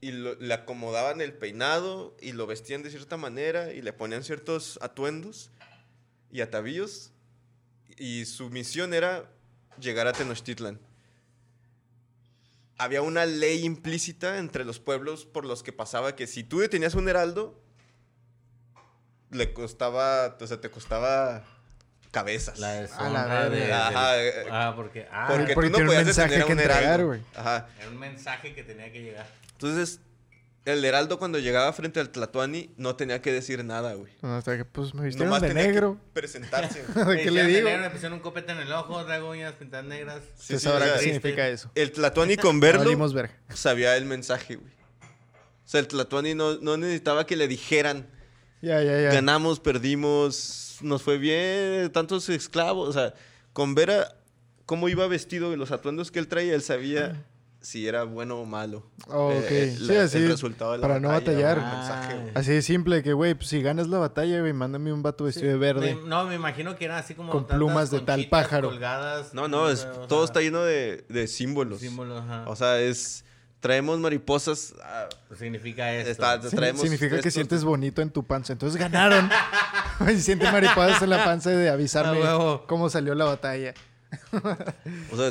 y 0.00 0.12
lo- 0.12 0.34
le 0.34 0.54
acomodaban 0.54 1.20
el 1.20 1.32
peinado 1.32 2.16
y 2.20 2.32
lo 2.32 2.46
vestían 2.46 2.82
de 2.82 2.90
cierta 2.90 3.16
manera 3.16 3.72
y 3.72 3.82
le 3.82 3.92
ponían 3.92 4.24
ciertos 4.24 4.78
atuendos 4.82 5.50
y 6.30 6.40
atavíos. 6.40 7.12
Y 7.96 8.24
su 8.24 8.50
misión 8.50 8.94
era 8.94 9.30
llegar 9.80 10.06
a 10.08 10.12
Tenochtitlan. 10.12 10.78
Había 12.78 13.02
una 13.02 13.26
ley 13.26 13.64
implícita 13.64 14.38
entre 14.38 14.64
los 14.64 14.78
pueblos 14.80 15.24
por 15.24 15.44
los 15.44 15.62
que 15.62 15.72
pasaba 15.72 16.16
que 16.16 16.26
si 16.26 16.42
tú 16.42 16.58
detenías 16.60 16.94
un 16.94 17.08
heraldo, 17.08 17.60
le 19.30 19.52
costaba, 19.52 20.36
o 20.40 20.46
sea, 20.46 20.60
te 20.60 20.70
costaba 20.70 21.44
cabezas. 22.10 22.58
La 22.58 22.70
A 22.72 22.74
la 22.74 22.80
deshonra 22.82 23.48
de, 23.50 23.60
del- 23.60 23.72
Ajá, 23.72 24.22
eh, 24.22 24.46
Ah, 24.50 24.72
porque... 24.76 25.06
Ah, 25.10 25.28
Porque, 25.30 25.54
porque 25.54 25.70
tú 25.70 25.76
no 25.78 25.82
un 25.82 25.86
podías 25.86 26.04
mensaje 26.06 26.28
detener 26.36 26.42
a 26.42 26.46
que 26.46 26.52
un 26.52 26.58
entregar, 26.60 27.00
heraldo. 27.00 27.24
Ajá. 27.34 27.68
era 27.80 27.88
un 27.88 27.98
mensaje 27.98 28.54
que 28.54 28.62
tenía 28.64 28.92
que 28.92 29.02
llegar. 29.02 29.26
Entonces, 29.52 30.00
el 30.64 30.84
heraldo 30.84 31.18
cuando 31.18 31.38
llegaba 31.38 31.72
frente 31.72 31.98
al 32.00 32.10
Tlatoani 32.10 32.70
no 32.76 32.94
tenía 32.96 33.20
que 33.20 33.32
decir 33.32 33.64
nada, 33.64 33.94
güey. 33.94 34.12
No, 34.22 34.36
hasta 34.36 34.56
que 34.56 34.64
pues 34.64 34.94
me 34.94 35.04
vistieron 35.06 35.28
Nomás 35.28 35.42
de 35.42 35.48
tenía 35.48 35.64
que 35.64 35.68
negro. 35.72 36.00
presentarse. 36.12 36.84
¿De 36.94 37.04
Me 37.04 37.22
qué 37.22 37.30
le 37.30 37.44
digo? 37.46 37.68
Me 37.68 37.90
pusieron 37.90 38.14
un 38.14 38.20
copete 38.20 38.52
en 38.52 38.58
el 38.58 38.72
ojo, 38.72 39.04
traigo 39.04 39.30
uñas 39.30 39.54
pintadas 39.54 39.86
negras. 39.86 40.22
Sí, 40.36 40.58
sabrá 40.58 40.84
o 40.84 40.88
sea, 40.88 40.98
qué 40.98 41.04
significa 41.04 41.48
eso. 41.48 41.70
El 41.74 41.90
Tlatoani 41.92 42.36
con 42.36 42.60
verlo 42.60 42.84
valimos 42.84 43.12
verga. 43.12 43.34
sabía 43.52 43.96
el 43.96 44.04
mensaje, 44.04 44.56
güey. 44.56 44.72
O 45.64 45.68
sea, 45.72 45.80
el 45.80 45.88
Tlatoani 45.88 46.34
no, 46.34 46.58
no 46.58 46.76
necesitaba 46.76 47.26
que 47.26 47.34
le 47.36 47.48
dijeran, 47.48 48.06
Ya, 48.60 48.82
ya, 48.82 49.00
ya. 49.00 49.12
ganamos, 49.12 49.58
perdimos, 49.58 50.78
nos 50.82 51.02
fue 51.02 51.18
bien, 51.18 51.90
tantos 51.92 52.28
esclavos. 52.28 52.88
O 52.88 52.92
sea, 52.92 53.14
con 53.52 53.74
ver 53.74 53.90
a 53.90 54.16
cómo 54.66 54.88
iba 54.88 55.06
vestido 55.06 55.52
y 55.52 55.56
los 55.56 55.70
atuendos 55.72 56.10
que 56.10 56.18
él 56.18 56.28
traía, 56.28 56.54
él 56.54 56.62
sabía 56.62 57.24
si 57.62 57.86
era 57.88 58.04
bueno 58.04 58.38
o 58.38 58.44
malo. 58.44 58.84
Oh, 59.08 59.30
eh, 59.32 59.38
ok. 59.38 59.50
eh, 59.50 59.74
Sí, 59.78 59.84
la- 59.86 60.02
así, 60.04 60.18
el 60.18 60.28
resultado 60.28 60.72
de 60.72 60.78
la 60.78 60.82
para 60.82 61.00
no 61.00 61.08
batalla, 61.08 61.54
batallar. 61.54 61.76
mensaje. 61.76 62.30
Así 62.34 62.52
de 62.52 62.62
simple 62.62 63.02
que, 63.02 63.12
güey, 63.12 63.34
pues 63.34 63.48
si 63.48 63.62
ganas 63.62 63.88
la 63.88 63.98
batalla, 63.98 64.40
güey, 64.40 64.52
mándame 64.52 64.92
un 64.92 65.02
vato 65.02 65.24
vestido 65.24 65.48
de 65.50 65.56
verde. 65.58 65.94
Me- 65.94 66.08
no, 66.08 66.24
me 66.24 66.34
imagino 66.34 66.76
que 66.76 66.84
eran 66.84 66.98
así 66.98 67.14
como 67.14 67.32
Con 67.32 67.46
plumas 67.46 67.90
de 67.90 68.00
tal 68.00 68.26
pájaro. 68.28 68.68
colgadas. 68.68 69.32
No, 69.32 69.48
no, 69.48 69.68
es- 69.70 69.84
o 69.84 70.06
todo 70.08 70.20
sea, 70.20 70.24
está 70.26 70.40
lleno 70.40 70.62
de, 70.62 71.04
de 71.08 71.26
símbolos. 71.26 71.80
símbolos, 71.80 72.20
ajá. 72.20 72.44
O 72.48 72.56
sea, 72.56 72.78
es. 72.80 73.24
Traemos 73.60 74.00
mariposas. 74.00 74.74
ah, 74.82 75.08
Pues 75.28 75.38
significa 75.38 75.92
esto. 75.94 76.10
está- 76.10 76.40
Signi- 76.40 76.50
traemos 76.56 76.80
Significa 76.82 77.20
que 77.20 77.30
sientes 77.30 77.62
bonito 77.62 78.02
en 78.02 78.10
tu 78.10 78.24
panza. 78.24 78.52
Entonces 78.54 78.76
ganaron. 78.80 79.30
siente 80.18 80.50
mariposas 80.50 81.00
en 81.00 81.10
la 81.10 81.24
panza 81.24 81.50
de 81.50 81.70
avisarme 81.70 82.20
Ah, 82.24 82.60
cómo 82.66 82.90
salió 82.90 83.14
la 83.14 83.24
batalla. 83.26 83.72
O 85.12 85.16
sea, 85.16 85.30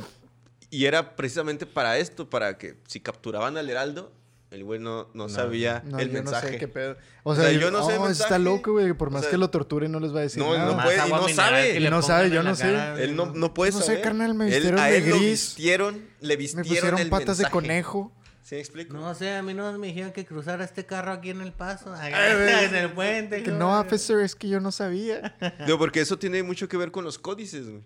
y 0.71 0.85
era 0.85 1.15
precisamente 1.15 1.67
para 1.67 1.99
esto, 1.99 2.27
para 2.29 2.57
que 2.57 2.77
si 2.87 2.99
capturaban 2.99 3.55
al 3.57 3.69
heraldo, 3.69 4.11
el 4.49 4.63
güey 4.65 4.79
no, 4.79 5.07
no 5.13 5.29
sabía 5.29 5.81
No, 5.85 5.99
el 5.99 6.07
yo 6.07 6.13
mensaje. 6.13 6.47
no 6.47 6.51
sé 6.53 6.57
qué 6.59 6.67
pedo. 6.67 6.97
O 7.23 7.31
O 7.31 7.35
sea, 7.35 7.51
yo, 7.53 7.71
no 7.71 7.85
sé 7.87 7.93
el 7.95 8.01
oh, 8.01 8.09
está 8.09 8.37
loco, 8.39 8.73
güey. 8.73 8.91
Por 8.93 9.07
O 9.07 9.11
más 9.11 9.21
sea, 9.21 9.31
que 9.31 9.37
lo 9.37 9.49
torturen, 9.49 9.91
no 9.93 9.99
les 10.01 10.13
va 10.13 10.19
a 10.19 10.23
decir 10.23 10.41
no, 10.43 10.57
nada. 10.57 10.75
no 10.75 10.83
puede- 10.83 10.97
y 11.07 11.09
no 11.11 11.29
sabe. 11.29 11.79
Y 11.79 11.89
no 11.89 12.01
sabe, 12.01 12.29
yo 12.31 12.43
no 12.43 12.55
sé. 12.55 12.73
Él 13.03 13.15
no, 13.15 13.27
no 13.27 13.53
puede 13.53 13.71
No 13.71 13.79
sé, 13.79 13.85
saber. 13.85 14.01
carnal, 14.01 14.33
me 14.33 14.45
Él- 14.47 14.51
vistieron 14.51 14.79
a 14.81 14.85
de 14.87 14.97
él 14.97 15.09
lo 15.09 15.15
gris. 15.17 15.29
vistieron, 15.29 16.05
le 16.19 16.27
Me 16.33 16.35
vistieron 16.37 16.67
pusieron 16.67 16.99
el 16.99 17.09
patas 17.09 17.37
de 17.37 17.45
conejo. 17.49 18.11
¿Sí 18.43 18.55
me 18.55 18.61
explico? 18.61 18.93
No 18.97 19.15
sé, 19.15 19.33
a 19.35 19.41
mí 19.41 19.53
no 19.53 19.71
me 19.77 19.87
dijeron 19.87 20.11
que 20.11 20.25
cruzara 20.25 20.65
este 20.65 20.85
carro 20.85 21.13
aquí 21.13 21.29
en 21.29 21.39
el 21.39 21.53
paso. 21.53 21.93
en 22.03 22.75
el 22.75 22.91
puente. 22.91 23.43
Que 23.43 23.51
no, 23.51 23.79
officer, 23.79 24.19
es 24.19 24.35
que 24.35 24.49
yo 24.49 24.59
no 24.59 24.73
sabía. 24.73 25.33
Digo, 25.65 25.77
porque 25.77 26.01
eso 26.01 26.19
tiene 26.19 26.43
mucho 26.43 26.67
que 26.67 26.75
ver 26.75 26.91
con 26.91 27.05
los 27.05 27.17
códices, 27.17 27.69
güey. 27.69 27.83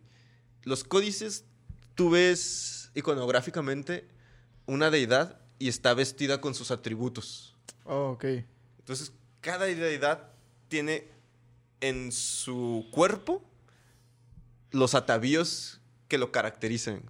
Los 0.64 0.84
códices, 0.84 1.46
tú 1.94 2.10
ves 2.10 2.75
iconográficamente 2.96 4.08
una 4.66 4.90
deidad 4.90 5.40
y 5.60 5.68
está 5.68 5.94
vestida 5.94 6.42
con 6.42 6.56
sus 6.56 6.72
atributos. 6.72 7.56
Oh, 7.84 8.12
ok. 8.12 8.26
Entonces, 8.80 9.12
cada 9.42 9.66
deidad 9.66 10.32
tiene 10.68 11.08
en 11.82 12.12
su 12.12 12.88
cuerpo 12.92 13.44
los 14.72 14.96
atavíos 14.96 15.80
que 16.08 16.18
lo 16.18 16.32
caracterizan. 16.32 17.04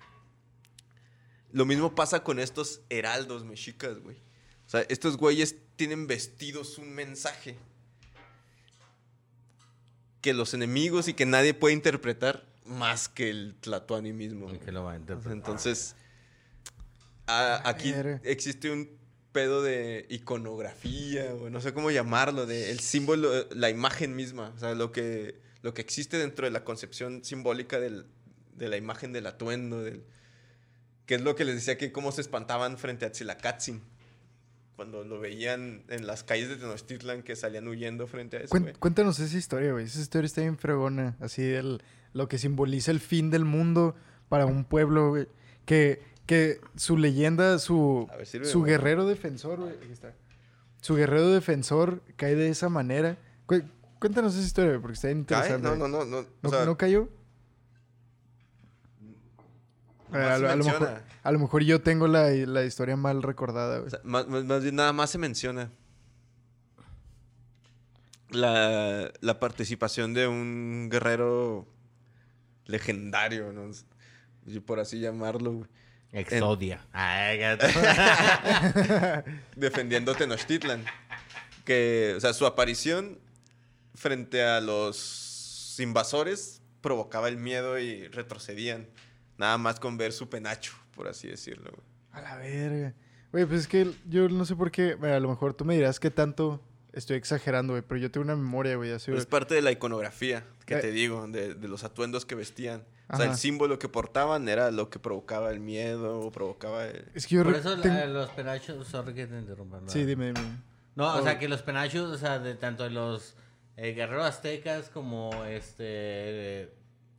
Lo 1.51 1.65
mismo 1.65 1.95
pasa 1.95 2.23
con 2.23 2.39
estos 2.39 2.81
heraldos 2.89 3.45
mexicas, 3.45 3.99
güey. 3.99 4.17
O 4.65 4.69
sea, 4.69 4.81
estos 4.89 5.15
güeyes 5.15 5.55
tienen 5.75 6.07
vestidos 6.07 6.77
un 6.77 6.93
mensaje 6.93 7.57
que 10.21 10.33
los 10.33 10.53
enemigos 10.53 11.07
y 11.07 11.13
que 11.13 11.25
nadie 11.25 11.53
puede 11.53 11.75
interpretar 11.75 12.45
más 12.66 13.07
que 13.09 13.30
el 13.30 13.55
Tlatoani 13.61 14.11
mismo. 14.13 14.47
Que 14.59 14.72
lo 14.72 14.84
va 14.84 14.93
a 14.93 14.95
interpretar. 14.97 15.34
Entonces, 15.34 15.95
a- 17.28 17.68
aquí 17.68 17.93
existe 18.24 18.70
un 18.72 18.89
pedo 19.32 19.61
de 19.63 20.05
iconografía, 20.09 21.34
o 21.34 21.49
no 21.49 21.59
sé 21.61 21.74
cómo 21.74 21.91
llamarlo, 21.91 22.45
de 22.45 22.72
el 22.72 22.80
símbolo, 22.80 23.30
la 23.51 23.70
imagen 23.70 24.16
misma, 24.16 24.53
o 24.55 24.59
sea, 24.59 24.74
lo 24.76 24.91
que, 24.91 25.41
lo 25.61 25.74
que 25.74 25.82
existe 25.82 26.18
dentro 26.18 26.45
de 26.45 26.51
la 26.51 26.63
concepción 26.63 27.24
simbólica 27.24 27.80
del- 27.80 28.05
de 28.55 28.70
la 28.70 28.78
imagen 28.78 29.11
del 29.11 29.28
atuendo, 29.28 29.84
del, 29.84 30.03
que 31.05 31.16
es 31.16 31.22
lo 31.22 31.36
que 31.36 31.43
les 31.43 31.55
decía 31.55 31.78
que 31.78 31.91
cómo 31.91 32.11
se 32.13 32.22
espantaban 32.22 32.78
frente 32.78 33.05
a 33.05 33.11
Tzilacatzin, 33.11 33.82
cuando 34.78 35.03
lo 35.03 35.20
veían 35.20 35.84
en 35.89 36.07
las 36.07 36.24
calles 36.24 36.47
de 36.49 36.55
Tenochtitlan 36.57 37.22
que 37.24 37.36
salían 37.36 37.68
huyendo 37.68 38.07
frente 38.07 38.38
a 38.38 38.39
eso. 38.41 38.55
Cuéntanos 38.80 39.20
esa 39.20 39.38
historia, 39.38 39.72
güey. 39.74 39.86
Esa 39.86 39.99
historia 40.01 40.26
está 40.28 40.41
bien 40.41 40.57
fregona. 40.57 41.16
Así, 41.20 41.43
el, 41.43 41.82
lo 42.16 42.28
que 42.30 42.38
simboliza 42.39 42.91
el 42.91 42.99
fin 43.01 43.30
del 43.30 43.43
mundo 43.45 43.93
para 44.30 44.45
un 44.45 44.63
pueblo, 44.63 45.09
güey. 45.09 45.28
Que, 45.66 46.01
que 46.26 46.61
su 46.78 46.97
leyenda, 46.97 47.59
su, 47.59 48.07
su 48.43 48.59
güey. 48.61 48.72
guerrero 48.72 49.05
defensor, 49.05 49.59
güey. 49.59 49.74
Aquí 49.76 49.91
está. 49.91 50.13
Su 50.80 50.95
guerrero 50.95 51.30
defensor 51.30 52.01
cae 52.16 52.36
de 52.36 52.47
esa 52.49 52.70
manera. 52.70 53.18
Cu- 53.45 53.63
cuéntanos 53.99 54.34
esa 54.36 54.45
historia, 54.45 54.80
porque 54.80 54.93
está 54.93 55.11
interesante. 55.11 55.68
No, 55.68 55.76
no, 55.76 55.88
no, 55.89 56.05
no. 56.05 56.22
¿No, 56.22 56.28
o 56.41 56.49
sea, 56.49 56.63
no 56.66 56.78
cayó? 56.78 57.09
A, 60.13 60.38
lo, 60.38 60.49
a 60.49 60.55
lo 60.55 60.63
mejor, 60.63 60.89
a 61.24 61.32
lo 61.34 61.39
mejor 61.39 61.63
yo 61.63 61.82
tengo 61.82 62.07
la, 62.07 62.30
la 62.30 62.63
historia 62.63 62.95
mal 62.95 63.22
recordada. 63.24 63.82
O 63.82 63.89
sea, 63.89 63.99
más, 64.05 64.26
más- 64.30 64.45
más 64.45 64.63
bien 64.63 64.76
nada 64.76 64.93
más 64.93 65.09
se 65.09 65.18
menciona 65.18 65.70
la, 68.30 69.11
la 69.20 69.39
participación 69.39 70.13
de 70.13 70.28
un 70.28 70.88
guerrero 70.89 71.68
legendario, 72.66 73.51
¿no? 73.51 73.72
por 74.66 74.80
así 74.80 74.99
llamarlo, 74.99 75.53
güey. 75.53 75.70
Exodia. 76.11 76.86
Gato. 76.93 77.68
defendiendo 79.55 80.16
Tenochtitlan. 80.16 80.86
Que, 81.66 82.13
o 82.16 82.20
sea, 82.20 82.34
su 82.34 82.45
aparición 82.45 83.20
frente 83.95 84.43
a 84.43 84.61
los 84.61 85.76
invasores 85.80 86.61
provocaba 86.82 87.28
el 87.28 87.38
miedo 87.38 87.80
y 87.80 88.07
retrocedían. 88.07 88.88
Nada 89.38 89.57
más 89.57 89.80
con 89.80 89.97
ver 89.97 90.13
su 90.13 90.30
penacho, 90.30 90.74
por 90.95 91.07
así 91.07 91.28
decirlo. 91.28 91.72
güey. 91.72 91.86
A 92.11 92.22
la 92.22 92.38
verga. 92.38 92.93
Güey, 93.32 93.45
pues 93.45 93.61
es 93.61 93.68
que 93.68 93.91
yo 94.07 94.30
no 94.30 94.45
sé 94.45 94.55
por 94.55 94.72
qué. 94.72 94.95
bueno, 94.95 95.16
a 95.16 95.20
lo 95.20 95.28
mejor 95.28 95.53
tú 95.53 95.66
me 95.66 95.76
dirás 95.76 95.99
que 95.99 96.11
tanto 96.11 96.61
estoy 96.93 97.18
exagerando, 97.18 97.74
güey. 97.74 97.84
Pero 97.86 97.99
yo 97.99 98.09
tengo 98.11 98.24
una 98.24 98.38
memoria, 98.38 98.78
güey. 98.78 98.91
Así, 98.93 99.11
es 99.11 99.26
parte 99.26 99.55
de 99.55 99.61
la 99.61 99.72
iconografía 99.72 100.45
que 100.66 100.76
Eh. 100.76 100.80
te 100.82 100.91
digo, 100.91 101.28
de, 101.28 101.53
de 101.53 101.68
los 101.68 101.84
atuendos 101.84 102.26
que 102.26 102.36
vestían. 102.36 102.84
O 103.07 103.18
sea, 103.18 103.28
el 103.28 103.36
símbolo 103.38 103.78
que 103.78 103.88
portaban 103.88 104.49
era 104.49 104.72
lo 104.72 104.89
que 104.89 104.97
provocaba 104.97 105.51
el 105.51 105.59
miedo 105.59 106.20
o 106.22 106.32
provocaba 106.32 106.86
el... 106.88 107.07
Es 107.13 107.28
que 107.28 107.36
yo 107.36 107.43
Por 107.43 107.53
eso 107.55 107.78
tengo- 107.80 107.93
la- 107.95 108.07
los 108.07 108.30
penachos, 108.32 108.88
sorry 108.88 109.13
que 109.13 109.28
te 109.28 109.38
interrumpa. 109.38 109.80
¿no? 109.80 109.88
Sí, 109.89 110.03
dime, 110.05 110.28
dime. 110.34 110.41
No, 110.95 111.13
o 111.13 111.20
Oh. 111.20 111.24
sea, 111.24 111.38
que 111.38 111.47
los 111.47 111.61
penachos, 111.61 112.09
o 112.11 112.18
sea, 112.18 112.39
de 112.39 112.55
tanto 112.55 112.84
de 112.84 112.89
los 112.89 113.36
eh, 113.78 113.91
guerreros 113.93 114.26
aztecas 114.26 114.89
como 114.89 115.43
este 115.45 116.72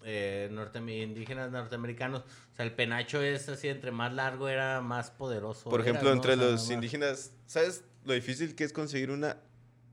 eh, 0.08 0.48
norte- 0.52 0.78
indígenas 0.78 1.50
norteamericanos, 1.50 2.22
o 2.22 2.56
sea, 2.56 2.64
el 2.64 2.72
penacho 2.72 3.20
es 3.22 3.48
así, 3.48 3.68
entre 3.68 3.90
más 3.92 4.12
largo 4.12 4.48
era 4.48 4.80
más 4.80 5.10
poderoso. 5.10 5.68
Por 5.70 5.80
era, 5.80 5.90
ejemplo, 5.90 6.10
¿no? 6.10 6.16
entre 6.16 6.32
O 6.32 6.36
sea, 6.36 6.44
los 6.46 6.60
más- 6.62 6.70
indígenas, 6.70 7.32
¿sabes 7.46 7.84
lo 8.04 8.12
difícil 8.14 8.54
que 8.54 8.64
es 8.64 8.72
conseguir 8.72 9.10
una 9.10 9.36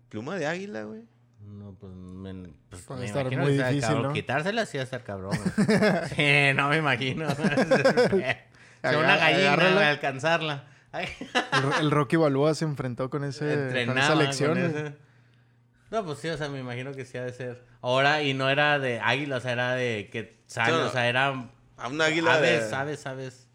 pluma 0.09 0.37
de 0.37 0.45
águila, 0.47 0.83
güey? 0.83 1.03
No, 1.45 1.75
pues, 1.79 1.93
me, 1.93 2.49
pues, 2.69 2.89
me 2.91 3.05
estar 3.05 3.21
imagino 3.23 3.41
muy 3.43 3.57
que 3.57 3.63
difícil, 3.63 3.81
cabrón. 3.81 4.03
¿no? 4.03 4.13
Quitársela 4.13 4.65
sí 4.65 4.77
va 4.77 4.81
a 4.81 4.83
estar 4.85 5.03
cabrón. 5.03 5.37
sí, 6.15 6.53
no 6.55 6.69
me 6.69 6.77
imagino. 6.77 7.27
sea, 7.33 8.97
una 8.97 9.13
Agar- 9.13 9.19
gallina, 9.33 9.71
güey, 9.73 9.85
alcanzarla. 9.85 10.67
El, 10.93 11.07
el 11.81 11.91
Rocky 11.91 12.15
Balboa 12.17 12.53
se 12.53 12.65
enfrentó 12.65 13.09
con, 13.09 13.23
ese, 13.23 13.85
con 13.87 13.97
esa 13.97 14.13
lección. 14.15 14.51
con 14.51 14.59
ese. 14.65 14.95
No, 15.89 16.05
pues 16.05 16.19
sí, 16.19 16.27
o 16.29 16.37
sea, 16.37 16.49
me 16.49 16.59
imagino 16.59 16.91
que 16.93 17.05
sí 17.05 17.17
ha 17.17 17.23
de 17.23 17.33
ser. 17.33 17.63
Ahora, 17.81 18.21
y 18.23 18.33
no 18.33 18.49
era 18.49 18.79
de 18.79 18.99
águila, 18.99 19.37
o 19.37 19.39
sea, 19.39 19.51
era 19.51 19.73
de 19.73 20.09
que 20.11 20.39
sale, 20.47 20.71
No, 20.71 20.85
o 20.85 20.89
sea, 20.89 21.07
era 21.07 21.49
A 21.77 21.87
un 21.87 22.01
águila 22.01 22.35
aves, 22.35 22.69
de... 22.69 22.75
aves, 22.75 23.05
aves, 23.07 23.47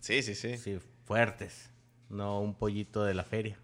Sí, 0.00 0.22
sí, 0.22 0.34
sí. 0.34 0.56
sí, 0.58 0.78
fuertes. 1.04 1.70
No 2.08 2.40
un 2.40 2.54
pollito 2.56 3.04
de 3.04 3.14
la 3.14 3.24
feria. 3.24 3.58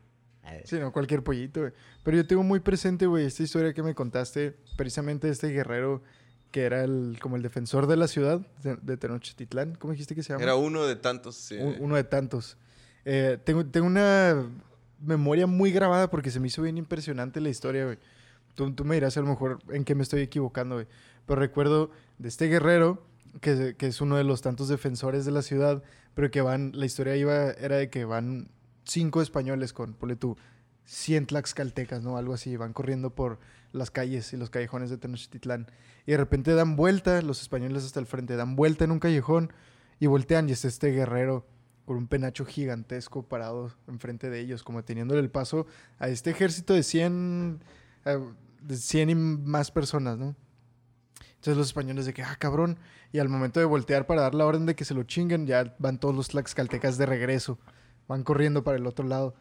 Sí, 0.64 0.78
no, 0.78 0.92
cualquier 0.92 1.22
pollito, 1.22 1.60
güey. 1.60 1.72
Pero 2.02 2.16
yo 2.16 2.26
tengo 2.26 2.42
muy 2.42 2.60
presente, 2.60 3.06
güey, 3.06 3.26
esta 3.26 3.42
historia 3.42 3.72
que 3.72 3.82
me 3.82 3.94
contaste, 3.94 4.56
precisamente 4.76 5.26
de 5.28 5.32
este 5.32 5.48
guerrero 5.48 6.02
que 6.50 6.62
era 6.64 6.84
el, 6.84 7.16
como 7.22 7.36
el 7.36 7.42
defensor 7.42 7.86
de 7.86 7.96
la 7.96 8.08
ciudad 8.08 8.40
de, 8.62 8.76
de 8.76 8.96
Tenochtitlán. 8.98 9.74
¿Cómo 9.76 9.92
dijiste 9.92 10.14
que 10.14 10.22
se 10.22 10.32
llama? 10.34 10.42
Era 10.42 10.54
uno 10.56 10.84
de 10.86 10.96
tantos, 10.96 11.36
sí. 11.36 11.56
Un- 11.56 11.76
uno 11.80 11.96
de 11.96 12.04
tantos. 12.04 12.58
Eh, 13.06 13.38
tengo, 13.44 13.64
tengo 13.64 13.86
una 13.86 14.46
memoria 15.00 15.46
muy 15.46 15.72
grabada 15.72 16.10
porque 16.10 16.30
se 16.30 16.40
me 16.40 16.48
hizo 16.48 16.60
bien 16.62 16.76
impresionante 16.76 17.40
la 17.40 17.48
historia, 17.48 17.84
güey. 17.86 17.98
Tú, 18.54 18.70
tú 18.74 18.84
me 18.84 18.96
dirás 18.96 19.16
a 19.16 19.20
lo 19.22 19.28
mejor 19.28 19.60
en 19.70 19.84
qué 19.84 19.94
me 19.94 20.02
estoy 20.02 20.20
equivocando, 20.20 20.74
güey. 20.74 20.86
Pero 21.26 21.40
recuerdo 21.40 21.90
de 22.18 22.28
este 22.28 22.48
guerrero, 22.48 23.02
que, 23.40 23.74
que 23.78 23.86
es 23.86 24.00
uno 24.02 24.16
de 24.18 24.24
los 24.24 24.42
tantos 24.42 24.68
defensores 24.68 25.24
de 25.24 25.30
la 25.32 25.40
ciudad, 25.40 25.82
pero 26.14 26.30
que 26.30 26.42
van, 26.42 26.72
la 26.74 26.84
historia 26.84 27.16
iba, 27.16 27.52
era 27.52 27.76
de 27.78 27.88
que 27.88 28.04
van 28.04 28.48
cinco 28.84 29.22
españoles 29.22 29.72
con, 29.72 29.94
ponle 29.94 30.16
tú, 30.16 30.36
100 30.84 31.26
tlaxcaltecas, 31.26 32.02
¿no? 32.02 32.16
Algo 32.16 32.34
así, 32.34 32.56
van 32.56 32.72
corriendo 32.72 33.14
por 33.14 33.38
las 33.72 33.90
calles 33.90 34.32
y 34.32 34.36
los 34.36 34.50
callejones 34.50 34.90
de 34.90 34.98
Tenochtitlán. 34.98 35.70
Y 36.06 36.12
de 36.12 36.16
repente 36.16 36.54
dan 36.54 36.76
vuelta, 36.76 37.22
los 37.22 37.40
españoles 37.40 37.84
hasta 37.84 38.00
el 38.00 38.06
frente, 38.06 38.36
dan 38.36 38.56
vuelta 38.56 38.84
en 38.84 38.90
un 38.90 38.98
callejón 38.98 39.52
y 40.00 40.06
voltean 40.06 40.48
y 40.48 40.52
está 40.52 40.68
este 40.68 40.90
guerrero 40.90 41.46
con 41.84 41.96
un 41.96 42.08
penacho 42.08 42.44
gigantesco 42.44 43.26
parado 43.28 43.72
enfrente 43.88 44.30
de 44.30 44.40
ellos, 44.40 44.62
como 44.62 44.84
teniéndole 44.84 45.20
el 45.20 45.30
paso 45.30 45.66
a 45.98 46.08
este 46.08 46.30
ejército 46.30 46.74
de 46.74 46.82
100, 46.82 47.62
eh, 48.04 48.18
de 48.60 48.76
100 48.76 49.10
y 49.10 49.14
más 49.14 49.70
personas, 49.70 50.18
¿no? 50.18 50.36
Entonces 51.42 51.56
los 51.56 51.66
españoles 51.68 52.06
de 52.06 52.14
que, 52.14 52.22
ah, 52.22 52.36
cabrón, 52.38 52.78
y 53.12 53.18
al 53.18 53.28
momento 53.28 53.58
de 53.58 53.66
voltear 53.66 54.06
para 54.06 54.22
dar 54.22 54.34
la 54.34 54.46
orden 54.46 54.64
de 54.64 54.76
que 54.76 54.84
se 54.84 54.94
lo 54.94 55.02
chinguen, 55.02 55.46
ya 55.46 55.74
van 55.80 55.98
todos 55.98 56.14
los 56.14 56.28
tlaxcaltecas 56.28 56.98
de 56.98 57.06
regreso, 57.06 57.58
van 58.08 58.22
corriendo 58.24 58.62
para 58.64 58.76
el 58.76 58.86
otro 58.86 59.06
lado. 59.06 59.34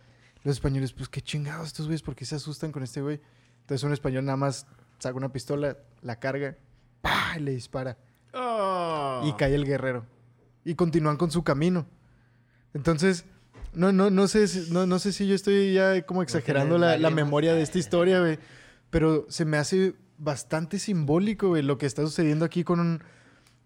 Los 0.43 0.55
españoles, 0.55 0.93
pues 0.93 1.07
qué 1.09 1.22
chingados 1.22 1.68
estos 1.68 1.86
güeyes, 1.88 2.01
¿por 2.01 2.16
qué 2.16 2.26
se 2.26 2.36
asustan 2.36 2.72
con 2.72 2.84
este 2.84 3.01
güey? 3.01 3.20
Entonces 3.62 3.84
un 3.84 3.93
español 3.93 4.26
nada 4.26 4.38
más 4.38 4.66
saca 4.99 5.16
una 5.16 5.32
pistola, 5.32 5.78
la 6.01 6.20
carga, 6.20 6.57
¡pah! 7.01 7.36
y 7.38 7.41
le 7.41 7.51
dispara. 7.51 7.97
Y 9.24 9.34
cae 9.34 9.53
el 9.55 9.66
guerrero. 9.66 10.05
Y 10.64 10.76
continúan 10.76 11.18
con 11.18 11.32
su 11.32 11.43
camino. 11.43 11.86
Entonces, 12.74 13.26
no, 13.74 13.91
no, 13.91 14.09
no, 14.09 14.28
sé, 14.28 14.47
si- 14.47 14.72
no, 14.72 14.86
no 14.86 14.99
sé 14.99 15.12
si 15.12 15.28
yo 15.28 15.36
estoy 15.36 15.74
ya 15.74 16.01
como 16.05 16.24
exagerando 16.24 16.78
la, 16.78 16.97
memoria 17.09 17.53
de 17.53 17.62
esta 17.62 17.78
historia, 17.80 18.20
güey. 18.20 18.39
Pero 18.89 19.26
se 19.30 19.45
me 19.45 19.57
hace 19.57 19.95
bastante 20.18 20.80
simbólico, 20.80 21.49
güey, 21.49 21.64
lo 21.64 21.78
que 21.78 21.86
está 21.86 22.01
sucediendo 22.03 22.45
aquí 22.45 22.64
con, 22.64 22.80
un- 22.80 23.03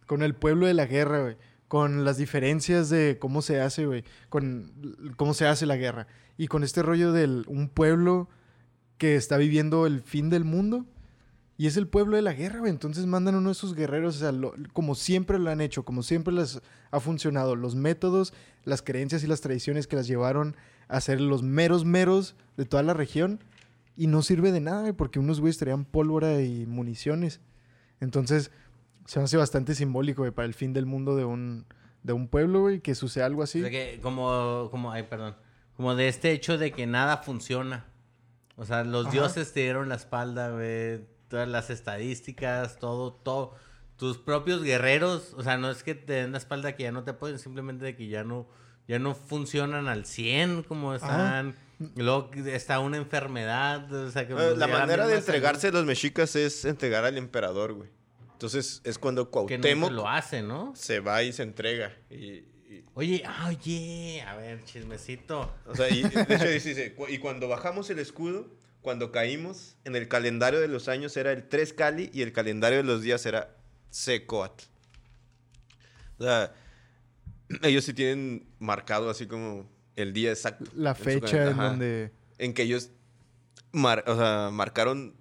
con 0.08 0.24
el 0.24 0.36
pueblo 0.36 0.68
de 0.68 0.74
la 0.74 0.86
guerra, 0.86 1.22
güey. 1.22 1.38
Con 1.68 2.05
las 2.05 2.18
diferencias 2.18 2.89
de 2.89 3.18
cómo 3.20 3.41
se 3.41 3.59
hace, 3.59 3.86
güey. 3.86 4.03
Con 4.30 4.72
cómo 5.18 5.34
se 5.34 5.47
hace 5.47 5.66
la 5.66 5.78
guerra. 5.78 6.07
Y 6.38 6.47
con 6.47 6.63
este 6.63 6.84
rollo 6.84 7.11
del 7.11 7.43
un 7.47 7.70
pueblo 7.70 8.30
que 8.97 9.16
está 9.16 9.38
viviendo 9.38 9.86
el 9.88 10.01
fin 10.01 10.30
del 10.30 10.43
mundo. 10.45 10.86
Y 11.57 11.68
es 11.68 11.78
el 11.78 11.88
pueblo 11.88 12.18
de 12.18 12.22
la 12.22 12.34
guerra, 12.34 12.59
güey. 12.59 12.72
Entonces 12.72 13.05
mandan 13.05 13.36
uno 13.36 13.49
de 13.49 13.55
sus 13.55 13.76
guerreros, 13.76 14.24
como 14.74 14.93
siempre 14.93 15.39
lo 15.39 15.49
han 15.49 15.61
hecho, 15.61 15.86
como 15.86 16.03
siempre 16.03 16.34
les 16.34 16.61
ha 16.91 16.99
funcionado. 16.99 17.55
Los 17.55 17.76
métodos, 17.76 18.34
las 18.66 18.82
creencias 18.82 19.24
y 19.24 19.28
las 19.28 19.41
tradiciones 19.41 19.88
que 19.88 19.95
las 19.95 20.07
llevaron 20.07 20.55
a 20.88 20.99
ser 21.01 21.22
los 21.22 21.43
meros 21.43 21.86
meros 21.86 22.36
de 22.57 22.66
toda 22.66 22.84
la 22.84 22.93
región. 22.93 23.39
Y 23.95 24.07
no 24.07 24.22
sirve 24.22 24.51
de 24.51 24.59
nada, 24.59 24.82
güey, 24.82 24.93
porque 24.93 25.20
unos 25.20 25.39
güeyes 25.39 25.57
traían 25.57 25.86
pólvora 25.86 26.41
y 26.41 26.66
municiones. 26.66 27.39
Entonces, 28.01 28.51
se 29.06 29.20
me 29.20 29.26
hace 29.26 29.38
bastante 29.38 29.76
simbólico, 29.76 30.22
güey, 30.22 30.32
para 30.32 30.47
el 30.47 30.53
fin 30.53 30.74
del 30.74 30.86
mundo 30.86 31.16
de 31.16 31.26
un, 31.26 31.66
de 32.03 32.14
un 32.14 32.28
pueblo, 32.28 32.62
güey, 32.62 32.82
que 32.82 32.95
suceda 32.95 33.26
algo 33.26 33.43
así. 33.43 33.60
O 33.60 33.62
sea 33.62 33.72
que 33.72 33.99
como, 34.01 34.68
como, 34.72 34.91
ay, 34.91 35.03
perdón, 35.03 35.36
como 35.76 35.95
de 35.95 36.08
este 36.08 36.32
hecho 36.32 36.58
de 36.58 36.72
que 36.72 36.88
nada 36.88 37.18
funciona. 37.18 37.86
O 38.58 38.66
sea, 38.66 38.84
los 38.84 39.08
Ajá. 39.08 39.14
dioses 39.14 39.53
te 39.53 39.62
dieron 39.62 39.89
la 39.89 39.95
espalda, 39.95 40.51
güey, 40.51 41.01
todas 41.28 41.47
las 41.47 41.70
estadísticas, 41.70 42.80
todo, 42.80 43.14
todo. 43.14 43.53
Tus 43.97 44.18
propios 44.18 44.64
guerreros, 44.64 45.34
o 45.38 45.43
sea, 45.43 45.58
no 45.58 45.70
es 45.70 45.84
que 45.84 45.95
te 45.95 46.14
den 46.14 46.32
la 46.32 46.38
espalda 46.38 46.76
que 46.76 46.84
ya 46.84 46.91
no 46.91 47.03
te 47.03 47.12
apoyen, 47.12 47.39
simplemente 47.39 47.86
de 47.86 47.95
que 47.95 48.08
ya 48.08 48.24
no, 48.24 48.47
ya 48.88 48.99
no 48.99 49.16
funcionan 49.16 49.88
al 49.88 50.06
100 50.06 50.64
como 50.64 50.95
están. 50.95 51.56
Y 51.80 52.01
Luego 52.01 52.32
está 52.45 52.80
una 52.80 52.97
enfermedad, 52.97 53.91
o 53.91 54.10
sea, 54.10 54.28
que 54.28 54.34
pues, 54.34 54.58
la 54.58 54.68
manera 54.68 55.08
de 55.08 55.16
entregarse 55.16 55.68
a 55.68 55.72
los 55.72 55.86
mexicas 55.86 56.36
es 56.36 56.64
entregar 56.66 57.03
al 57.03 57.18
emperador, 57.18 57.74
güey. 57.74 57.89
Entonces 58.36 58.82
es 58.84 58.98
cuando 59.00 59.26
que 59.26 59.32
Cuauhtémoc 59.32 59.92
lo 59.92 60.08
hace, 60.10 60.42
¿no? 60.42 60.74
se 60.76 61.00
va 61.00 61.24
y 61.24 61.32
se 61.34 61.44
entrega. 61.44 61.96
Y, 62.10 62.16
y- 62.16 62.46
Oye, 62.94 63.24
ah, 63.26 63.48
oye, 63.50 64.22
a 64.22 64.36
ver, 64.36 64.64
chismecito. 64.66 65.54
o 65.66 65.76
sea, 65.76 65.90
y, 65.90 66.04
de 66.04 66.22
hecho 66.36 66.48
dice, 66.50 66.70
dice, 66.70 66.94
"Cu- 66.94 67.08
y 67.10 67.18
cuando 67.20 67.48
bajamos 67.48 67.90
el 67.90 68.00
escudo, 68.00 68.48
cuando 68.82 69.12
caímos, 69.12 69.78
en 69.86 69.96
el 69.96 70.08
calendario 70.08 70.60
de 70.60 70.68
los 70.68 70.88
años 70.90 71.16
era 71.18 71.32
el 71.32 71.48
3 71.48 71.74
Cali 71.74 72.10
y 72.14 72.22
el 72.22 72.34
calendario 72.34 72.78
de 72.80 72.84
los 72.84 73.02
días 73.02 73.26
era 73.26 73.56
Secoatl. 73.90 74.66
O 76.20 76.24
sea, 76.24 76.54
ellos 77.64 77.84
sí 77.86 77.94
tienen 77.94 78.48
marcado 78.60 79.10
así 79.10 79.28
como 79.28 79.70
el 79.96 80.12
día 80.14 80.30
exacto. 80.32 80.66
La 80.76 80.90
en 80.92 80.96
fecha 80.98 81.50
en 81.52 81.58
donde... 81.58 82.12
en 82.38 82.54
que 82.54 82.64
ellos 82.64 82.90
mar- 83.72 84.04
o 84.08 84.16
sea, 84.18 84.50
marcaron 84.52 85.16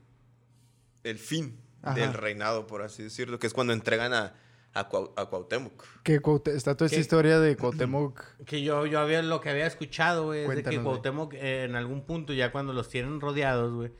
el 1.04 1.18
fin 1.18 1.58
Ajá. 1.84 1.94
del 1.94 2.12
reinado, 2.14 2.66
por 2.66 2.82
así 2.82 3.02
decirlo, 3.02 3.38
que 3.38 3.46
es 3.46 3.52
cuando 3.54 3.72
entregan 3.72 4.12
a, 4.12 4.34
a, 4.72 4.88
Cuau- 4.88 5.12
a 5.16 5.26
Cuauhtémoc. 5.26 5.84
Que 6.02 6.20
Cuaute- 6.20 6.54
está 6.54 6.76
toda 6.76 6.86
esta 6.86 6.98
historia 7.00 7.38
de 7.40 7.56
Cuauhtémoc. 7.56 8.22
Que 8.46 8.62
yo, 8.62 8.86
yo 8.86 8.98
había, 9.00 9.22
lo 9.22 9.40
que 9.40 9.50
había 9.50 9.66
escuchado, 9.66 10.24
güey, 10.24 10.44
es 10.44 10.48
de 10.56 10.62
que. 10.64 10.80
Cuauhtémoc 10.82 11.34
eh, 11.34 11.64
en 11.64 11.76
algún 11.76 12.04
punto, 12.06 12.32
ya 12.32 12.50
cuando 12.52 12.72
los 12.72 12.88
tienen 12.88 13.20
rodeados, 13.20 13.72
güey, 13.72 13.92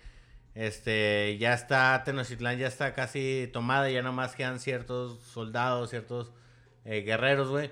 este, 0.55 1.37
ya 1.39 1.53
está, 1.55 2.03
Tenochtitlán 2.05 2.59
ya 2.59 2.67
está 2.69 2.93
casi 2.93 3.49
tomada, 3.53 3.91
ya 3.91 4.03
nomás 4.03 4.37
quedan 4.37 4.61
ciertos 4.61 5.19
soldados, 5.21 5.91
ciertos 5.91 6.33
eh, 6.85 7.01
guerreros, 7.03 7.49
güey. 7.49 7.71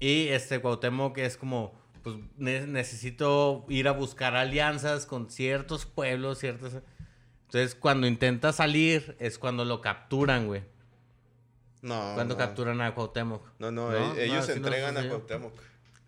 Y 0.00 0.28
este 0.28 0.60
Cuauhtémoc 0.60 1.18
es 1.18 1.36
como, 1.36 1.74
pues 2.02 2.16
ne- 2.36 2.66
necesito 2.66 3.64
ir 3.68 3.86
a 3.88 3.92
buscar 3.92 4.34
alianzas 4.34 5.06
con 5.06 5.30
ciertos 5.30 5.86
pueblos, 5.86 6.38
ciertos... 6.38 6.74
Entonces, 7.52 7.74
cuando 7.74 8.06
intenta 8.06 8.50
salir, 8.52 9.14
es 9.20 9.38
cuando 9.38 9.66
lo 9.66 9.82
capturan, 9.82 10.46
güey. 10.46 10.62
No. 11.82 12.12
Cuando 12.14 12.34
no. 12.34 12.38
capturan 12.38 12.80
a 12.80 12.94
Cuauhtémoc. 12.94 13.42
No, 13.58 13.70
no, 13.70 13.90
No, 13.90 14.14
e- 14.14 14.24
ellos 14.24 14.36
no, 14.38 14.42
se 14.44 14.52
entregan 14.54 14.96
a. 14.96 15.06
Cuauhtémoc. 15.08 15.52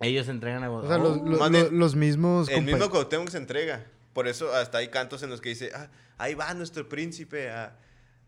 Ellos 0.01 0.29
entregan 0.29 0.65
a 0.65 0.71
O 0.71 0.87
sea, 0.87 0.97
los, 0.99 1.19
Oh. 1.19 1.25
los- 1.25 1.39
más 1.41 1.51
los- 1.51 1.63
bien, 1.69 1.79
los 1.79 1.95
mismos... 1.97 2.49
El 2.49 2.63
mismo 2.65 2.89
Cuauhtémoc 2.89 3.29
se 3.29 3.37
entrega. 3.39 3.85
Por 4.15 4.27
eso 4.27 4.55
hasta 4.55 4.79
hay 4.79 4.89
cantos 4.89 5.23
en 5.23 5.29
los 5.31 5.41
que 5.43 5.51
dice, 5.51 5.71
ah, 5.75 5.89
ahí 6.17 6.35
va 6.35 6.53
nuestro 6.55 6.89
príncipe 6.89 7.51
a, 7.51 7.77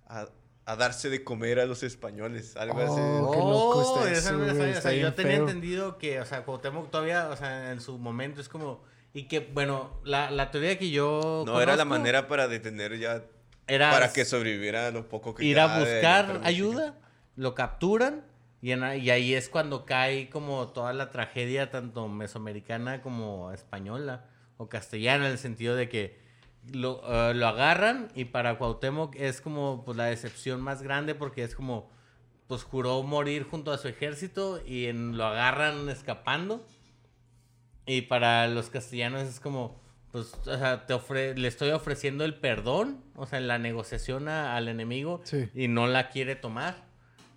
a, 0.09 0.29
a 0.67 0.77
darse 0.77 1.09
de 1.09 1.23
comer 1.25 1.59
a 1.61 1.65
los 1.67 1.83
españoles, 1.85 2.55
algo 2.57 2.79
Oh, 2.79 2.83
así. 2.83 3.33
qué 3.33 3.39
loco 3.39 3.81
está 3.83 4.01
Oh, 4.03 4.07
eso, 4.07 4.21
sabía. 4.47 4.53
O 4.63 4.67
está 4.67 4.81
sea, 4.83 4.93
yo 4.93 5.15
tenía 5.15 5.33
feo. 5.37 5.47
entendido 5.49 5.97
que, 5.99 6.21
o 6.21 6.27
sea, 6.27 6.45
Cuauhtémoc 6.45 6.91
todavía, 6.91 7.29
o 7.31 7.37
sea, 7.37 7.73
en 7.73 7.81
su 7.81 7.97
momento 7.99 8.41
es 8.43 8.49
como... 8.51 8.85
Y 9.17 9.29
que, 9.29 9.41
bueno, 9.41 9.99
la, 10.05 10.31
la 10.31 10.51
teoría 10.51 10.79
que 10.79 10.91
yo 10.91 11.43
No, 11.47 11.61
era 11.63 11.73
la 11.75 11.85
conozco 11.85 11.99
manera 11.99 12.29
para 12.29 12.49
detener 12.49 12.99
ya, 12.99 13.23
era 13.67 13.91
para 13.91 14.13
que 14.13 14.27
sobreviviera 14.27 14.91
lo 14.91 15.09
poco 15.09 15.35
que 15.35 15.43
ir 15.45 15.59
a 15.59 15.79
buscar 15.79 16.41
ayuda, 16.45 16.95
lo 17.35 17.55
capturan 17.55 18.25
y, 18.61 18.73
en- 18.73 19.01
y 19.03 19.09
ahí 19.09 19.33
es 19.33 19.49
cuando 19.49 19.87
cae 19.87 20.29
como 20.29 20.69
toda 20.69 20.93
la 20.93 21.11
tragedia, 21.11 21.71
tanto 21.71 22.09
mesoamericana 22.09 23.01
como 23.01 23.53
española 23.53 24.27
o 24.59 24.69
castellana, 24.69 25.25
en 25.27 25.33
el 25.33 25.39
sentido 25.39 25.77
de 25.77 25.89
que 25.89 26.21
lo, 26.73 27.01
eh, 27.09 27.33
lo 27.33 27.47
agarran 27.47 28.09
y 28.15 28.27
para 28.27 28.59
Cuauhtémoc 28.59 29.15
es 29.17 29.41
como 29.41 29.83
pues, 29.87 29.97
la 29.97 30.05
decepción 30.07 30.61
más 30.61 30.83
grande 30.83 31.15
porque 31.15 31.43
es 31.43 31.55
como, 31.55 31.89
pues 32.49 32.65
juró 32.65 33.03
morir 33.03 33.45
junto 33.45 33.73
a 33.73 33.79
su 33.79 33.89
ejército 33.89 34.61
y 34.67 34.87
en- 34.87 35.17
lo 35.17 35.25
agarran 35.25 35.89
escapando. 35.89 36.63
Y 37.87 38.03
para 38.03 38.49
los 38.49 38.69
castellanos 38.69 39.23
es 39.23 39.41
como, 39.41 39.81
pues, 40.13 40.35
o 40.47 40.59
sea, 40.59 40.87
te 40.87 40.93
ofre 40.95 41.37
le 41.37 41.47
estoy 41.49 41.71
ofreciendo 41.71 42.25
el 42.25 42.35
perdón, 42.35 43.03
o 43.15 43.27
sea, 43.27 43.41
la 43.41 43.59
negociación 43.59 44.29
a- 44.29 44.57
al 44.57 44.69
enemigo 44.69 45.21
Sí. 45.25 45.49
y 45.55 45.69
no 45.69 45.87
la 45.87 46.09
quiere 46.11 46.35
tomar. 46.37 46.85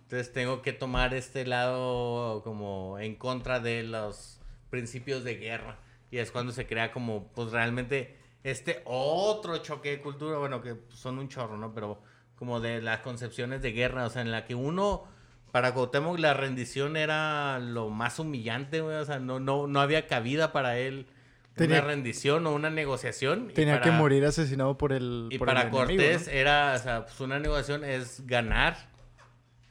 Entonces 0.02 0.32
tengo 0.32 0.60
que 0.62 0.72
tomar 0.72 1.14
este 1.14 1.46
lado 1.46 2.42
como 2.42 2.98
en 2.98 3.14
contra 3.14 3.60
de 3.60 3.84
los 3.84 4.40
principios 4.70 5.22
de 5.24 5.36
guerra. 5.36 5.78
Y 6.10 6.18
es 6.18 6.32
cuando 6.32 6.52
se 6.52 6.66
crea 6.66 6.90
como, 6.90 7.28
pues 7.32 7.52
realmente, 7.52 8.18
este 8.42 8.82
otro 8.86 9.58
choque 9.58 9.90
de 9.90 10.00
cultura, 10.00 10.38
bueno, 10.38 10.60
que 10.62 10.74
son 10.88 11.18
un 11.20 11.28
chorro, 11.28 11.56
¿no? 11.56 11.72
Pero 11.74 12.02
como 12.34 12.58
de 12.58 12.82
las 12.82 13.00
concepciones 13.00 13.62
de 13.62 13.70
guerra, 13.72 14.06
o 14.06 14.10
sea, 14.10 14.22
en 14.22 14.32
la 14.32 14.44
que 14.46 14.56
uno, 14.56 15.04
para 15.52 15.72
Cuauhtémoc 15.74 16.18
la 16.18 16.34
rendición 16.34 16.96
era 16.96 17.58
lo 17.58 17.88
más 17.90 18.18
humillante, 18.18 18.80
güey, 18.80 18.96
o 18.96 19.04
sea, 19.04 19.18
no, 19.18 19.40
no, 19.40 19.66
no 19.66 19.80
había 19.80 20.06
cabida 20.06 20.52
para 20.52 20.78
él 20.78 21.06
Tenía- 21.54 21.78
una 21.78 21.86
rendición 21.88 22.46
o 22.46 22.52
una 22.54 22.70
negociación. 22.70 23.48
Tenía 23.54 23.80
que 23.80 23.90
morir 23.90 24.24
asesinado 24.24 24.78
por 24.78 24.92
el. 24.92 25.28
y 25.30 25.38
por 25.38 25.48
el 25.48 25.54
para 25.54 25.62
enemigo, 25.68 25.84
Cortés 25.86 26.26
¿no? 26.26 26.32
era, 26.32 26.74
o 26.74 26.78
sea, 26.78 27.04
pues 27.06 27.20
una 27.20 27.38
negociación 27.38 27.84
es 27.84 28.26
ganar. 28.26 28.89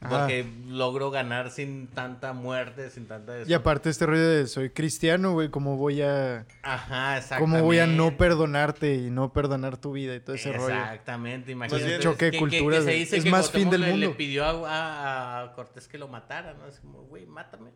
Porque 0.08 0.46
logró 0.66 1.10
ganar 1.10 1.50
sin 1.50 1.86
tanta 1.88 2.32
muerte, 2.32 2.88
sin 2.88 3.06
tanta... 3.06 3.42
Y 3.46 3.52
aparte 3.52 3.90
este 3.90 4.06
rollo 4.06 4.26
de 4.26 4.46
soy 4.46 4.70
cristiano, 4.70 5.32
güey, 5.34 5.50
¿cómo 5.50 5.76
voy 5.76 6.00
a 6.00 6.46
Ajá, 6.62 7.18
exactamente. 7.18 7.38
cómo 7.58 7.62
voy 7.66 7.80
a 7.80 7.86
no 7.86 8.16
perdonarte 8.16 8.94
y 8.94 9.10
no 9.10 9.32
perdonar 9.34 9.76
tu 9.76 9.92
vida 9.92 10.14
y 10.14 10.20
todo 10.20 10.36
ese 10.36 10.52
rollo? 10.54 10.74
Exactamente, 10.74 11.52
imagínate. 11.52 11.84
bien- 11.86 12.00
Choque 12.00 12.24
de 12.26 12.30
que- 12.30 12.38
que- 12.38 12.44
que 12.48 12.58
culturas, 12.58 12.78
se 12.78 12.84
güey. 12.84 12.98
dice 13.00 13.16
Es 13.18 13.24
que 13.24 13.30
más 13.30 13.50
fin 13.50 13.68
del 13.68 13.82
le- 13.82 13.86
Le 13.88 13.92
mundo. 14.06 14.16
pidió 14.16 14.44
a, 14.46 14.50
a- 14.66 15.42
a 15.42 15.52
Cortés 15.52 15.86
que 15.86 15.98
lo 15.98 16.08
matara, 16.08 16.54
¿no? 16.54 16.66
Es 16.66 16.80
como, 16.80 17.02
güey, 17.02 17.26
mátame. 17.26 17.70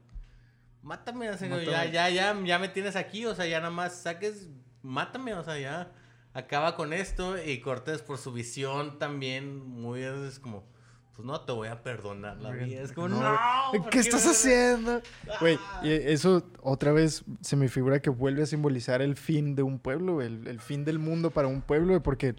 Mátame, 0.83 1.31
Mátame. 1.31 1.65
Ya, 1.67 1.85
ya, 1.87 2.09
ya, 2.09 2.35
ya 2.45 2.59
me 2.59 2.69
tienes 2.69 2.97
aquí, 2.97 3.25
o 3.27 3.35
sea, 3.35 3.47
ya 3.47 3.59
nada 3.59 3.71
más 3.71 3.97
saques, 4.03 4.49
mátame, 4.83 5.35
o 5.35 5.43
sea, 5.45 5.59
ya 5.59 5.93
acaba 6.35 6.75
con 6.77 6.93
esto. 6.95 7.37
Y 7.43 7.61
Cortés, 7.61 8.03
por 8.03 8.19
su 8.19 8.33
visión 8.33 8.99
también, 8.99 9.59
muy 9.67 10.03
es 10.03 10.39
como, 10.39 10.67
pues 11.15 11.27
no 11.27 11.41
te 11.41 11.53
voy 11.53 11.69
a 11.69 11.83
perdonar 11.83 12.39
la 12.39 12.51
vida. 12.51 12.83
Es 12.83 12.93
como, 12.93 13.09
No, 13.09 13.21
no, 13.21 13.69
güey. 13.71 13.83
¿por 13.83 13.91
¿Qué 13.91 14.01
estás 14.01 14.27
haciendo? 14.27 15.01
Güey, 15.41 15.59
y 15.83 15.91
eso 15.93 16.43
otra 16.61 16.93
vez 16.93 17.25
se 17.41 17.57
me 17.57 17.69
figura 17.69 18.01
que 18.01 18.11
vuelve 18.11 18.43
a 18.43 18.47
simbolizar 18.47 19.01
el 19.01 19.17
fin 19.17 19.55
de 19.55 19.63
un 19.63 19.79
pueblo, 19.79 20.23
el, 20.23 20.47
el 20.49 20.61
fin 20.61 20.85
del 20.85 20.99
mundo 20.99 21.31
para 21.31 21.47
un 21.49 21.63
pueblo, 21.63 22.03
porque 22.03 22.35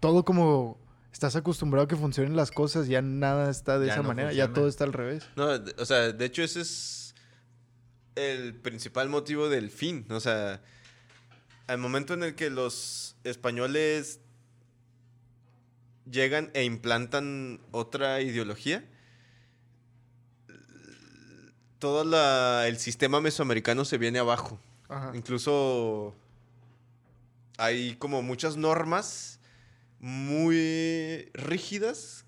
todo 0.00 0.24
como 0.24 0.78
estás 1.12 1.36
acostumbrado 1.36 1.84
a 1.84 1.88
que 1.88 1.96
funcionen 1.96 2.36
las 2.36 2.50
cosas, 2.50 2.88
ya 2.88 3.02
nada 3.02 3.50
está 3.50 3.78
de 3.78 3.86
Ya 3.86 3.92
esa 3.94 4.02
no 4.02 4.08
manera, 4.08 4.32
ya 4.32 4.52
todo 4.52 4.68
está 4.68 4.84
al 4.84 4.92
revés. 4.92 5.28
No, 5.36 5.48
o 5.78 5.84
sea, 5.84 6.12
de 6.12 6.24
hecho 6.24 6.42
ese 6.42 6.60
es 6.60 7.14
el 8.16 8.54
principal 8.54 9.08
motivo 9.08 9.48
del 9.48 9.70
fin. 9.70 10.06
O 10.10 10.20
sea, 10.20 10.60
al 11.66 11.78
momento 11.78 12.14
en 12.14 12.22
el 12.24 12.34
que 12.34 12.50
los 12.50 13.16
españoles 13.24 14.20
llegan 16.10 16.50
e 16.54 16.64
implantan 16.64 17.60
otra 17.70 18.20
ideología, 18.20 18.84
todo 21.78 22.04
la- 22.04 22.66
el 22.66 22.78
sistema 22.78 23.20
mesoamericano 23.20 23.84
se 23.84 23.98
viene 23.98 24.18
abajo. 24.18 24.60
Ajá. 24.88 25.12
Incluso 25.14 26.16
hay 27.56 27.94
como 27.96 28.22
muchas 28.22 28.56
normas 28.56 29.40
muy 30.00 31.28
rígidas, 31.34 32.24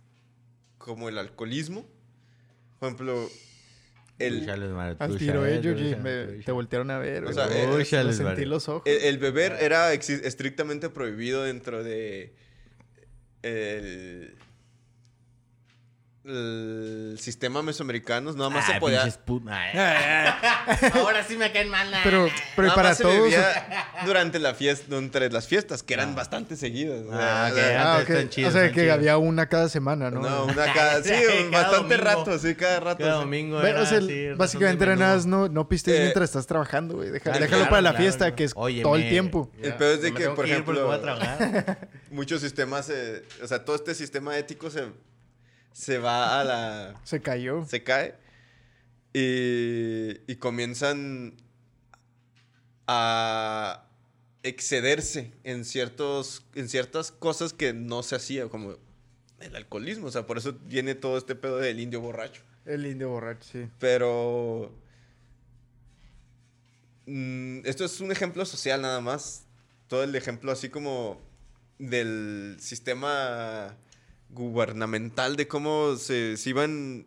como 0.79 1.09
el 1.09 1.19
alcoholismo. 1.19 1.87
Por 2.79 2.89
ejemplo, 2.89 3.29
el, 4.19 4.49
Al 4.99 5.17
tiro, 5.19 5.43
chúchales. 5.63 6.45
te 6.45 6.53
voltearon 6.53 6.91
a 6.91 6.99
ver, 6.99 7.25
O 7.25 7.33
sea, 7.33 7.47
ojos. 8.69 8.83
el, 8.87 9.01
el 9.03 9.19
beber 9.19 9.57
era 9.61 9.93
exi- 9.95 10.21
estrictamente 10.25 10.91
prohibido 10.91 11.43
dentro 11.43 11.83
de 11.83 12.35
el, 13.43 14.37
el 16.31 17.19
sistema 17.21 17.63
mesoamericano. 17.63 18.33
Nada 18.33 18.51
más 18.51 18.65
Ah, 18.69 18.73
se 18.75 18.81
podía... 18.81 19.03
Ay. 19.49 20.91
Ahora 20.95 21.25
sí 21.25 21.37
me 21.37 21.51
caen 21.53 21.69
mal. 21.69 21.89
Pero, 22.05 22.29
pero 22.57 22.69
nada 22.69 22.75
para 22.77 22.89
más 22.91 22.97
se 22.99 23.03
todos... 23.03 23.15
bebía 23.23 23.77
durante, 24.05 24.39
la 24.39 24.55
fiesta, 24.55 24.87
durante 24.89 25.29
las 25.31 25.47
fiestas, 25.47 25.83
que 25.83 25.95
eran 25.95 26.11
Ah. 26.13 26.17
bastante 26.17 26.57
seguidas. 26.57 27.03
o 27.07 27.11
Ah, 27.13 27.49
o 27.51 27.55
sea, 27.55 27.95
Ah, 27.97 28.01
Están 28.01 28.17
ok. 28.25 28.29
chidos, 28.31 28.51
o 28.51 28.53
sea, 28.53 28.63
están 28.65 28.75
que 28.75 28.81
chidos. 28.83 28.95
había 28.95 29.19
una 29.19 29.49
cada 29.49 29.69
semana, 29.69 30.11
¿no? 30.11 30.21
No, 30.21 30.45
una 30.45 30.55
cada... 30.75 31.03
Sí, 31.03 31.11
Cada 31.51 31.63
bastante 31.63 31.97
domingo. 31.97 32.05
rato, 32.25 32.39
sí, 32.39 32.55
cada 32.55 32.81
rato. 32.81 32.99
Cada 33.05 33.15
sí. 33.15 33.21
domingo 33.21 33.57
Bueno, 33.61 33.69
era 33.69 33.83
o 33.83 33.87
sea, 33.87 33.99
así, 33.99 34.29
básicamente 34.37 34.85
era 34.85 34.97
nada, 34.97 35.21
no, 35.27 35.49
no 35.49 35.69
pistes 35.69 35.95
Eh, 35.95 36.01
mientras 36.03 36.31
estás 36.31 36.47
trabajando, 36.47 36.97
güey. 36.97 37.11
Deja- 37.11 37.31
ah, 37.31 37.39
déjalo 37.39 37.49
claro, 37.49 37.71
para 37.71 37.83
la 37.83 37.91
claro, 37.91 38.03
fiesta, 38.05 38.25
claro. 38.27 38.37
que 38.37 38.45
es 38.45 38.53
Óyeme, 38.55 38.83
todo 38.83 38.97
el 38.97 39.09
tiempo. 39.09 39.51
El 39.63 39.75
peor 39.75 39.93
es 39.95 40.03
de 40.03 40.15
que, 40.15 40.29
por 40.31 40.47
ejemplo-. 40.47 41.01
Muchos 42.11 42.41
sistemas, 42.41 42.91
eh, 42.91 43.23
o 43.43 43.47
sea, 43.47 43.65
todo 43.65 43.77
este 43.77 43.95
sistema 43.95 44.37
ético 44.37 44.71
se, 44.71 44.85
se 45.73 45.99
va 45.99 46.41
a 46.41 46.45
la... 46.45 47.01
Se 47.05 47.21
cayó. 47.21 47.65
se 47.65 47.83
cae 47.83 48.15
y, 49.13 50.21
y 50.31 50.37
comienzan 50.37 51.37
a 52.87 53.87
excederse 54.43 55.33
en, 55.45 55.65
ciertos, 55.65 56.45
en 56.55 56.69
ciertas 56.69 57.11
cosas 57.13 57.53
que 57.53 57.73
no 57.73 58.03
se 58.03 58.17
hacía, 58.17 58.49
como 58.49 58.77
el 59.41 59.57
alcoholismo. 59.57 60.07
O 60.07 60.11
sea, 60.11 60.27
por 60.27 60.39
eso 60.39 60.59
viene 60.65 60.95
todo 60.95 61.19
este 61.19 61.35
pedo 61.35 61.59
del 61.59 61.81
indio 61.81 62.01
borracho. 62.01 62.43
El 62.65 62.87
indio 62.87 63.11
borracho, 63.11 63.49
sí. 63.51 63.69
Pero... 63.79 64.73
mm, 67.07 67.61
esto 67.65 67.85
es 67.85 68.01
un 68.01 68.13
ejemplo 68.13 68.45
social 68.45 68.81
nada 68.83 69.01
más. 69.01 69.47
Todo 69.89 70.05
el 70.05 70.15
ejemplo 70.15 70.53
así 70.53 70.69
como 70.69 71.21
del 71.79 72.57
sistema 72.61 73.77
gubernamental, 74.33 75.37
de 75.37 75.49
cómo 75.49 75.97
se, 75.97 76.37
se 76.37 76.51
iban 76.51 77.07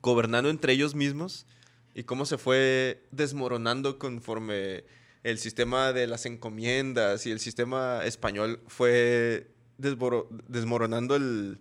gobernando 0.00 0.48
entre 0.50 0.72
ellos 0.72 0.94
mismos 0.94 1.46
y 1.94 2.04
cómo 2.04 2.24
se 2.24 2.38
fue 2.38 3.06
desmoronando 3.10 3.98
conforme 3.98 4.84
el 5.24 5.38
sistema 5.38 5.92
de 5.92 6.06
las 6.06 6.24
encomiendas 6.26 7.26
y 7.26 7.30
el 7.30 7.38
sistema 7.38 8.04
español 8.04 8.62
fue 8.66 9.50
desmoronando 9.78 11.16
el, 11.16 11.60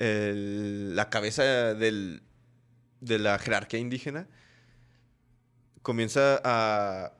el- 0.00 0.96
la 0.96 1.08
cabeza 1.08 1.42
del, 1.74 2.22
de 3.00 3.18
la 3.18 3.38
jerarquía 3.38 3.78
indígena, 3.80 4.26
comienza 5.82 6.40
a, 6.44 7.12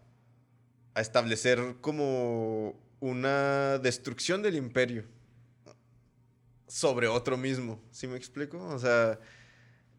a 0.94 1.01
establecer 1.01 1.76
como 1.80 2.74
una 3.01 3.78
destrucción 3.78 4.42
del 4.42 4.57
imperio 4.57 5.05
sobre 6.66 7.07
otro 7.09 7.36
mismo, 7.36 7.80
¿sí 7.90 8.07
me 8.07 8.16
explico? 8.16 8.59
O 8.68 8.78
sea, 8.78 9.18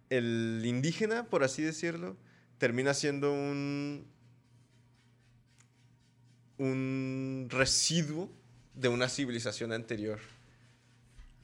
el 0.09 0.61
indígena, 0.65 1.25
por 1.25 1.43
así 1.43 1.61
decirlo, 1.63 2.15
termina 2.57 2.93
siendo 2.93 3.31
un 3.31 4.05
un 6.57 7.47
residuo 7.49 8.29
de 8.75 8.89
una 8.89 9.07
civilización 9.07 9.71
anterior. 9.71 10.19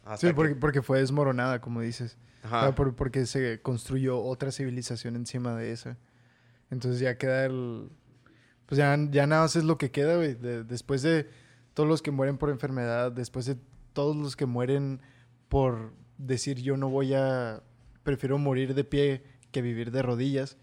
Hasta 0.04 0.18
Sí, 0.18 0.28
que- 0.28 0.34
porque, 0.34 0.56
porque 0.56 0.82
fue 0.82 1.00
desmoronada, 1.00 1.62
como 1.62 1.82
dices. 1.82 2.18
Ajá. 2.44 2.68
Ah, 2.68 2.76
por- 2.76 2.96
porque 2.96 3.26
se 3.26 3.62
construyó 3.62 4.20
otra 4.22 4.52
civilización 4.52 5.16
encima 5.16 5.56
de 5.56 5.72
esa. 5.72 5.98
Entonces 6.70 7.00
ya 7.00 7.18
queda 7.18 7.46
el... 7.46 7.90
Pues 8.66 8.78
ya, 8.78 8.98
ya 9.10 9.26
nada 9.28 9.44
más 9.44 9.56
es 9.56 9.64
lo 9.64 9.78
que 9.78 9.92
queda, 9.92 10.18
güey. 10.18 10.36
de- 10.36 10.64
después 10.64 11.02
de 11.02 11.30
todos 11.76 11.88
los 11.88 12.02
que 12.02 12.10
mueren 12.10 12.40
por 12.40 12.50
enfermedad, 12.50 13.12
después 13.12 13.46
de 13.46 13.58
todos 13.94 14.16
los 14.16 14.36
que 14.36 14.48
mueren 14.48 15.02
por 15.48 15.94
decir 16.18 16.60
yo 16.62 16.76
no 16.78 16.90
voy 16.90 17.14
a... 17.14 17.62
Prefiero 18.02 18.38
morir 18.40 18.74
de 18.74 18.84
pie 18.84 19.24
que 19.52 19.62
vivir 19.62 19.92
de 19.92 20.02
rodillas. 20.02 20.58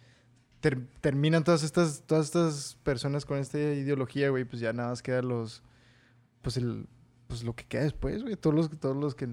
ter- 0.60 0.86
terminan 1.00 1.44
todas 1.44 1.62
estas, 1.62 2.02
todas 2.06 2.26
estas 2.26 2.76
personas 2.82 3.24
con 3.24 3.38
esta 3.38 3.58
ideología, 3.58 4.30
güey. 4.30 4.44
Pues 4.44 4.60
ya 4.60 4.72
nada 4.72 4.88
más 4.90 5.02
quedan 5.02 5.28
los... 5.28 5.62
Pues 6.42 6.56
el... 6.56 6.88
pues 7.28 7.42
lo 7.44 7.54
que 7.54 7.64
queda 7.64 7.82
después, 7.82 8.22
güey. 8.22 8.36
Todos 8.36 8.54
los, 8.56 8.70
todos 8.80 8.96
los 8.96 9.14
que 9.14 9.28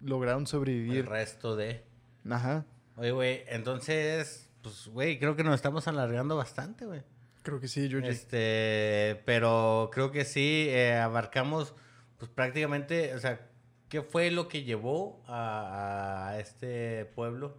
lograron 0.00 0.42
El 0.42 0.46
sobrevivir. 0.46 1.06
resto 1.06 1.56
de... 1.56 1.84
Ajá. 2.28 2.64
Oye, 2.96 3.10
güey, 3.12 3.42
entonces, 3.48 4.50
pues, 4.62 4.86
güey, 4.88 5.18
creo 5.18 5.36
que 5.36 5.44
nos 5.44 5.54
estamos 5.56 5.86
alargando 5.88 6.36
bastante, 6.36 6.86
güey. 6.86 7.02
Creo 7.44 7.60
que 7.60 7.68
sí, 7.68 7.90
Georgie. 7.90 8.08
Este, 8.08 9.22
pero 9.26 9.90
creo 9.92 10.10
que 10.10 10.24
sí, 10.24 10.66
eh, 10.70 10.96
abarcamos, 10.96 11.74
pues 12.16 12.30
prácticamente, 12.30 13.14
o 13.14 13.18
sea, 13.18 13.50
¿qué 13.90 14.00
fue 14.00 14.30
lo 14.30 14.48
que 14.48 14.64
llevó 14.64 15.22
a, 15.28 16.36
este 16.38 17.04
pueblo 17.04 17.58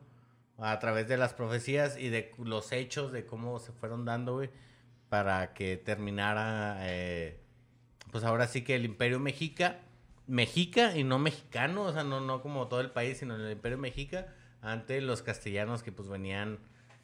a 0.57 0.79
través 0.79 1.07
de 1.07 1.17
las 1.17 1.35
profecías 1.35 1.99
y 1.99 2.09
de 2.09 2.31
los 2.39 2.71
hechos 2.71 3.11
de 3.11 3.27
cómo 3.27 3.59
se 3.59 3.73
fueron 3.73 4.05
dando, 4.05 4.33
güey, 4.33 4.49
para 5.09 5.53
que 5.53 5.77
terminara, 5.77 6.77
eh, 6.79 7.39
pues 8.11 8.23
ahora 8.23 8.47
sí 8.47 8.63
que 8.63 8.73
el 8.73 8.85
imperio 8.85 9.19
mexica, 9.19 9.81
mexica 10.25 10.97
y 10.97 11.03
no 11.03 11.19
mexicano, 11.19 11.83
o 11.83 11.93
sea, 11.93 12.03
no, 12.03 12.21
no 12.21 12.41
como 12.41 12.67
todo 12.69 12.81
el 12.81 12.89
país, 12.89 13.19
sino 13.19 13.35
el 13.35 13.51
imperio 13.51 13.77
mexica 13.77 14.33
ante 14.61 14.99
los 14.99 15.21
castellanos 15.21 15.83
que 15.83 15.91
pues 15.91 16.09
venían 16.09 16.57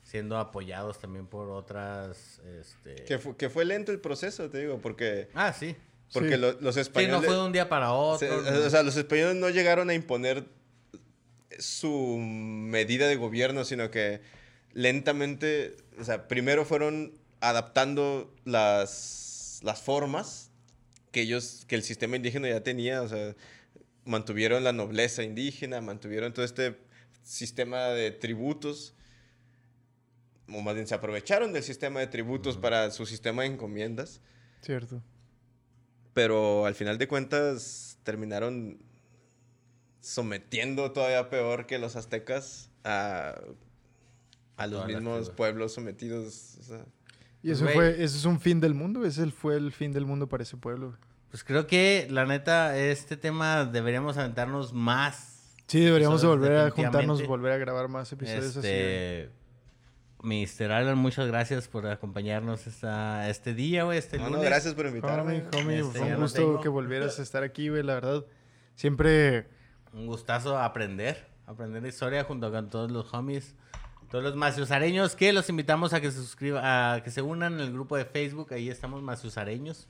siendo 0.04 0.38
apoyados 0.38 1.00
también 1.00 1.28
por 1.28 1.50
otras, 1.50 2.40
este... 2.60 3.04
Que, 3.06 3.18
fu- 3.20 3.36
que 3.38 3.50
fue 3.50 3.66
lento 3.66 3.92
el 3.92 4.00
proceso, 4.00 4.50
te 4.50 4.60
digo, 4.60 4.80
porque, 4.80 5.30
Ah, 5.34 5.54
sí. 5.54 5.76
porque 6.12 6.32
Sí. 6.36 6.38
lo- 6.38 6.54
los 6.60 6.76
Sí, 6.76 6.80
no 6.80 6.82
españoles... 6.82 7.26
fue 7.26 7.36
de 7.36 7.42
un 7.42 7.52
día 7.52 7.70
para 7.70 7.94
otro. 7.94 8.28
se- 8.44 8.52
no. 8.52 8.66
o 8.66 8.70
sea, 8.70 8.84
los 8.84 8.98
españoles 8.98 9.36
no 9.36 9.50
llegaron 9.50 9.90
a 9.90 9.94
imponer 9.94 10.46
su 11.60 12.18
medida 12.18 13.08
de 13.08 13.16
gobierno, 13.16 13.64
sino 13.66 13.92
que 13.92 14.22
lentamente, 14.74 15.76
o 16.00 16.04
sea, 16.04 16.28
primero 16.28 16.66
fueron 16.66 17.14
adaptando 17.42 18.34
las, 18.46 19.60
las 19.64 19.82
formas 19.82 20.50
que 21.12 21.22
ellos, 21.22 21.66
que 21.68 21.76
el 21.76 21.84
sistema 21.84 22.16
indígena 22.16 22.48
ya 22.50 22.62
tenía, 22.64 23.02
o 23.02 23.08
sea, 23.10 23.36
mantuvieron 24.06 24.64
la 24.64 24.72
nobleza 24.74 25.24
indígena, 25.24 25.82
mantuvieron 25.82 26.34
todo 26.34 26.46
este 26.46 26.78
sistema 27.24 27.88
de 27.90 28.12
tributos, 28.12 28.94
o 30.54 30.62
más 30.62 30.76
bien 30.76 30.88
se 30.88 30.96
aprovecharon 30.96 31.54
del 31.54 31.64
sistema 31.64 32.00
de 32.00 32.08
tributos 32.08 32.58
para 32.58 32.92
su 32.92 33.06
sistema 33.06 33.44
de 33.44 33.50
encomiendas, 33.50 34.22
Cierto. 34.62 35.02
pero 36.14 36.66
al 36.66 36.76
final 36.76 36.98
de 36.98 37.08
cuentas 37.08 37.98
terminaron 38.04 38.80
sometiendo 40.00 40.92
todavía 40.92 41.30
peor 41.30 41.68
que 41.68 41.78
los 41.78 41.96
aztecas 41.96 42.70
a, 42.84 43.40
a 44.58 44.68
los 44.68 44.86
mismos 44.88 45.30
pueblos 45.30 45.74
sometidos. 45.74 46.58
o 46.60 46.64
sea, 46.64 46.86
Y 47.44 47.52
eso 47.52 47.68
fue, 47.68 48.04
eso 48.04 48.18
es 48.18 48.26
un 48.26 48.40
fin 48.40 48.60
del 48.60 48.74
mundo. 48.74 49.06
Ese 49.06 49.30
fue 49.32 49.56
el 49.56 49.72
fin 49.72 49.92
del 49.92 50.06
mundo 50.06 50.28
para 50.28 50.44
ese 50.44 50.58
pueblo. 50.58 50.98
Pues 51.30 51.44
creo 51.44 51.66
que, 51.66 52.08
la 52.10 52.26
neta, 52.26 52.78
este 52.78 53.16
tema 53.16 53.66
deberíamos 53.66 54.18
aventarnos 54.18 54.74
más. 54.74 55.56
Sí, 55.68 55.80
deberíamos 55.80 56.26
volver 56.26 56.58
a 56.58 56.70
juntarnos, 56.72 57.26
volver 57.26 57.54
a 57.54 57.58
grabar 57.58 57.88
más 57.88 58.12
episodios 58.12 58.58
así. 58.58 58.68
Mr. 60.24 60.72
Alan, 60.72 60.98
muchas 60.98 61.28
gracias 61.28 61.68
por 61.68 61.88
acompañarnos 61.88 62.68
esta, 62.68 63.30
este 63.30 63.54
día, 63.54 63.84
güey, 63.86 63.98
este 63.98 64.18
no, 64.18 64.26
lunes. 64.26 64.40
no, 64.40 64.46
gracias 64.46 64.74
por 64.76 64.86
invitarme. 64.86 65.44
Homie, 65.54 65.62
homie, 65.62 65.80
Este, 65.80 66.00
fue 66.00 66.14
un 66.14 66.22
gusto 66.22 66.40
tengo. 66.42 66.62
que 66.62 66.70
volvieras 66.70 67.18
a 67.20 67.24
estar 67.24 67.44
aquí, 67.44 67.70
güey, 67.70 67.84
la 67.84 67.96
verdad. 67.96 68.26
Siempre 68.76 69.48
Un 69.94 70.08
gustazo 70.08 70.58
aprender, 70.58 71.26
aprender 71.46 71.86
historia 71.86 72.24
junto 72.24 72.52
con 72.52 72.70
todos 72.70 72.92
los 72.92 73.14
homies, 73.14 73.56
todos 74.10 74.24
los 74.24 74.36
maciusareños, 74.36 75.16
que 75.16 75.34
los 75.34 75.50
invitamos 75.50 75.94
a 75.94 76.02
que 76.02 76.12
se 76.12 76.18
suscriban, 76.18 76.64
a 76.64 77.02
que 77.04 77.12
se 77.12 77.22
unan 77.22 77.54
en 77.56 77.60
el 77.62 77.74
grupo 77.74 77.98
de 77.98 78.06
Facebook, 78.06 78.54
ahí 78.54 78.70
estamos 78.70 79.02
maciusareños. 79.02 79.88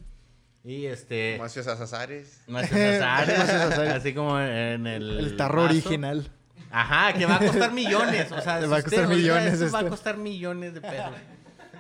Y 0.64 0.86
este... 0.86 1.38
Macios 1.40 1.66
Azazares. 1.68 2.44
Maciusareños, 2.48 3.00
Maciusareños. 3.40 3.96
así 3.96 4.14
como 4.14 4.40
en 4.40 4.86
el... 4.88 5.20
el 5.20 5.36
tarro 5.36 5.64
original. 5.64 6.30
Ajá, 6.72 7.14
que 7.14 7.26
va 7.26 7.36
a 7.36 7.40
costar 7.40 7.72
millones. 7.74 8.32
O 8.32 8.42
sea, 8.42 8.62
si 8.62 8.68
va 8.68 8.78
a 8.78 8.84
costar 8.84 9.08
millones 9.08 9.62
esto, 9.62 9.72
va 9.72 9.80
a 9.80 9.90
costar 9.90 10.18
millones 10.18 10.74
de 10.74 10.82
pesos. 10.82 11.14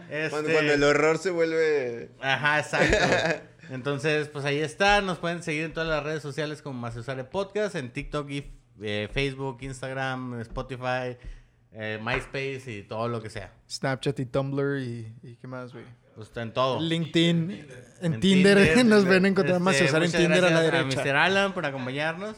Este... 0.09 0.29
Cuando, 0.29 0.51
cuando 0.51 0.73
el 0.73 0.83
horror 0.83 1.17
se 1.17 1.31
vuelve... 1.31 2.09
Ajá, 2.19 2.59
exacto. 2.59 2.97
Entonces, 3.69 4.27
pues 4.27 4.43
ahí 4.43 4.59
está. 4.59 5.01
Nos 5.01 5.17
pueden 5.17 5.41
seguir 5.43 5.63
en 5.63 5.73
todas 5.73 5.87
las 5.87 6.03
redes 6.03 6.21
sociales 6.21 6.61
como 6.61 6.79
Maciusare 6.79 7.23
Podcast, 7.23 7.75
en 7.75 7.91
TikTok 7.91 8.29
y 8.29 8.51
eh, 8.81 9.07
Facebook, 9.13 9.59
Instagram, 9.61 10.41
Spotify, 10.41 11.17
eh, 11.71 11.99
MySpace 12.03 12.63
y 12.67 12.83
todo 12.83 13.07
lo 13.07 13.21
que 13.21 13.29
sea. 13.29 13.53
Snapchat 13.69 14.19
y 14.19 14.25
Tumblr 14.25 14.79
y, 14.81 15.13
y 15.23 15.35
qué 15.37 15.47
más, 15.47 15.71
güey. 15.71 15.85
Pues 16.15 16.27
está 16.27 16.41
en 16.41 16.53
todo. 16.53 16.81
LinkedIn, 16.81 17.65
en, 18.01 18.19
Tinder, 18.19 18.85
nos 18.85 19.05
ven 19.05 19.25
a 19.25 19.27
encontrar 19.29 19.61
más 19.61 19.75
Este, 19.75 19.85
usar 19.87 20.03
en 20.03 20.11
Tinder 20.11 20.43
a 20.43 20.49
la 20.49 20.61
gracias 20.63 20.95
derecha. 20.95 21.03
Mr. 21.03 21.15
Alan 21.15 21.53
por 21.53 21.65
acompañarnos. 21.65 22.35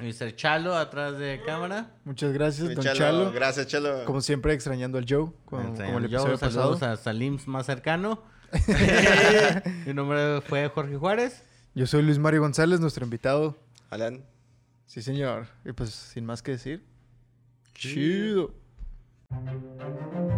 Mr. 0.00 0.34
Chalo 0.34 0.74
atrás 0.74 1.18
de 1.18 1.40
cámara. 1.46 1.92
Muchas 2.04 2.32
gracias, 2.32 2.74
Don 2.74 2.84
Chalo, 2.84 2.98
Chalo. 2.98 3.32
Gracias, 3.32 3.66
Chalo. 3.68 4.04
Como 4.04 4.20
siempre, 4.20 4.52
extrañando 4.52 4.98
al 4.98 5.06
Joe, 5.08 5.30
como, 5.44 5.74
como 5.74 5.98
el 5.98 6.04
episodio 6.06 6.36
saludos 6.36 6.80
pasado. 6.80 6.92
a 6.92 6.96
Salim 6.96 7.38
más 7.46 7.66
cercano. 7.66 8.22
Mi 9.86 9.94
nombre 9.94 10.40
fue 10.42 10.68
Jorge 10.68 10.96
Juárez. 10.96 11.42
Yo 11.74 11.86
soy 11.86 12.02
Luis 12.02 12.18
Mario 12.18 12.40
González, 12.40 12.80
nuestro 12.80 13.04
invitado. 13.04 13.56
Alan. 13.90 14.24
Sí, 14.86 15.02
señor. 15.02 15.46
Y 15.64 15.72
pues, 15.72 15.90
sin 15.90 16.24
más 16.24 16.42
que 16.42 16.52
decir. 16.52 16.84
Chido. 17.74 18.54
Chido. 19.30 20.33